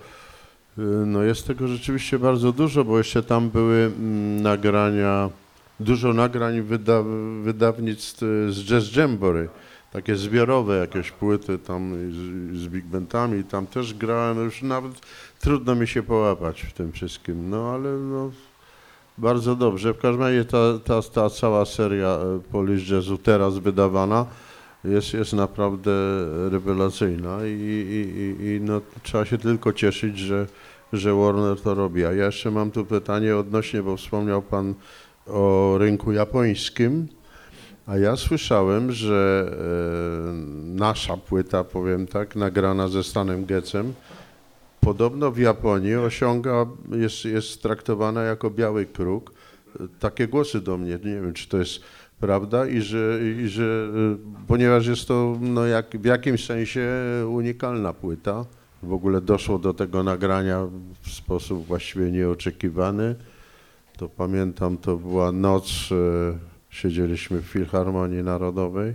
No 1.06 1.24
jest 1.24 1.48
tego 1.48 1.68
rzeczywiście 1.68 2.20
bardzo 2.20 2.52
dużo, 2.52 2.84
bo 2.84 2.98
jeszcze 2.98 3.24
tam 3.24 3.50
były 3.50 3.78
mm, 3.86 4.42
nagrania, 4.42 5.30
dużo 5.80 6.14
nagrań 6.14 6.62
wyda, 6.62 7.04
wydawnictw 7.44 8.20
z 8.50 8.66
Jazz 8.66 8.96
Jamboree 8.96 9.48
takie 9.96 10.16
zbiorowe 10.16 10.78
jakieś 10.78 11.12
płyty 11.12 11.60
tam 11.60 11.94
z, 12.12 12.58
z 12.58 12.68
big 12.68 12.86
bandami, 12.86 13.44
tam 13.44 13.68
też 13.68 13.94
grałem, 13.94 14.44
już 14.44 14.62
nawet 14.62 14.92
trudno 15.40 15.76
mi 15.76 15.88
się 15.88 16.04
połapać 16.04 16.62
w 16.62 16.74
tym 16.74 16.92
wszystkim, 16.92 17.50
no 17.50 17.72
ale 17.74 17.92
no, 17.92 18.32
bardzo 19.18 19.56
dobrze. 19.56 19.94
W 19.94 19.98
każdym 19.98 20.22
razie 20.22 20.46
ta, 20.46 20.80
ta, 20.86 21.02
ta 21.02 21.30
cała 21.30 21.66
seria 21.66 22.08
e, 22.08 22.40
Polish 22.52 22.90
Jazzu 22.90 23.18
teraz 23.18 23.58
wydawana 23.58 24.26
jest, 24.84 25.14
jest 25.14 25.34
naprawdę 25.34 25.92
rewelacyjna 26.52 27.46
i, 27.46 27.52
i, 27.52 28.20
i, 28.20 28.46
i 28.46 28.62
no, 28.62 28.82
trzeba 29.04 29.26
się 29.26 29.38
tylko 29.38 29.74
cieszyć, 29.74 30.18
że, 30.20 30.48
że 30.94 31.14
Warner 31.14 31.62
to 31.62 31.74
robi. 31.74 32.06
A 32.06 32.14
ja 32.14 32.26
jeszcze 32.26 32.52
mam 32.52 32.72
tu 32.72 32.86
pytanie 32.86 33.38
odnośnie, 33.38 33.84
bo 33.84 33.98
wspomniał 33.98 34.42
Pan 34.42 34.74
o 35.28 35.76
rynku 35.78 36.12
japońskim. 36.12 37.08
A 37.86 37.98
ja 37.98 38.16
słyszałem, 38.16 38.92
że 38.92 39.52
e, 39.52 40.34
nasza 40.76 41.18
płyta, 41.18 41.64
powiem 41.64 42.08
tak, 42.08 42.36
nagrana 42.36 42.88
ze 42.88 43.04
Stanem 43.04 43.46
Gecem, 43.46 43.94
podobno 44.82 45.32
w 45.32 45.38
Japonii 45.38 45.96
osiąga, 45.96 46.66
jest, 46.92 47.26
jest 47.26 47.62
traktowana 47.62 48.24
jako 48.24 48.50
biały 48.50 48.86
kruk. 48.86 49.32
Takie 50.00 50.28
głosy 50.28 50.62
do 50.62 50.78
mnie, 50.78 50.92
nie 50.92 51.22
wiem, 51.22 51.34
czy 51.34 51.50
to 51.50 51.58
jest 51.58 51.80
prawda 52.20 52.68
i 52.68 52.82
że, 52.82 53.20
i 53.44 53.48
że 53.48 53.88
ponieważ 54.48 54.88
jest 54.88 55.08
to 55.08 55.38
no 55.42 55.66
jak, 55.66 55.98
w 55.98 56.06
jakimś 56.06 56.46
sensie 56.46 56.90
unikalna 57.30 57.94
płyta, 57.94 58.46
w 58.84 58.94
ogóle 58.94 59.22
doszło 59.22 59.60
do 59.60 59.74
tego 59.74 60.04
nagrania 60.04 60.68
w 61.02 61.10
sposób 61.10 61.66
właściwie 61.66 62.12
nieoczekiwany. 62.12 63.16
To 63.98 64.10
pamiętam, 64.10 64.78
to 64.78 64.98
była 64.98 65.32
noc, 65.32 65.90
e, 65.92 66.55
siedzieliśmy 66.76 67.42
w 67.42 67.46
Filharmonii 67.46 68.24
Narodowej 68.24 68.94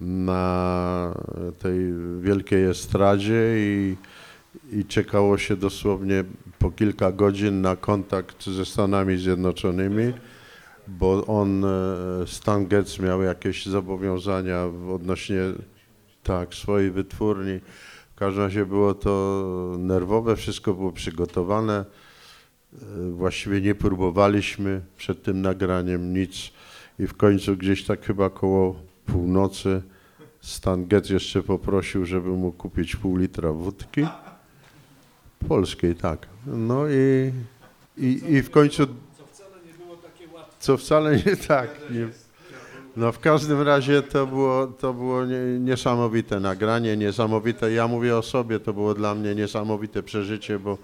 na 0.00 1.14
tej 1.58 1.78
wielkiej 2.20 2.64
estradzie 2.64 3.54
i, 3.56 3.96
i 4.72 4.84
czekało 4.84 5.38
się 5.38 5.56
dosłownie 5.56 6.24
po 6.58 6.70
kilka 6.70 7.12
godzin 7.12 7.60
na 7.60 7.76
kontakt 7.76 8.46
ze 8.46 8.64
Stanami 8.64 9.18
Zjednoczonymi, 9.18 10.12
bo 10.88 11.26
on, 11.26 11.64
e, 11.64 11.68
Stan 12.26 12.66
Getz 12.66 12.98
miał 12.98 13.22
jakieś 13.22 13.66
zobowiązania 13.66 14.64
odnośnie 14.94 15.40
tak, 16.22 16.54
swojej 16.54 16.90
wytwórni. 16.90 17.60
W 18.12 18.18
każdym 18.18 18.42
razie 18.42 18.66
było 18.66 18.94
to 18.94 19.76
nerwowe, 19.78 20.36
wszystko 20.36 20.74
było 20.74 20.92
przygotowane. 20.92 21.84
E, 22.72 22.76
Właściwie 23.10 23.60
nie 23.60 23.74
próbowaliśmy 23.74 24.80
przed 24.96 25.22
tym 25.22 25.42
nagraniem 25.42 26.14
nic 26.14 26.53
i 26.98 27.06
w 27.06 27.14
końcu 27.14 27.56
gdzieś 27.56 27.84
tak 27.84 28.02
chyba 28.02 28.30
koło 28.30 28.76
północy 29.06 29.82
Stan 30.40 30.86
Getz 30.86 31.10
jeszcze 31.10 31.42
poprosił, 31.42 32.04
żeby 32.04 32.28
mu 32.28 32.52
kupić 32.52 32.96
pół 32.96 33.16
litra 33.16 33.52
wódki. 33.52 34.06
Polskiej, 35.48 35.94
tak. 35.94 36.26
No 36.46 36.88
i, 36.88 37.32
i, 37.98 38.22
i 38.28 38.42
w 38.42 38.50
końcu... 38.50 38.86
Co 40.58 40.76
wcale 40.76 41.16
nie 41.16 41.36
tak. 41.36 41.70
Nie, 41.90 42.08
no 42.96 43.12
w 43.12 43.18
każdym 43.18 43.62
razie 43.62 44.02
to 44.02 44.26
było, 44.26 44.66
to 44.66 44.94
było 44.94 45.24
nie, 45.24 45.38
niesamowite 45.60 46.40
nagranie, 46.40 46.96
niesamowite, 46.96 47.72
ja 47.72 47.88
mówię 47.88 48.16
o 48.16 48.22
sobie, 48.22 48.60
to 48.60 48.72
było 48.72 48.94
dla 48.94 49.14
mnie 49.14 49.34
niesamowite 49.34 50.02
przeżycie, 50.02 50.58
bo, 50.58 50.78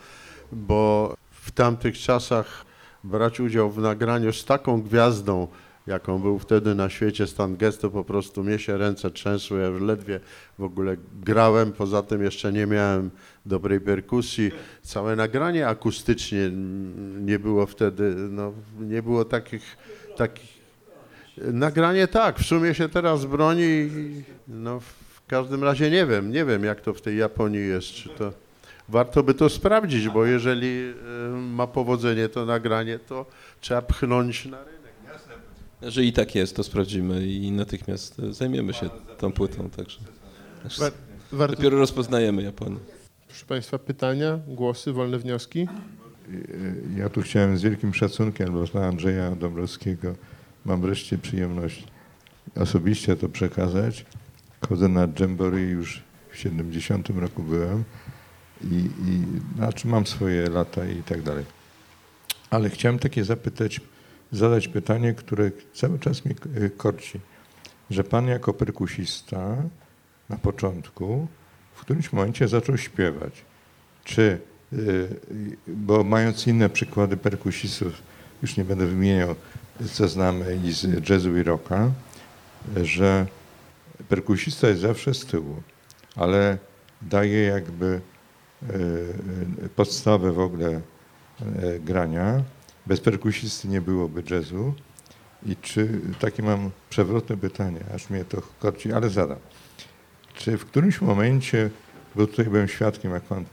bo 0.53 1.15
w 1.31 1.51
tamtych 1.51 1.99
czasach 1.99 2.65
brać 3.05 3.41
udział 3.41 3.71
w 3.71 3.79
nagraniu 3.79 4.33
z 4.33 4.45
taką 4.45 4.83
gwiazdą, 4.83 5.49
jaką 5.91 6.19
był 6.19 6.39
wtedy 6.39 6.75
na 6.75 6.91
świecie 6.91 7.27
Stan 7.27 7.57
Getz, 7.57 7.79
to 7.79 7.91
po 7.91 8.05
prostu 8.05 8.45
mnie 8.45 8.59
się 8.59 8.79
ręce 8.79 9.11
trzęsły, 9.11 9.61
ja 9.61 9.67
już 9.67 9.83
ledwie 9.83 10.21
w 10.59 10.63
ogóle 10.63 10.97
grałem, 11.23 11.73
poza 11.73 12.03
tym 12.03 12.23
jeszcze 12.23 12.53
nie 12.53 12.67
miałem 12.67 13.11
dobrej 13.47 13.81
perkusji. 13.81 14.51
Całe 14.83 15.17
nagranie 15.17 15.69
akustycznie 15.69 16.51
nie 17.21 17.39
było 17.39 17.67
wtedy, 17.67 18.15
no 18.15 18.53
nie 18.81 19.03
było 19.03 19.25
takich, 19.25 19.77
takich 20.17 20.61
Nagranie 21.37 22.09
tak, 22.09 22.39
w 22.39 22.47
sumie 22.47 22.75
się 22.75 22.89
teraz 22.89 23.25
broni, 23.25 23.91
no 24.49 24.81
w 24.81 25.27
każdym 25.27 25.65
razie 25.65 25.91
nie 25.91 26.07
wiem, 26.07 26.33
nie 26.33 26.45
wiem 26.45 26.65
jak 26.65 26.81
to 26.81 26.95
w 26.95 27.01
tej 27.01 27.17
Japonii 27.17 27.69
jest, 27.69 27.87
czy 27.87 28.09
to 28.09 28.33
warto 28.89 29.23
by 29.23 29.35
to 29.35 29.49
sprawdzić, 29.49 30.09
bo 30.09 30.27
jeżeli 30.27 30.67
y, 30.67 31.31
ma 31.31 31.67
powodzenie 31.67 32.29
to 32.29 32.47
nagranie, 32.47 32.99
to 32.99 33.27
trzeba 33.61 33.83
pchnąć 33.83 34.47
na 34.47 34.65
rynek. 34.65 34.80
Że 35.83 36.05
i 36.05 36.13
tak 36.13 36.35
jest, 36.35 36.57
to 36.57 36.63
sprawdzimy 36.65 37.27
i 37.27 37.51
natychmiast 37.53 38.19
e, 38.21 38.33
zajmiemy 38.33 38.75
się 38.75 38.91
tą 39.19 39.33
płytą, 39.33 39.71
także, 39.71 39.99
także 40.63 40.81
Wa- 40.81 40.91
warto, 41.37 41.57
dopiero 41.57 41.79
rozpoznajemy 41.79 42.43
Japonię. 42.43 42.77
proszę 43.29 43.47
Państwa, 43.47 43.79
pytania, 43.79 44.39
głosy, 44.49 44.93
wolne 44.93 45.19
wnioski? 45.19 45.69
Ja 46.97 47.09
tu 47.09 47.23
chciałem 47.23 47.59
z 47.59 47.63
wielkim 47.63 47.95
szacunkiem 47.95 48.65
dla 48.67 48.87
Andrzeja 48.87 49.31
Dąbrowskiego, 49.31 50.15
mam 50.65 50.81
wreszcie 50.81 51.19
przyjemność 51.19 51.85
osobiście 52.57 53.17
to 53.17 53.29
przekazać. 53.29 54.07
Chodzę 54.69 54.89
na 54.89 55.09
Jamboree 55.21 55.71
już 55.71 56.03
w 56.31 56.37
70 56.37 57.11
roku 57.11 57.43
byłem 57.43 57.85
i, 58.65 58.75
i 58.77 59.23
znaczy 59.57 59.89
mam 59.89 60.07
swoje 60.07 60.51
lata 60.51 60.87
i 60.87 61.03
tak 61.03 61.23
dalej. 61.23 61.45
Ale 62.51 62.71
chciałem 62.71 62.99
takie 62.99 63.25
zapytać, 63.25 63.81
zadać 64.33 64.69
pytanie, 64.69 65.15
które 65.15 65.51
cały 65.75 65.99
czas 65.99 66.25
mnie 66.25 66.35
e, 66.57 66.71
korci. 66.71 67.21
Że 67.91 68.05
pan 68.05 68.27
jako 68.27 68.53
perkusista 68.53 69.57
na 70.29 70.37
początku 70.37 71.29
w 71.75 71.81
którymś 71.81 72.13
momencie 72.13 72.49
zaczął 72.49 72.79
śpiewać. 72.79 73.33
Czy, 74.05 74.39
y, 74.73 75.09
bo 75.67 76.05
mając 76.05 76.47
inne 76.47 76.69
przykłady 76.69 77.17
perkusistów, 77.17 77.93
już 78.43 78.57
nie 78.57 78.65
będę 78.65 78.87
wymieniał, 78.87 79.35
co 79.93 80.09
znamy 80.09 80.59
i 80.65 80.73
z 80.73 81.09
jazzu 81.09 81.37
i 81.37 81.43
rocka, 81.43 81.91
że 82.83 83.27
perkusista 84.09 84.69
jest 84.69 84.81
zawsze 84.81 85.15
z 85.15 85.27
tyłu, 85.27 85.63
ale 86.17 86.59
daje 87.03 87.43
jakby 87.43 88.01
y, 89.65 89.69
podstawę 89.77 90.33
w 90.33 90.41
ogóle 90.41 90.81
grania. 91.81 92.43
Bez 92.87 93.01
perkusisty 93.01 93.69
nie 93.69 93.81
byłoby 93.81 94.23
jazzu. 94.31 94.75
I 95.47 95.57
czy, 95.57 96.01
takie 96.19 96.43
mam 96.43 96.71
przewrotne 96.91 97.37
pytanie, 97.37 97.81
aż 97.95 98.11
mnie 98.11 98.25
to 98.25 98.43
korci, 98.59 98.93
ale 98.93 99.11
zadam. 99.11 99.39
Czy 100.35 100.59
w 100.59 100.65
którymś 100.65 101.01
momencie, 101.01 101.71
bo 102.15 102.27
tutaj 102.27 102.45
byłem 102.45 102.69
świadkiem, 102.69 103.13
jak 103.13 103.23
pan 103.23 103.45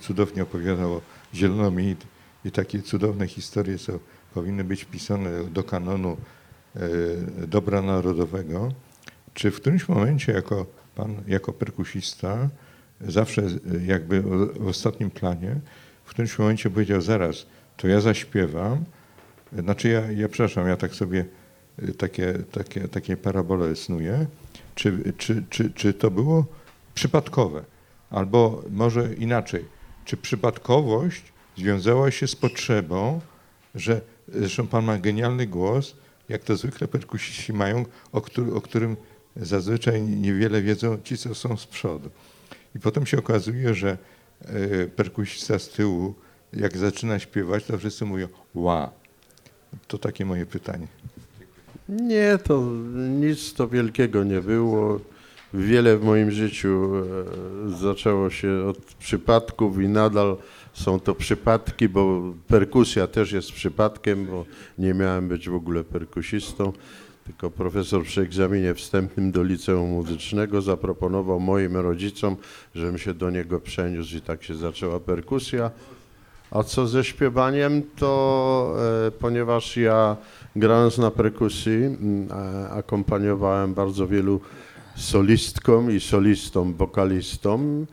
cudownie 0.00 0.42
opowiadał 0.42 0.92
o 0.92 1.00
Zielonomii 1.34 1.96
i 2.44 2.50
takie 2.50 2.82
cudowne 2.82 3.26
historie, 3.26 3.78
co 3.78 3.98
powinny 4.34 4.64
być 4.64 4.84
wpisane 4.84 5.44
do 5.44 5.62
kanonu 5.62 6.16
e, 6.76 6.80
dobra 7.46 7.82
narodowego, 7.82 8.72
czy 9.34 9.50
w 9.50 9.56
którymś 9.56 9.88
momencie 9.88 10.32
jako 10.32 10.66
pan, 10.94 11.22
jako 11.26 11.52
perkusista, 11.52 12.48
zawsze 13.00 13.42
e, 13.42 13.86
jakby 13.86 14.22
w 14.60 14.68
ostatnim 14.68 15.10
planie, 15.10 15.60
w 16.04 16.10
którymś 16.10 16.38
momencie 16.38 16.70
powiedział, 16.70 17.00
zaraz, 17.00 17.46
to 17.76 17.88
ja 17.88 18.00
zaśpiewam, 18.00 18.84
znaczy 19.52 19.88
ja, 19.88 20.12
ja 20.12 20.28
przepraszam, 20.28 20.68
ja 20.68 20.76
tak 20.76 20.94
sobie 20.94 21.24
y, 21.82 21.94
takie, 21.94 22.34
takie, 22.52 22.88
takie 22.88 23.16
parabole 23.16 23.76
snuję. 23.76 24.26
Czy, 24.74 25.12
czy, 25.18 25.44
czy, 25.50 25.70
czy 25.70 25.94
to 25.94 26.10
było 26.10 26.46
przypadkowe? 26.94 27.64
Albo 28.10 28.62
może 28.70 29.14
inaczej, 29.14 29.64
czy 30.04 30.16
przypadkowość 30.16 31.22
związała 31.56 32.10
się 32.10 32.26
z 32.26 32.36
potrzebą, 32.36 33.20
że 33.74 34.00
zresztą 34.28 34.66
pan 34.66 34.84
ma 34.84 34.98
genialny 34.98 35.46
głos, 35.46 35.96
jak 36.28 36.44
to 36.44 36.56
zwykle 36.56 36.88
perkusiści 36.88 37.52
mają, 37.52 37.84
o, 38.12 38.20
któr, 38.20 38.56
o 38.56 38.60
którym 38.60 38.96
zazwyczaj 39.36 40.02
niewiele 40.02 40.62
wiedzą 40.62 40.98
ci, 41.04 41.18
co 41.18 41.34
są 41.34 41.56
z 41.56 41.66
przodu. 41.66 42.10
I 42.74 42.80
potem 42.80 43.06
się 43.06 43.18
okazuje, 43.18 43.74
że 43.74 43.98
e, 44.40 44.86
perkusista 44.86 45.58
z 45.58 45.68
tyłu, 45.68 46.14
jak 46.56 46.76
zaczyna 46.76 47.18
śpiewać, 47.18 47.64
to 47.64 47.78
wszyscy 47.78 48.04
mówią 48.04 48.28
ła. 48.54 48.90
To 49.88 49.98
takie 49.98 50.24
moje 50.24 50.46
pytanie. 50.46 50.86
Nie, 51.88 52.38
to 52.44 52.62
nic 53.20 53.54
to 53.54 53.68
wielkiego 53.68 54.24
nie 54.24 54.40
było. 54.40 55.00
Wiele 55.54 55.96
w 55.96 56.04
moim 56.04 56.30
życiu 56.30 56.92
e, 57.66 57.70
zaczęło 57.70 58.30
się 58.30 58.64
od 58.68 58.78
przypadków 58.78 59.80
i 59.82 59.88
nadal 59.88 60.36
są 60.72 61.00
to 61.00 61.14
przypadki, 61.14 61.88
bo 61.88 62.22
perkusja 62.48 63.06
też 63.06 63.32
jest 63.32 63.52
przypadkiem, 63.52 64.26
bo 64.26 64.44
nie 64.78 64.94
miałem 64.94 65.28
być 65.28 65.48
w 65.48 65.54
ogóle 65.54 65.84
perkusistą, 65.84 66.72
tylko 67.24 67.50
profesor 67.50 68.04
przy 68.04 68.20
egzaminie 68.20 68.74
wstępnym 68.74 69.32
do 69.32 69.42
liceum 69.42 69.90
muzycznego 69.90 70.62
zaproponował 70.62 71.40
moim 71.40 71.76
rodzicom, 71.76 72.36
żebym 72.74 72.98
się 72.98 73.14
do 73.14 73.30
niego 73.30 73.60
przeniósł 73.60 74.16
i 74.16 74.20
tak 74.20 74.42
się 74.42 74.54
zaczęła 74.54 75.00
perkusja. 75.00 75.70
A 76.50 76.62
co 76.62 76.86
ze 76.86 77.04
śpiewaniem, 77.04 77.82
to 77.96 78.76
e, 79.06 79.10
ponieważ 79.10 79.76
ja 79.76 80.16
grając 80.56 80.98
na 80.98 81.10
perkusji 81.10 81.96
akompaniowałem 82.70 83.74
bardzo 83.74 84.06
wielu 84.06 84.40
solistkom 84.96 85.90
i 85.90 86.00
solistom, 86.00 86.74
wokalistom 86.74 87.86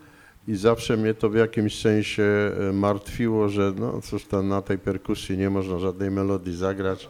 i 0.47 0.55
zawsze 0.55 0.97
mnie 0.97 1.13
to 1.13 1.29
w 1.29 1.35
jakimś 1.35 1.81
sensie 1.81 2.23
e, 2.23 2.73
martwiło, 2.73 3.49
że 3.49 3.73
no 3.79 4.01
cóż 4.01 4.25
tam 4.25 4.47
na 4.47 4.61
tej 4.61 4.77
perkusji 4.77 5.37
nie 5.37 5.49
można 5.49 5.79
żadnej 5.79 6.11
melodii 6.11 6.55
zagrać, 6.55 7.09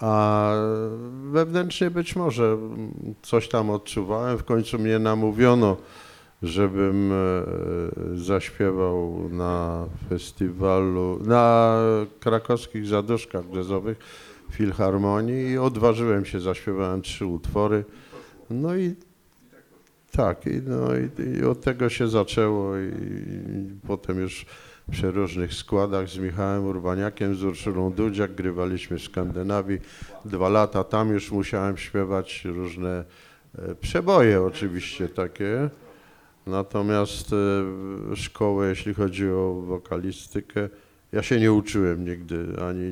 a 0.00 0.52
wewnętrznie 1.32 1.90
być 1.90 2.16
może 2.16 2.56
coś 3.22 3.48
tam 3.48 3.70
odczuwałem. 3.70 4.38
W 4.38 4.44
końcu 4.44 4.78
mnie 4.78 4.98
namówiono, 4.98 5.76
żebym 6.42 7.12
e, 7.12 7.16
zaśpiewał 8.16 9.28
na 9.28 9.86
festiwalu, 10.08 11.18
na 11.24 11.76
krakowskich 12.20 12.86
zaduszkach 12.86 13.54
jazzowych 13.54 13.98
Filharmonii 14.50 15.50
i 15.50 15.58
odważyłem 15.58 16.24
się, 16.24 16.40
zaśpiewałem 16.40 17.02
trzy 17.02 17.26
utwory. 17.26 17.84
No 18.50 18.76
i 18.76 18.94
tak, 20.12 20.46
i, 20.46 20.62
no 20.66 20.88
i, 20.96 21.38
i 21.38 21.44
od 21.44 21.60
tego 21.60 21.88
się 21.88 22.08
zaczęło 22.08 22.78
i, 22.78 22.86
i 22.86 23.86
potem 23.86 24.20
już 24.20 24.46
w 24.88 24.92
przeróżnych 24.92 25.54
składach 25.54 26.08
z 26.08 26.18
Michałem 26.18 26.66
Urbaniakiem, 26.66 27.34
z 27.34 27.44
Urszulą 27.44 27.92
Dudziak 27.92 28.34
grywaliśmy 28.34 28.98
w 28.98 29.02
Skandynawii. 29.02 29.78
Dwa 30.24 30.48
lata 30.48 30.84
tam 30.84 31.12
już 31.12 31.30
musiałem 31.30 31.76
śpiewać 31.76 32.44
różne 32.44 33.04
e, 33.58 33.74
przeboje 33.74 34.42
oczywiście 34.42 35.08
takie. 35.08 35.70
Natomiast 36.50 37.30
e, 37.32 38.16
szkołę, 38.16 38.68
jeśli 38.68 38.94
chodzi 38.94 39.30
o 39.30 39.62
wokalistykę, 39.66 40.68
ja 41.12 41.22
się 41.22 41.40
nie 41.40 41.52
uczyłem 41.52 42.04
nigdy, 42.04 42.46
ani, 42.68 42.88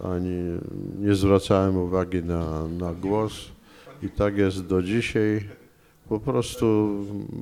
e, 0.00 0.04
ani 0.14 0.58
nie 0.98 1.14
zwracałem 1.14 1.76
uwagi 1.76 2.22
na, 2.24 2.68
na 2.68 2.94
głos. 2.94 3.32
I 4.02 4.08
tak 4.08 4.36
jest 4.36 4.66
do 4.66 4.82
dzisiaj. 4.82 5.48
Po 6.08 6.20
prostu 6.20 6.90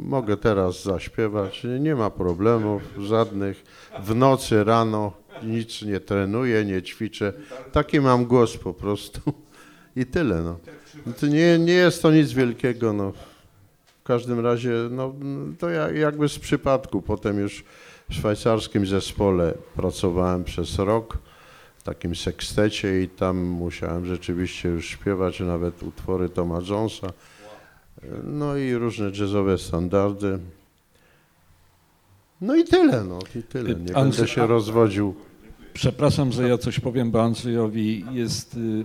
mogę 0.04 0.36
teraz 0.36 0.82
zaśpiewać, 0.82 1.66
nie- 1.80 1.94
ma 1.94 2.10
problemów 2.10 2.82
żadnych. 2.98 3.64
W 4.04 4.14
nocy, 4.14 4.64
rano 4.64 5.12
nic 5.42 5.82
nie 5.82 6.00
trenuję, 6.00 6.64
nie 6.64 6.82
ćwiczę. 6.82 7.32
Taki 7.72 8.00
mam 8.00 8.24
głos 8.24 8.56
po 8.56 8.74
prostu. 8.74 9.20
I 9.96 10.06
tyle. 10.06 10.42
No. 10.42 10.58
Nie, 11.28 11.58
nie 11.58 11.72
jest 11.72 12.02
to 12.02 12.10
nic 12.12 12.32
wielkiego. 12.32 12.92
No. 12.92 13.12
W 14.02 14.04
każdym 14.04 14.40
razie 14.40 14.70
no, 14.90 15.14
to 15.58 15.70
ja, 15.70 15.90
jakby 15.90 16.28
z 16.28 16.38
przypadku. 16.38 17.02
Potem 17.02 17.38
już 17.38 17.64
w 18.10 18.14
szwajcarskim 18.14 18.86
zespole 18.86 19.54
pracowałem 19.76 20.44
przez 20.44 20.78
rok 20.78 21.18
w 21.78 21.82
takim 21.82 22.16
sekstecie 22.16 23.02
i 23.02 23.08
tam 23.08 23.38
musiałem 23.38 24.06
rzeczywiście 24.06 24.68
już 24.68 24.86
śpiewać 24.86 25.40
nawet 25.40 25.82
utwory 25.82 26.28
Toma 26.28 26.60
Jonesa. 26.68 27.12
No 28.24 28.56
i 28.56 28.74
różne 28.74 29.10
jazzowe 29.10 29.58
standardy. 29.58 30.38
No 32.40 32.56
i 32.56 32.64
tyle, 32.64 33.04
no 33.04 33.18
i 33.36 33.42
tyle. 33.42 33.74
Nie 33.74 33.74
Andrzej, 33.74 33.94
będę 33.94 34.28
się 34.28 34.46
rozwodził. 34.46 35.14
Przepraszam, 35.74 36.32
że 36.32 36.48
ja 36.48 36.58
coś 36.58 36.80
powiem, 36.80 37.10
bo 37.10 37.22
Andrzejowi 37.22 38.04
jest 38.12 38.54
y, 38.54 38.84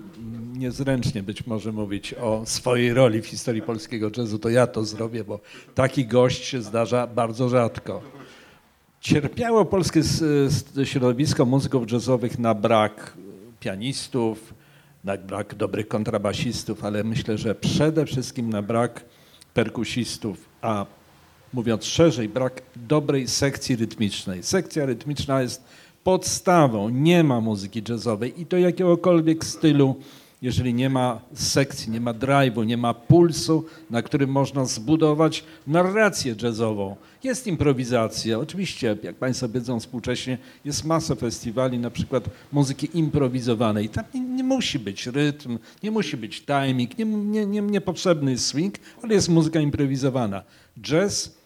niezręcznie 0.54 1.24
być 1.24 1.48
może 1.48 1.72
mówić 1.72 2.14
o 2.14 2.42
swojej 2.46 2.94
roli 2.94 3.22
w 3.22 3.26
historii 3.28 3.62
polskiego 3.62 4.12
jazzu, 4.18 4.40
to 4.40 4.50
ja 4.50 4.68
to 4.68 4.86
zrobię, 4.86 5.24
bo 5.24 5.40
taki 5.76 6.06
gość 6.06 6.46
się 6.46 6.62
zdarza 6.62 7.08
bardzo 7.08 7.50
rzadko. 7.50 8.02
Cierpiało 9.02 9.66
polskie 9.66 10.02
środowisko 10.84 11.46
muzyków 11.46 11.92
jazzowych 11.92 12.40
na 12.40 12.54
brak 12.54 13.14
pianistów, 13.60 14.54
na 15.04 15.18
brak 15.18 15.56
dobrych 15.56 15.88
kontrabasistów, 15.88 16.84
ale 16.84 17.04
myślę, 17.04 17.38
że 17.38 17.56
przede 17.56 18.06
wszystkim 18.06 18.50
na 18.50 18.62
brak 18.62 19.06
perkusistów, 19.54 20.50
a 20.62 20.86
mówiąc 21.54 21.86
szerzej, 21.86 22.30
brak 22.30 22.62
dobrej 22.76 23.28
sekcji 23.28 23.76
rytmicznej. 23.76 24.44
Sekcja 24.44 24.86
rytmiczna 24.86 25.42
jest 25.42 25.64
podstawą, 26.08 26.90
nie 26.90 27.24
ma 27.24 27.42
muzyki 27.42 27.84
jazzowej 27.90 28.42
i 28.42 28.46
to 28.46 28.58
jakiegokolwiek 28.58 29.46
stylu, 29.46 29.96
jeżeli 30.42 30.74
nie 30.74 30.90
ma 30.90 31.20
sekcji, 31.34 31.92
nie 31.92 32.02
ma 32.02 32.14
drive'u, 32.14 32.66
nie 32.66 32.78
ma 32.78 32.94
pulsu, 32.94 33.66
na 33.90 34.02
którym 34.02 34.30
można 34.30 34.66
zbudować 34.66 35.44
narrację 35.68 36.36
jazzową. 36.44 36.96
Jest 37.24 37.48
improwizacja, 37.48 38.40
oczywiście, 38.40 38.98
jak 39.04 39.16
Państwo 39.16 39.50
wiedzą 39.50 39.80
współcześnie, 39.80 40.38
jest 40.66 40.86
masa 40.86 41.16
festiwali, 41.16 41.80
na 41.80 41.90
przykład 41.90 42.30
muzyki 42.52 42.90
improwizowanej. 42.94 43.90
Tam 43.90 44.06
nie, 44.14 44.22
nie 44.22 44.44
musi 44.44 44.80
być 44.80 45.08
rytm, 45.08 45.60
nie 45.84 45.92
musi 45.92 46.18
być 46.18 46.46
timing, 46.46 46.98
nie, 46.98 47.06
nie, 47.06 47.46
nie, 47.46 47.62
niepotrzebny 47.62 48.32
jest 48.32 48.46
swing, 48.46 48.76
ale 49.04 49.14
jest 49.14 49.30
muzyka 49.30 49.60
improwizowana. 49.60 50.44
Jazz 50.82 51.37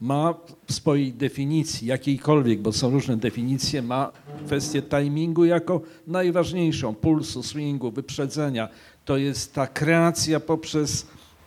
ma 0.00 0.34
w 0.66 0.72
swojej 0.72 1.12
definicji, 1.12 1.86
jakiejkolwiek, 1.86 2.60
bo 2.60 2.72
są 2.72 2.90
różne 2.90 3.16
definicje, 3.16 3.82
ma 3.82 4.12
kwestię 4.46 4.82
timingu 4.82 5.44
jako 5.44 5.80
najważniejszą, 6.06 6.94
pulsu, 6.94 7.42
swingu, 7.42 7.90
wyprzedzenia. 7.90 8.68
To 9.04 9.16
jest 9.16 9.54
ta 9.54 9.66
kreacja 9.66 10.40
poprzez, 10.40 11.06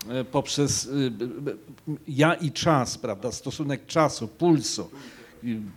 e, 0.09 0.23
poprzez 0.23 0.89
b- 1.11 1.27
b- 1.41 1.53
ja 2.07 2.33
i 2.33 2.51
czas, 2.51 2.97
prawda, 2.97 3.31
stosunek 3.31 3.85
czasu, 3.85 4.27
pulsu. 4.27 4.89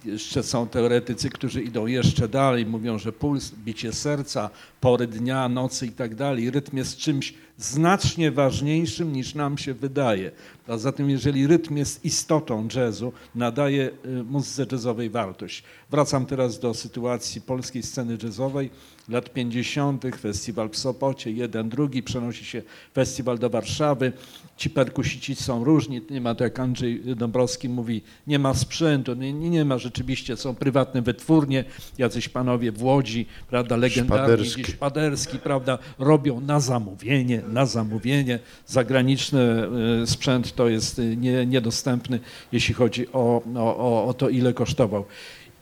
Jeszcze 0.05 0.43
są 0.43 0.69
teoretycy, 0.69 1.31
którzy 1.31 1.63
idą 1.63 1.87
jeszcze 1.87 2.29
dalej, 2.29 2.67
mówią, 2.67 2.99
że 2.99 3.13
puls, 3.13 3.51
bicie 3.65 3.93
serca, 3.93 4.51
pory 4.81 5.07
dnia, 5.07 5.49
nocy 5.49 5.87
i 5.87 5.91
tak 5.91 6.15
dalej, 6.15 6.51
rytm 6.51 6.77
jest 6.77 6.97
czymś 6.97 7.35
znacznie 7.59 8.31
ważniejszym 8.31 9.13
niż 9.13 9.35
nam 9.35 9.59
się 9.59 9.75
wydaje. 9.75 10.31
A 10.69 10.79
zatem 10.79 11.11
jeżeli 11.11 11.47
rytm 11.47 11.77
jest 11.77 12.05
istotą 12.05 12.69
jazzu, 12.77 13.13
nadaje 13.35 13.91
y, 14.07 14.25
muzyce 14.25 14.67
jazzowej 14.73 15.11
wartość. 15.11 15.63
Wracam 15.91 16.27
teraz 16.27 16.61
do 16.61 16.75
sytuacji 16.75 17.41
polskiej 17.41 17.83
sceny 17.83 18.19
jazzowej. 18.23 18.71
Lat 19.09 19.33
50. 19.33 20.05
festiwal 20.21 20.69
w 20.69 20.77
Sopocie, 20.77 21.31
jeden, 21.31 21.69
drugi, 21.69 22.03
przenosi 22.03 22.45
się 22.45 22.63
festiwal 22.95 23.39
do 23.39 23.51
Warszawy. 23.51 24.13
Ci 24.57 24.71
perkusici 24.71 25.35
są 25.35 25.65
różni, 25.65 26.01
nie 26.11 26.21
ma 26.21 26.35
to 26.35 26.45
jak 26.45 26.61
Andrzej 26.61 27.17
Dąbrowski 27.17 27.69
mówi, 27.69 28.03
nie 28.27 28.39
ma 28.39 28.55
sprzętu, 28.55 29.15
nie, 29.15 29.33
nie 29.33 29.65
ma 29.65 29.79
rzeczywiście, 29.79 30.37
są 30.37 30.55
prywatne 30.55 31.03
wytwórnie, 31.03 31.65
jacyś 31.99 32.29
panowie 32.29 32.73
w 32.73 32.83
Łodzi, 32.83 33.27
prawda, 33.49 33.77
legendarni, 33.77 34.47
Szpaderski. 34.47 34.73
Szpaderski, 34.73 35.39
prawda, 35.39 35.79
robią 35.99 36.41
na 36.41 36.61
zamówienie, 36.61 37.43
na 37.49 37.67
zamówienie. 37.67 38.39
Zagraniczny 38.67 39.69
y, 40.03 40.07
sprzęt 40.07 40.55
to 40.55 40.69
jest 40.69 40.99
y, 40.99 41.17
nie, 41.17 41.47
niedostępny, 41.47 42.21
jeśli 42.53 42.75
chodzi 42.75 43.13
o, 43.13 43.43
o, 43.57 44.07
o, 44.07 44.15
to, 44.15 44.29
ile 44.29 44.53
kosztował. 44.53 45.05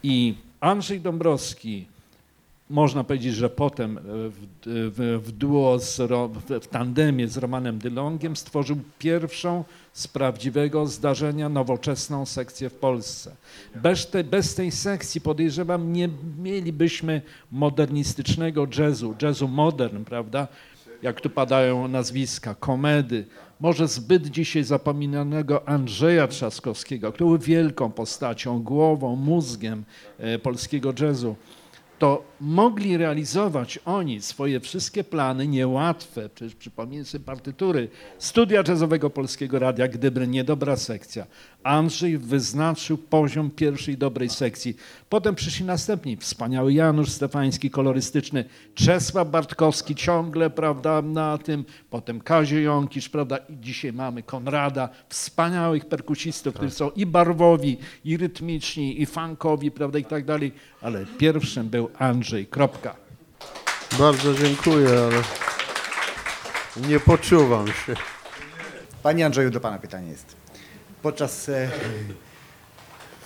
I 0.03 0.35
Andrzej 0.61 1.01
Dąbrowski, 1.01 1.87
można 2.71 3.05
powiedzieć, 3.05 3.35
że 3.35 3.51
potem 3.51 3.99
e, 3.99 4.01
w, 4.03 4.47
w, 4.67 5.21
w 5.25 5.33
duo, 5.33 5.79
z, 5.79 6.01
w 6.63 6.67
tandemie 6.67 7.29
z 7.29 7.37
Romanem 7.37 7.79
Dylongiem 7.79 8.37
stworzył 8.37 8.77
pierwszą 8.99 9.65
z 9.93 10.09
prawdziwego 10.09 10.87
zdarzenia 10.87 11.49
nowoczesną 11.49 12.27
sekcję 12.27 12.71
w 12.71 12.75
Polsce. 12.75 13.37
Bez, 13.75 14.11
te, 14.11 14.25
bez 14.25 14.55
tej 14.55 14.71
sekcji 14.71 15.21
podejrzewam 15.21 15.93
nie 15.93 16.09
mielibyśmy 16.39 17.23
modernistycznego 17.53 18.67
jazzu, 18.79 19.15
jazzu 19.23 19.49
modern, 19.49 20.05
prawda? 20.05 20.49
Jak 21.03 21.21
tu 21.21 21.31
padają 21.31 21.89
nazwiska, 21.89 22.55
komedy, 22.55 23.27
może 23.61 23.89
zbyt 23.89 24.27
dzisiaj 24.27 24.65
zapominanego 24.65 25.69
Andrzeja 25.69 26.29
Trzaskowskiego, 26.29 27.13
który 27.13 27.31
był 27.31 27.39
wielką 27.39 27.91
postacią, 27.91 28.63
głową, 28.63 29.17
mózgiem 29.17 29.85
e, 30.19 30.39
polskiego 30.39 30.93
jazzu 31.01 31.37
to 31.99 32.25
mogli 32.41 32.97
realizować 32.97 33.79
oni 33.85 34.23
swoje 34.23 34.61
wszystkie 34.61 35.05
plany 35.05 35.49
niełatwe, 35.49 36.29
przecież 36.29 36.55
przypomnij 36.55 37.05
sobie 37.05 37.25
partytury 37.25 37.89
studia 38.19 38.63
jazzowego 38.69 39.11
Polskiego 39.11 39.59
Radia, 39.59 39.89
gdyby 39.89 40.27
nie 40.27 40.45
dobra 40.45 40.77
sekcja. 40.77 41.27
Andrzej 41.65 42.19
wyznaczył 42.19 42.99
poziom 42.99 43.51
pierwszej 43.51 43.99
dobrej 43.99 44.29
sekcji. 44.29 44.77
Potem 45.09 45.35
przyszli 45.35 45.65
następni, 45.65 46.17
wspaniały 46.17 46.73
Janusz 46.73 47.11
Stefański, 47.11 47.71
kolorystyczny, 47.71 48.45
Czesław 48.75 49.31
Bartkowski 49.31 49.95
ciągle, 49.95 50.51
prawda, 50.51 51.03
na 51.03 51.39
tym, 51.39 51.65
potem 51.91 52.21
Kazio 52.21 52.57
Jąkisz, 52.57 53.09
prawda, 53.09 53.37
i 53.37 53.57
dzisiaj 53.61 53.93
mamy 53.93 54.23
Konrada, 54.23 54.89
wspaniałych 55.09 55.85
perkusistów, 55.85 56.55
którzy 56.55 56.71
są 56.71 56.91
i 56.91 57.07
barwowi, 57.07 57.79
i 58.05 58.17
rytmiczni, 58.17 59.03
i 59.03 59.07
funkowi, 59.07 59.71
prawda, 59.71 59.99
i 59.99 60.05
tak 60.05 60.25
dalej, 60.25 60.53
ale 60.83 61.07
pierwszym 61.19 61.69
był 61.69 61.91
Andrzej, 61.99 62.47
kropka. 62.47 62.97
Bardzo 63.99 64.35
dziękuję, 64.35 64.89
ale 64.89 65.23
nie 66.89 67.01
poczuwam 67.01 67.67
się. 67.67 67.95
Panie 69.03 69.27
Andrzeju, 69.27 69.51
do 69.51 69.61
Pana 69.61 69.79
pytanie 69.79 70.09
jest. 70.09 70.44
Podczas 71.05 71.49
e, 71.49 71.71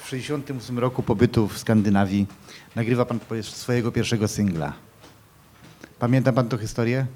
w 0.03 0.09
68 0.09 0.79
roku 0.79 1.03
pobytu 1.03 1.49
w 1.49 1.59
Skandynawii 1.59 2.27
nagrywa 2.77 3.05
Pan 3.05 3.21
swojego 3.43 3.93
pierwszego 3.93 4.29
singla. 4.29 4.73
Pamięta 5.99 6.33
Pan 6.33 6.49
tą 6.49 6.59
historię? 6.59 7.07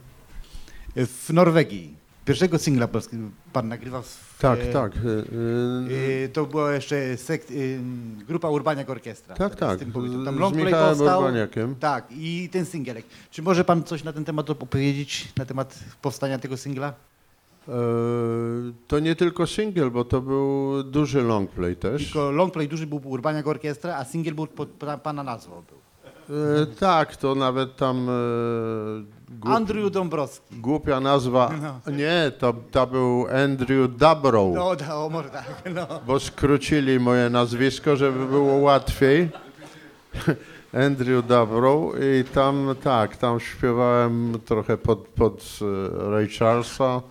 E, 0.97 1.07
W 1.07 1.31
Norwegii. 1.31 1.95
Pierwszego 2.25 2.59
singla 2.59 2.89
polskiego 2.89 3.23
Pan 3.53 3.69
nagrywa 3.69 4.03
w... 4.03 4.37
Tak, 4.39 4.61
e, 4.61 4.73
tak. 4.73 4.97
y, 4.97 4.99
y, 5.09 6.25
e, 6.25 6.29
To 6.29 6.47
była 6.47 6.73
jeszcze 6.73 6.97
sek- 7.17 7.51
e, 7.51 8.25
grupa 8.25 8.49
Urbaniak 8.49 8.91
Orkiestra. 8.91 9.35
Tak, 9.37 9.57
tak, 9.57 9.79
Z 9.79 9.83
Tam 10.25 10.39
long 10.39 10.55
play 10.57 10.73
powstał. 10.73 11.21
Urbaniakiem. 11.21 11.75
Tak, 11.75 12.05
i 12.11 12.49
ten 12.53 12.67
singielek. 12.67 13.05
Czy 13.31 13.43
może 13.43 13.65
Pan 13.65 13.85
coś 13.85 14.05
na 14.05 14.13
ten 14.13 14.25
temat 14.25 14.51
opowiedzieć, 14.51 15.29
na 15.37 15.45
temat 15.45 15.79
powstania 16.03 16.39
tego 16.39 16.57
singla? 16.57 16.95
E, 17.69 17.73
To 18.89 18.99
nie 19.01 19.15
tylko 19.17 19.47
single, 19.47 19.91
bo 19.91 20.05
to 20.05 20.21
był 20.21 20.83
duży 20.83 21.23
long 21.23 21.51
play 21.51 21.77
też. 21.77 22.05
Tylko 22.05 22.31
long 22.31 22.53
play 22.53 22.69
duży 22.69 22.87
był 22.87 23.01
Urbaniak 23.05 23.47
Orkiestra, 23.47 23.97
a 23.97 24.05
singiel 24.05 24.35
był 24.35 24.47
pod 24.47 24.69
pa- 24.69 24.99
Pana 24.99 25.23
nazwą. 25.23 25.63
Był. 25.69 25.79
E, 26.63 26.67
Tak, 26.67 27.17
to 27.17 27.35
nawet 27.35 27.77
tam 27.77 28.09
e, 28.09 28.13
głup, 29.41 29.55
Andrew 29.55 29.91
Dąbrowski. 29.91 30.57
głupia 30.57 31.01
nazwa. 31.01 31.51
Nie, 31.99 32.33
to, 32.39 32.55
to 32.71 32.87
był 32.87 33.27
Andrew 33.45 33.97
Dabrow, 33.97 34.55
No, 34.55 34.77
da, 34.77 34.97
o, 34.97 35.09
może 35.09 35.29
tak, 35.31 35.63
no. 35.75 35.87
bo 36.07 36.21
skrócili 36.21 37.01
moje 37.01 37.31
nazwisko, 37.31 37.97
żeby 37.97 38.27
było 38.27 38.55
łatwiej. 38.55 39.29
Andrew 40.87 41.27
Dabrow 41.27 41.93
i 42.01 42.25
tam 42.25 42.69
tak, 42.83 43.17
tam 43.17 43.41
śpiewałem 43.41 44.33
trochę 44.45 44.77
pod, 44.79 44.99
pod 45.09 45.59
Ray 46.11 46.29
Charlesa 46.29 47.03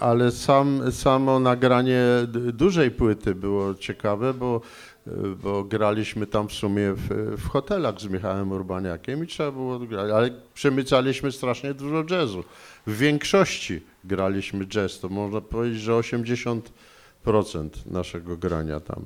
Ale 0.00 0.30
sam, 0.30 0.92
samo 0.92 1.40
nagranie 1.40 2.02
dużej 2.52 2.90
płyty 2.90 3.34
było 3.34 3.74
ciekawe, 3.74 4.34
bo, 4.34 4.60
y, 5.06 5.10
bo 5.42 5.64
graliśmy 5.64 6.26
tam 6.26 6.48
w 6.48 6.52
sumie 6.52 6.92
w, 6.92 7.36
w 7.38 7.48
hotelach 7.48 8.00
z 8.00 8.08
Michałem 8.08 8.52
Urbaniakiem 8.52 9.24
i 9.24 9.26
trzeba 9.26 9.52
było 9.52 9.78
grać, 9.78 10.10
ale 10.10 10.30
przemycaliśmy 10.54 11.32
strasznie 11.32 11.74
dużo 11.74 12.04
jazzu. 12.10 12.44
W 12.86 12.98
większości 12.98 13.80
graliśmy 14.04 14.66
jazz, 14.66 15.00
to 15.00 15.08
można 15.08 15.40
powiedzieć, 15.40 15.80
że 15.80 15.92
80% 15.92 16.60
naszego 17.86 18.36
grania 18.36 18.80
tam. 18.80 19.04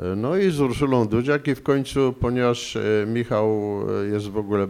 E, 0.00 0.16
No 0.16 0.36
i 0.36 0.50
z 0.50 0.60
Urszulą 0.60 1.08
Dudziak 1.08 1.48
i 1.48 1.54
w 1.54 1.62
końcu, 1.62 2.14
ponieważ 2.20 2.76
e, 2.76 2.82
Michał 3.06 3.80
jest 4.12 4.28
w 4.28 4.36
ogóle 4.36 4.68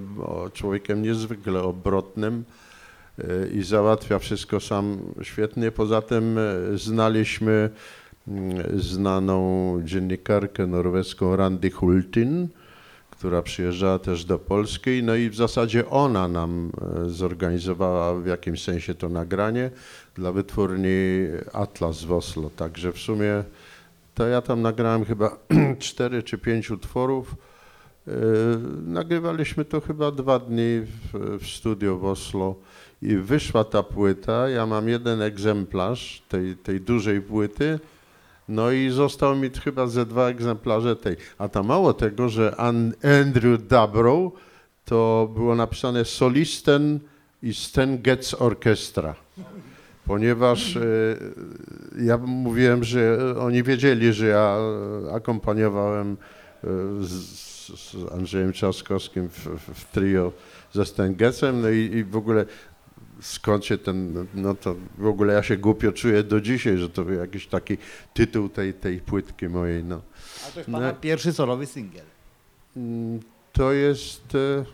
człowiekiem 0.53 1.03
niezwykle 1.03 1.63
obrotnym 1.63 2.45
i 3.55 3.63
załatwia 3.63 4.19
wszystko 4.19 4.61
sam 4.61 4.99
świetnie, 5.23 5.71
poza 5.71 6.03
tym 6.03 6.39
e, 6.39 6.79
znaliśmy 6.79 7.71
mm, 8.29 8.81
znaną 8.81 9.81
dziennikarkę 9.85 10.67
norweską 10.67 11.37
Randi 11.37 11.71
Hultin, 11.71 12.49
która 13.11 13.43
przyjeżdżała 13.43 13.99
też 13.99 14.25
do 14.25 14.39
Polski, 14.39 15.03
no 15.03 15.15
i 15.15 15.31
w 15.31 15.37
zasadzie 15.37 15.91
ona 15.91 16.29
nam 16.29 16.71
e, 17.07 17.11
zorganizowała 17.11 18.15
w 18.15 18.27
jakimś 18.27 18.63
sensie 18.63 18.95
to 18.95 19.09
nagranie 19.09 19.71
dla 20.15 20.33
wytwórni 20.33 20.89
Atlas 21.53 22.05
w 22.05 22.13
Oslo, 22.13 22.51
także 22.57 22.93
w 22.93 22.99
sumie 22.99 23.45
to 24.15 24.27
ja 24.27 24.43
tam 24.43 24.63
nagrałem 24.63 25.05
chyba 25.05 25.39
cztery 25.79 26.23
czy 26.23 26.39
pięć 26.39 26.71
utworów. 26.71 27.37
Yy, 28.07 28.13
Nagrywaliśmy 28.83 29.65
to 29.65 29.81
chyba 29.81 30.11
dwa 30.11 30.39
dni 30.39 30.81
w, 30.81 31.39
w 31.41 31.47
studio 31.47 31.99
w 31.99 32.05
Oslo 32.05 32.55
i 33.03 33.17
wyszła 33.17 33.65
ta 33.65 33.83
płyta. 33.83 34.49
Ja 34.49 34.67
mam 34.67 34.89
jeden 34.89 35.23
egzemplarz 35.23 36.23
tej, 36.29 36.57
tej 36.57 36.81
dużej 36.81 37.21
płyty. 37.21 37.81
No 38.49 38.71
i 38.71 38.91
został 38.91 39.37
mi 39.37 39.51
chyba 39.51 39.87
ze 39.87 40.07
dwa 40.07 40.29
egzemplarze 40.29 40.97
tej. 40.97 41.17
A 41.39 41.49
to 41.49 41.63
mało 41.63 41.95
tego, 41.95 42.29
że 42.29 42.55
An- 42.57 42.95
Andrew 43.23 43.67
Dabrow 43.67 44.33
to 44.85 45.31
było 45.35 45.55
napisane 45.55 46.05
solisten 46.05 47.01
i 47.43 47.55
Sten 47.55 48.03
Getz 48.03 48.35
Orchestra. 48.35 49.15
Ponieważ 50.07 50.77
e, 50.77 50.81
ja 51.99 52.19
mówiłem, 52.19 52.85
że 52.85 53.19
oni 53.39 53.63
wiedzieli, 53.63 54.13
że 54.13 54.27
ja 54.27 54.57
akompaniowałem 55.13 56.17
e, 56.65 56.69
z, 57.01 57.37
Andrzejem 58.13 58.53
Trzaskowskim 58.53 59.29
w, 59.29 59.47
w 59.75 59.85
trio 59.93 60.33
ze 60.73 60.87
Stengecem, 60.87 61.63
no 61.63 61.71
i, 61.71 61.91
i 61.95 62.05
w 62.05 62.17
ogóle 62.17 62.47
skąd 63.27 63.65
się 63.65 63.79
ten, 63.79 64.27
no 64.35 64.55
to 64.55 64.75
w 64.99 65.07
ogóle 65.07 65.35
ja 65.35 65.43
się 65.43 65.57
głupio 65.57 65.93
czuję 65.93 66.23
do 66.23 66.41
dzisiaj, 66.41 66.79
że 66.79 66.91
to 66.91 67.05
był 67.05 67.15
jakiś 67.15 67.47
taki 67.47 67.77
tytuł 68.15 68.49
tej, 68.49 68.75
tej 68.75 69.01
płytki 69.01 69.49
mojej, 69.49 69.85
no. 69.85 70.01
A 70.49 70.51
to 70.51 70.59
jest 70.61 70.69
No. 70.69 70.79
pana 70.79 70.93
pierwszy 70.93 71.33
solowy 71.33 71.67
singiel. 71.67 72.05
Mm, 72.77 73.21
To 73.53 73.73
jest, 73.73 74.35
e, 74.35 74.65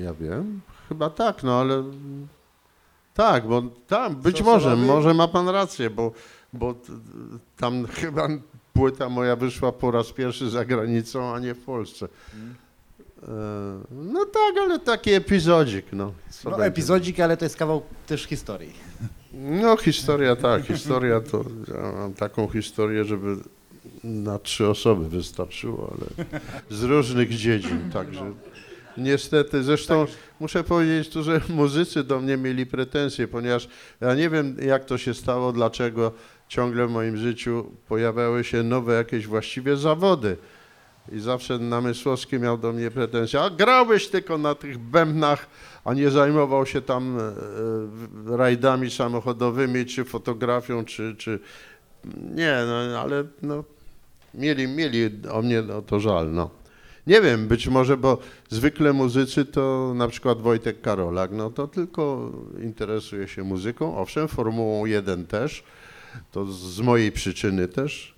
ja 0.00 0.14
wiem, 0.14 0.60
chyba 0.88 1.10
tak, 1.10 1.42
no 1.42 1.60
ale 1.60 1.84
tak, 3.14 3.46
bo 3.46 3.62
tam, 3.88 4.16
być 4.16 4.38
Co, 4.38 4.44
może, 4.44 4.64
solowy? 4.64 4.86
może 4.86 5.14
ma 5.14 5.28
pan 5.28 5.48
rację, 5.48 5.90
bo, 5.90 6.12
bo 6.52 6.74
tam 7.56 7.86
chyba 8.00 8.28
płyta 8.72 9.08
moja 9.08 9.36
wyszła 9.36 9.72
po 9.72 9.90
raz 9.90 10.12
pierwszy 10.12 10.50
za 10.50 10.64
granicą, 10.64 11.34
a 11.34 11.38
nie 11.38 11.54
w 11.54 11.60
Polsce. 11.64 12.06
E, 12.06 12.36
No 13.90 14.24
tak, 14.24 14.54
ale 14.62 14.78
taki 14.78 15.12
epizodzik, 15.12 15.86
no. 15.92 16.12
Co 16.30 16.50
No 16.50 16.56
będzie? 16.56 16.66
epizodzik, 16.68 17.20
ale 17.20 17.36
to 17.36 17.44
jest 17.44 17.56
kawał 17.56 17.82
też 18.06 18.22
historii. 18.24 18.72
No 19.32 19.76
historia 19.76 20.36
tak, 20.36 20.66
historia 20.66 21.20
to, 21.20 21.44
ja 21.74 21.92
mam 21.92 22.14
taką 22.14 22.48
historię, 22.48 23.04
żeby 23.04 23.36
na 24.04 24.38
trzy 24.38 24.68
osoby 24.68 25.08
wystarczyło, 25.08 25.92
ale 25.96 26.26
z 26.70 26.82
różnych 26.82 27.36
dziedzin, 27.36 27.90
także 27.92 28.32
niestety, 28.96 29.62
zresztą 29.62 30.06
muszę 30.40 30.64
powiedzieć 30.64 31.08
tu, 31.08 31.22
że 31.22 31.40
muzycy 31.48 32.04
do 32.04 32.20
mnie 32.20 32.36
mieli 32.36 32.66
pretensje, 32.66 33.28
ponieważ 33.28 33.68
ja 34.00 34.14
nie 34.14 34.30
wiem 34.30 34.56
jak 34.66 34.84
to 34.84 34.98
się 34.98 35.14
stało, 35.14 35.52
dlaczego 35.52 36.12
ciągle 36.48 36.86
w 36.86 36.90
moim 36.90 37.16
życiu 37.16 37.66
pojawiały 37.88 38.44
się 38.44 38.62
nowe 38.62 38.94
jakieś 38.94 39.26
właściwie 39.26 39.76
zawody. 39.76 40.36
I 41.12 41.20
zawsze 41.20 41.58
Namysłowski 41.58 42.38
miał 42.38 42.58
do 42.58 42.72
mnie 42.72 42.90
pretensje, 42.90 43.40
a 43.40 43.50
grałeś 43.50 44.08
tylko 44.08 44.38
na 44.38 44.54
tych 44.54 44.78
bębnach, 44.78 45.46
a 45.84 45.94
nie 45.94 46.10
zajmował 46.10 46.66
się 46.66 46.82
tam 46.82 47.18
e, 47.18 47.22
e, 47.22 48.36
rajdami 48.36 48.90
samochodowymi, 48.90 49.86
czy 49.86 50.04
fotografią, 50.04 50.84
czy, 50.84 51.14
czy... 51.18 51.38
Nie, 52.34 52.56
no 52.66 53.00
ale 53.00 53.24
no, 53.42 53.64
mieli, 54.34 54.68
mieli 54.68 55.10
o 55.30 55.42
mnie 55.42 55.62
no, 55.62 55.82
to 55.82 56.00
żal, 56.00 56.32
no. 56.32 56.50
Nie 57.06 57.20
wiem, 57.20 57.48
być 57.48 57.68
może, 57.68 57.96
bo 57.96 58.18
zwykle 58.48 58.92
muzycy 58.92 59.44
to 59.44 59.92
na 59.94 60.08
przykład 60.08 60.40
Wojtek 60.40 60.80
Karolak, 60.80 61.30
no 61.32 61.50
to 61.50 61.68
tylko 61.68 62.32
interesuje 62.62 63.28
się 63.28 63.42
muzyką, 63.42 63.96
owszem, 63.98 64.28
Formułą 64.28 64.86
1 64.86 65.26
też, 65.26 65.64
to 66.32 66.46
z 66.46 66.80
mojej 66.80 67.12
przyczyny 67.12 67.68
też, 67.68 68.14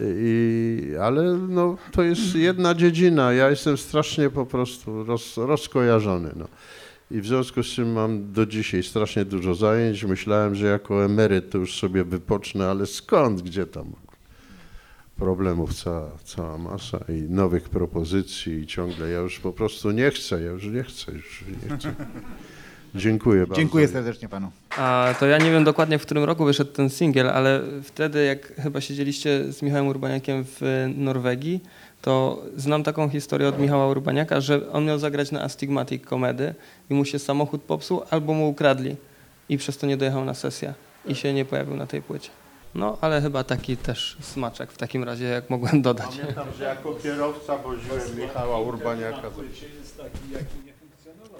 i, 0.00 0.94
ale 1.02 1.38
no, 1.48 1.76
to 1.92 2.02
jest 2.02 2.34
jedna 2.34 2.74
dziedzina. 2.74 3.32
Ja 3.32 3.50
jestem 3.50 3.76
strasznie 3.76 4.30
po 4.30 4.46
prostu 4.46 5.04
roz, 5.04 5.36
rozkojarzony. 5.36 6.30
No. 6.36 6.48
I 7.10 7.20
w 7.20 7.26
związku 7.26 7.62
z 7.62 7.66
czym 7.66 7.92
mam 7.92 8.32
do 8.32 8.46
dzisiaj 8.46 8.82
strasznie 8.82 9.24
dużo 9.24 9.54
zajęć. 9.54 10.04
Myślałem, 10.04 10.54
że 10.54 10.66
jako 10.66 11.04
emeryt 11.04 11.50
to 11.50 11.58
już 11.58 11.78
sobie 11.78 12.04
wypocznę, 12.04 12.70
ale 12.70 12.86
skąd, 12.86 13.42
gdzie 13.42 13.66
tam? 13.66 13.92
Problemów 15.16 15.74
cała, 15.74 16.10
cała 16.24 16.58
masa 16.58 17.04
i 17.08 17.12
nowych 17.12 17.68
propozycji 17.68 18.52
i 18.52 18.66
ciągle 18.66 19.10
ja 19.10 19.18
już 19.18 19.40
po 19.40 19.52
prostu 19.52 19.90
nie 19.90 20.10
chcę, 20.10 20.42
ja 20.42 20.50
już 20.50 20.64
nie 20.66 20.82
chcę, 20.82 21.12
już 21.12 21.44
nie 21.62 21.76
chcę. 21.76 21.94
Dziękuję 22.94 23.40
bardzo. 23.40 23.54
Dziękuję 23.54 23.88
serdecznie 23.88 24.28
panu. 24.28 24.50
A 24.76 25.14
to 25.20 25.26
ja 25.26 25.38
nie 25.38 25.50
wiem 25.50 25.64
dokładnie, 25.64 25.98
w 25.98 26.02
którym 26.02 26.24
roku 26.24 26.44
wyszedł 26.44 26.72
ten 26.72 26.90
singiel, 26.90 27.30
ale 27.30 27.60
wtedy, 27.82 28.24
jak 28.24 28.54
chyba 28.56 28.80
siedzieliście 28.80 29.52
z 29.52 29.62
Michałem 29.62 29.86
Urbaniakiem 29.86 30.44
w 30.44 30.90
Norwegii, 30.96 31.60
to 32.02 32.42
znam 32.56 32.82
taką 32.82 33.08
historię 33.08 33.48
od 33.48 33.58
Michała 33.58 33.86
Urbaniaka, 33.86 34.40
że 34.40 34.72
on 34.72 34.84
miał 34.84 34.98
zagrać 34.98 35.32
na 35.32 35.42
Astigmatic 35.42 36.06
Komedy 36.06 36.54
i 36.90 36.94
mu 36.94 37.04
się 37.04 37.18
samochód 37.18 37.62
popsuł 37.62 38.02
albo 38.10 38.34
mu 38.34 38.48
ukradli 38.48 38.96
i 39.48 39.58
przez 39.58 39.78
to 39.78 39.86
nie 39.86 39.96
dojechał 39.96 40.24
na 40.24 40.34
sesję 40.34 40.74
i 41.06 41.14
się 41.14 41.32
nie 41.32 41.44
pojawił 41.44 41.76
na 41.76 41.86
tej 41.86 42.02
płycie. 42.02 42.30
No, 42.74 42.98
ale 43.00 43.22
chyba 43.22 43.44
taki 43.44 43.76
też 43.76 44.16
smaczek 44.20 44.72
w 44.72 44.78
takim 44.78 45.04
razie, 45.04 45.24
jak 45.24 45.50
mogłem 45.50 45.82
dodać. 45.82 46.18
Pamiętam, 46.20 46.48
że 46.58 46.64
jako 46.64 46.94
kierowca 46.94 47.58
woziłem 47.58 48.18
Michała 48.18 48.60
Urbaniaka. 48.60 49.30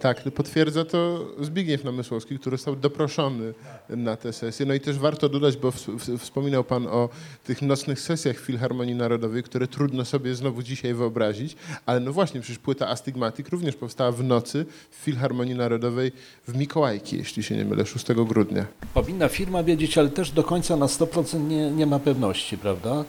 Tak, 0.01 0.23
potwierdza 0.35 0.85
to 0.85 1.27
Zbigniew 1.41 1.85
Namysłowski, 1.85 2.39
który 2.39 2.57
został 2.57 2.77
doproszony 2.77 3.55
na 3.89 4.17
tę 4.17 4.33
sesję. 4.33 4.67
No 4.67 4.75
i 4.75 4.81
też 4.81 4.99
warto 4.99 5.29
dodać, 5.29 5.57
bo 5.57 5.69
ws- 5.71 5.89
ws- 5.89 6.19
wspominał 6.21 6.65
Pan 6.65 6.87
o 6.87 7.09
tych 7.45 7.63
nocnych 7.63 8.01
sesjach 8.01 8.39
Filharmonii 8.39 8.95
Narodowej, 8.95 9.43
które 9.43 9.67
trudno 9.69 10.05
sobie 10.05 10.35
znowu 10.35 10.63
dzisiaj 10.63 10.95
wyobrazić, 10.95 11.57
ale 11.87 12.01
no 12.01 12.13
właśnie, 12.13 12.41
przecież 12.41 12.59
płyta 12.59 12.89
Astigmatic 12.89 13.49
również 13.49 13.77
powstała 13.77 14.13
w 14.13 14.25
nocy 14.25 14.67
w 14.91 14.95
Filharmonii 14.97 15.55
Narodowej 15.55 16.13
w 16.49 16.57
Mikołajki, 16.59 17.17
jeśli 17.17 17.43
się 17.43 17.57
nie 17.57 17.65
mylę, 17.65 17.87
6 17.87 18.07
grudnia. 18.27 18.67
Powinna 18.95 19.29
firma 19.29 19.63
wiedzieć, 19.63 19.99
ale 19.99 20.09
też 20.09 20.31
do 20.31 20.43
końca 20.45 20.77
na 20.77 20.87
100% 20.87 21.49
nie, 21.49 21.71
nie 21.71 21.87
ma 21.87 21.99
pewności, 21.99 22.59
prawda? 22.59 23.05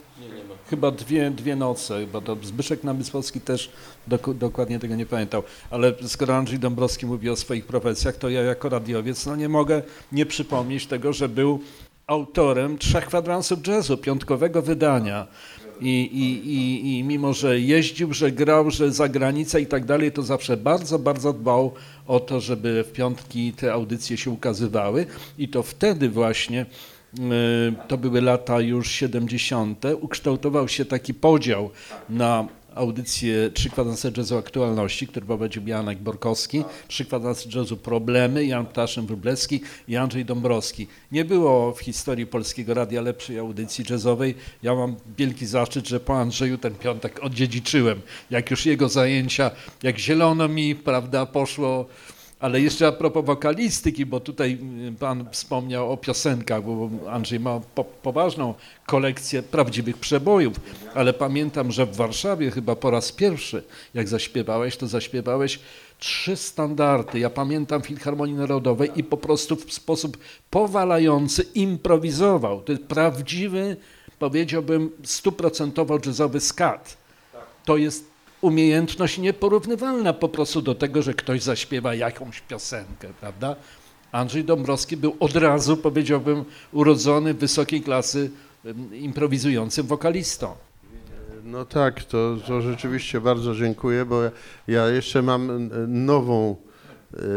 Chyba 0.69 0.91
dwie, 0.91 1.31
dwie 1.31 1.55
noce, 1.55 2.07
bo 2.07 2.21
to 2.21 2.37
Zbyszek 2.43 2.83
Namysłowski 2.83 3.41
też 3.41 3.71
dok- 4.07 4.33
dokładnie 4.33 4.79
tego 4.79 4.95
nie 4.95 5.05
pamiętał. 5.05 5.43
Ale 5.69 5.93
skoro 6.07 6.35
Andrzej 6.35 6.59
Dąbrowski 6.59 7.05
mówi 7.05 7.29
o 7.29 7.35
swoich 7.35 7.65
profesjach, 7.65 8.15
to 8.15 8.29
ja 8.29 8.41
jako 8.41 8.69
radiowiec 8.69 9.25
no 9.25 9.35
nie 9.35 9.49
mogę 9.49 9.81
nie 10.11 10.25
przypomnieć 10.25 10.87
tego, 10.87 11.13
że 11.13 11.29
był 11.29 11.59
autorem 12.07 12.77
trzech 12.77 13.05
kwadransów 13.05 13.67
jazzu, 13.67 13.97
piątkowego 13.97 14.61
wydania. 14.61 15.27
I, 15.81 16.01
i, 16.01 16.53
i, 16.53 16.99
I 16.99 17.03
mimo, 17.03 17.33
że 17.33 17.59
jeździł, 17.59 18.13
że 18.13 18.31
grał, 18.31 18.71
że 18.71 18.91
za 18.91 19.09
granicę 19.09 19.61
i 19.61 19.67
tak 19.67 19.85
dalej, 19.85 20.11
to 20.11 20.23
zawsze 20.23 20.57
bardzo, 20.57 20.99
bardzo 20.99 21.33
dbał 21.33 21.73
o 22.07 22.19
to, 22.19 22.41
żeby 22.41 22.83
w 22.83 22.91
piątki 22.91 23.53
te 23.53 23.73
audycje 23.73 24.17
się 24.17 24.31
ukazywały. 24.31 25.05
I 25.37 25.49
to 25.49 25.63
wtedy 25.63 26.09
właśnie 26.09 26.65
to 27.87 27.97
były 27.97 28.21
lata 28.21 28.61
już 28.61 28.91
70. 28.91 29.83
Ukształtował 30.01 30.67
się 30.67 30.85
taki 30.85 31.13
podział 31.13 31.69
na 32.09 32.47
audycję 32.75 33.51
Trzy 33.53 33.69
kwadranse 33.69 34.11
jazzu 34.17 34.37
aktualności, 34.37 35.07
który 35.07 35.25
prowadził 35.25 35.67
Janek 35.67 35.97
Borkowski, 35.99 36.63
Trzy 36.87 37.05
kwadranse 37.05 37.49
jazzu 37.55 37.77
problemy, 37.77 38.45
Jan 38.45 38.65
Ptaszyn 38.65 39.05
Wróblewski 39.05 39.61
i 39.87 39.95
Andrzej 39.95 40.25
Dąbrowski. 40.25 40.87
Nie 41.11 41.25
było 41.25 41.73
w 41.73 41.79
historii 41.79 42.25
Polskiego 42.25 42.73
Radia 42.73 43.01
lepszej 43.01 43.39
audycji 43.39 43.85
jazzowej. 43.89 44.35
Ja 44.63 44.75
mam 44.75 44.95
wielki 45.17 45.45
zaszczyt, 45.45 45.87
że 45.87 45.99
po 45.99 46.19
Andrzeju 46.19 46.57
ten 46.57 46.75
piątek 46.75 47.19
odziedziczyłem. 47.23 48.01
Jak 48.29 48.51
już 48.51 48.65
jego 48.65 48.89
zajęcia, 48.89 49.51
jak 49.83 49.99
zielono 49.99 50.47
mi, 50.47 50.75
prawda, 50.75 51.25
poszło 51.25 51.85
Ale 52.45 52.61
jeszcze 52.61 52.87
a 52.87 52.91
propos 52.91 53.25
wokalistyki, 53.25 54.05
bo 54.05 54.19
tutaj 54.19 54.59
y, 54.89 54.99
pan 54.99 55.25
wspomniał 55.31 55.91
o 55.91 55.97
piosenkach, 55.97 56.63
bo 56.63 56.89
Andrzej 57.09 57.39
ma 57.39 57.61
po, 57.75 57.83
poważną 57.83 58.53
kolekcję 58.85 59.43
prawdziwych 59.43 59.97
przebojów, 59.97 60.59
ale 60.93 61.13
pamiętam, 61.13 61.71
że 61.71 61.85
w 61.85 61.95
Warszawie 61.95 62.51
chyba 62.51 62.75
po 62.75 62.91
raz 62.91 63.11
pierwszy, 63.11 63.63
jak 63.93 64.07
zaśpiewałeś, 64.07 64.77
to 64.77 64.87
zaśpiewałeś 64.87 65.59
trzy 65.99 66.35
standardy. 66.35 67.19
Ja 67.19 67.29
pamiętam 67.29 67.81
Filharmonii 67.81 68.35
Narodowej 68.35 68.89
i 68.95 69.03
po 69.03 69.17
prostu 69.17 69.55
w 69.55 69.73
sposób 69.73 70.17
powalający 70.49 71.45
improwizował. 71.55 72.61
To 72.61 72.71
jest 72.71 72.83
prawdziwy, 72.83 73.77
powiedziałbym, 74.19 74.91
stuprocentowo 75.03 75.99
jazzowy 76.05 76.39
skat. 76.39 76.97
To 77.65 77.77
jest 77.77 78.14
umiejętność 78.41 79.17
nieporównywalna 79.17 80.13
po 80.13 80.29
prostu 80.29 80.61
do 80.61 80.75
tego, 80.75 81.01
że 81.01 81.13
ktoś 81.13 81.41
zaśpiewa 81.41 81.95
jakąś 81.95 82.41
piosenkę, 82.41 83.07
prawda? 83.19 83.55
Andrzej 84.11 84.43
Dąbrowski 84.43 84.97
był 84.97 85.15
od 85.19 85.35
razu, 85.35 85.77
powiedziałbym, 85.77 86.45
urodzony 86.71 87.33
wysokiej 87.33 87.81
klasy 87.81 88.31
improwizującym 88.91 89.87
wokalistą. 89.87 90.55
No 91.43 91.65
tak, 91.65 92.03
to, 92.03 92.37
to 92.47 92.61
rzeczywiście 92.61 93.21
bardzo 93.21 93.55
dziękuję, 93.55 94.05
bo 94.05 94.21
ja 94.67 94.87
jeszcze 94.87 95.21
mam 95.21 95.69
nową, 95.87 96.55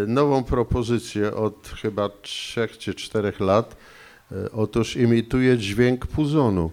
nową 0.07 0.44
propozycję 0.44 1.34
od 1.34 1.68
chyba 1.82 2.09
trzech 2.22 2.78
czy 2.78 2.94
czterech 2.94 3.40
lat. 3.40 3.76
Otóż 4.53 4.96
imituję 4.96 5.59
dźwięk 5.59 6.07
puzonu. 6.07 6.70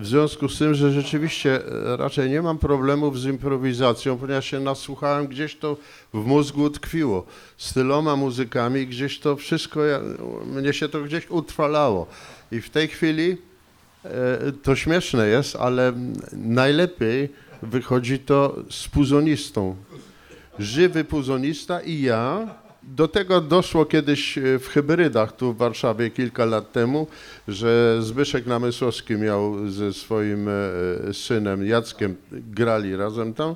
W 0.00 0.06
związku 0.06 0.48
z 0.48 0.58
tym, 0.58 0.74
że 0.74 0.92
rzeczywiście 0.92 1.60
raczej 1.98 2.30
nie 2.30 2.42
mam 2.42 2.58
problemów 2.58 3.20
z 3.20 3.24
improwizacją, 3.24 4.18
ponieważ 4.18 4.46
się 4.46 4.60
nasłuchałem, 4.60 5.26
gdzieś 5.26 5.56
to 5.56 5.76
w 6.14 6.26
mózgu 6.26 6.70
tkwiło. 6.70 7.26
Z 7.56 7.72
tyloma 7.72 8.16
muzykami 8.16 8.86
gdzieś 8.86 9.20
to 9.20 9.36
wszystko, 9.36 9.84
ja, 9.84 10.00
mnie 10.46 10.72
się 10.72 10.88
to 10.88 11.00
gdzieś 11.00 11.30
utrwalało. 11.30 12.06
I 12.52 12.60
w 12.60 12.70
tej 12.70 12.88
chwili 12.88 13.36
E, 14.06 14.52
to 14.62 14.76
śmieszne 14.76 15.28
jest, 15.28 15.56
ale 15.56 15.92
najlepiej 16.32 17.28
wychodzi 17.62 18.18
to 18.18 18.56
z 18.70 18.88
puzonistą. 18.88 19.76
Żywy 20.58 21.04
puzonista 21.04 21.80
i 21.80 22.00
ja. 22.00 22.54
Do 22.86 23.08
tego 23.08 23.40
doszło 23.40 23.84
kiedyś 23.86 24.38
e, 24.38 24.58
w 24.58 24.68
hybrydach 24.68 25.36
tu 25.36 25.52
w 25.52 25.56
Warszawie 25.56 26.10
kilka 26.10 26.44
lat 26.44 26.72
temu, 26.72 27.06
że 27.48 27.98
Zbyszek 28.02 28.46
Namysłowski 28.46 29.14
miał 29.14 29.68
ze 29.68 29.92
swoim 29.92 30.48
e, 30.48 30.52
synem 31.12 31.66
Jackiem, 31.66 32.16
grali 32.32 32.96
razem 32.96 33.34
tam 33.34 33.54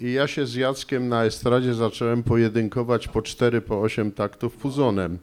i 0.00 0.12
ja 0.12 0.26
się 0.26 0.46
z 0.46 0.54
Jackiem 0.54 1.08
na 1.08 1.24
estradzie 1.24 1.74
zacząłem 1.74 2.22
pojedynkować 2.22 3.08
po 3.08 3.22
4, 3.22 3.60
po 3.60 3.80
8 3.80 4.12
taktów 4.12 4.56
puzonem. 4.56 5.18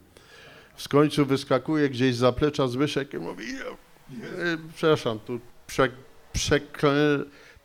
W 0.76 0.90
końcu 0.90 1.26
wyskakuje 1.26 1.90
gdzieś 1.90 2.16
z 2.16 2.18
zaplecza 2.18 2.68
Zbyszek 2.68 3.14
i 3.14 3.18
mówi 3.18 3.44
E, 4.12 4.58
przepraszam, 4.76 5.20
tu 5.20 5.40
prze, 5.68 5.90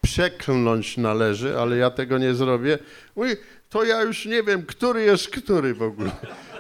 przeklnąć 0.00 0.96
należy, 0.96 1.58
ale 1.58 1.76
ja 1.76 1.90
tego 1.90 2.18
nie 2.18 2.34
zrobię. 2.34 2.78
Mówi, 3.16 3.30
to 3.72 3.84
ja 3.84 4.02
już 4.02 4.26
nie 4.26 4.42
wiem, 4.42 4.66
który 4.66 5.02
jest 5.02 5.28
który 5.28 5.74
w 5.74 5.82
ogóle. 5.82 6.10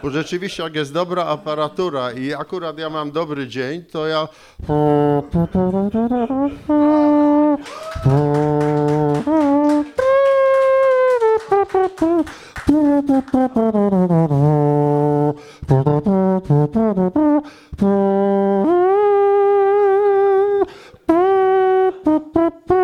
Bo 0.02 0.10
rzeczywiście, 0.10 0.62
jak 0.62 0.74
jest 0.74 0.92
dobra 0.92 1.24
aparatura 1.24 2.12
i 2.12 2.34
akurat 2.34 2.78
ja 2.78 2.90
mam 2.90 3.10
dobry 3.10 3.48
dzień, 3.48 3.84
to 3.84 4.06
ja. 4.06 4.28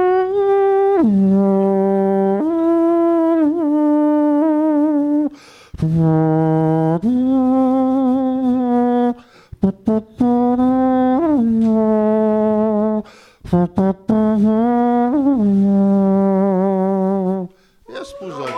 Jest 17.89 18.15
puzon. 18.19 18.53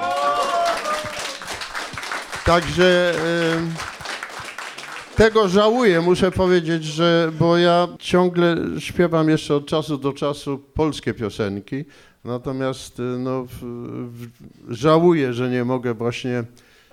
Także 2.45 3.15
tego 5.17 5.49
żałuję, 5.49 6.01
muszę 6.01 6.31
powiedzieć, 6.31 6.85
że 6.85 7.33
bo 7.39 7.57
ja 7.57 7.89
ciągle 7.99 8.57
śpiewam 8.79 9.29
jeszcze 9.29 9.55
od 9.55 9.67
czasu 9.67 9.99
do 9.99 10.13
czasu 10.13 10.59
polskie 10.75 11.15
piosenki, 11.15 11.85
natomiast 12.25 13.01
y, 13.01 13.03
no, 13.03 13.47
żałuję, 14.69 15.33
że 15.33 15.51
nie 15.51 15.65
mogę 15.65 15.95
właśnie 15.95 16.45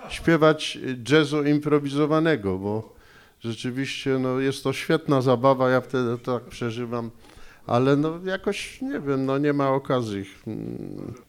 śpiewać 0.10 0.80
jazzu 1.10 1.44
improwizowanego, 1.44 2.58
bo 2.58 2.96
rzeczywiście 3.40 4.20
no, 4.20 4.40
jest 4.40 4.64
to 4.64 4.74
świetna 4.74 5.22
zabawa, 5.22 5.70
ja 5.70 5.82
wtedy 5.82 6.18
tak 6.18 6.44
przeżywam, 6.44 7.12
ale 7.68 7.96
no 7.96 8.20
jakoś 8.26 8.82
nie 8.82 9.00
wiem, 9.00 9.26
no 9.26 9.38
nie 9.38 9.54
ma 9.54 9.70
okazji. 9.70 10.26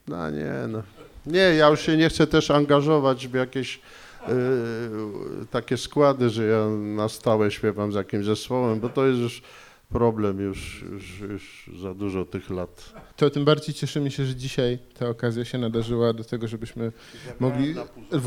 No 0.08 0.30
nie, 0.30 0.52
no. 0.68 0.82
Nie, 1.26 1.38
ja 1.38 1.68
już 1.68 1.80
się 1.80 1.96
nie 1.96 2.08
chcę 2.08 2.26
też 2.26 2.50
angażować 2.50 3.28
w 3.28 3.34
jakieś 3.34 3.80
Y, 4.28 5.46
takie 5.50 5.76
składy, 5.76 6.30
że 6.30 6.46
ja 6.46 6.66
na 6.68 7.08
stałe 7.08 7.50
śpiewam 7.50 7.92
z 7.92 7.94
jakimś 7.94 8.24
zespołem, 8.24 8.80
bo 8.80 8.88
to 8.88 9.06
jest 9.06 9.20
już 9.20 9.42
problem 9.88 10.40
już, 10.40 10.84
już, 10.92 11.20
już 11.20 11.70
za 11.82 11.94
dużo 11.94 12.24
tych 12.24 12.50
lat. 12.50 12.92
To 13.16 13.30
tym 13.30 13.44
bardziej 13.44 13.74
cieszymy 13.74 14.10
się, 14.10 14.24
że 14.24 14.34
dzisiaj 14.34 14.78
ta 14.98 15.08
okazja 15.08 15.44
się 15.44 15.58
nadarzyła 15.58 16.12
do 16.12 16.24
tego, 16.24 16.48
żebyśmy 16.48 16.92
mogli, 17.40 17.74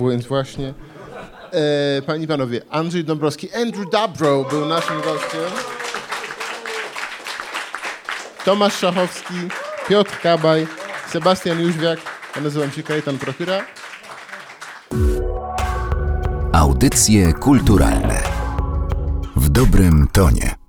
więc 0.09 0.25
właśnie, 0.25 0.73
e, 1.51 2.01
Panie 2.05 2.23
i 2.23 2.27
Panowie, 2.27 2.61
Andrzej 2.69 3.03
Dąbrowski, 3.03 3.51
Andrew 3.51 3.89
Dabrow 3.89 4.49
był 4.49 4.65
naszym 4.65 5.01
gościem, 5.01 5.51
Tomasz 8.45 8.79
Szachowski, 8.79 9.33
Piotr 9.89 10.19
Kabaj, 10.21 10.67
Sebastian 11.11 11.59
Jóźwiak, 11.59 11.99
ja 12.35 12.41
nazywam 12.41 12.71
się 12.71 12.83
Kajetan 12.83 13.17
Prochyra. 13.17 13.65
Audycje 16.53 17.33
kulturalne 17.33 18.23
w 19.35 19.49
dobrym 19.49 20.07
tonie. 20.11 20.60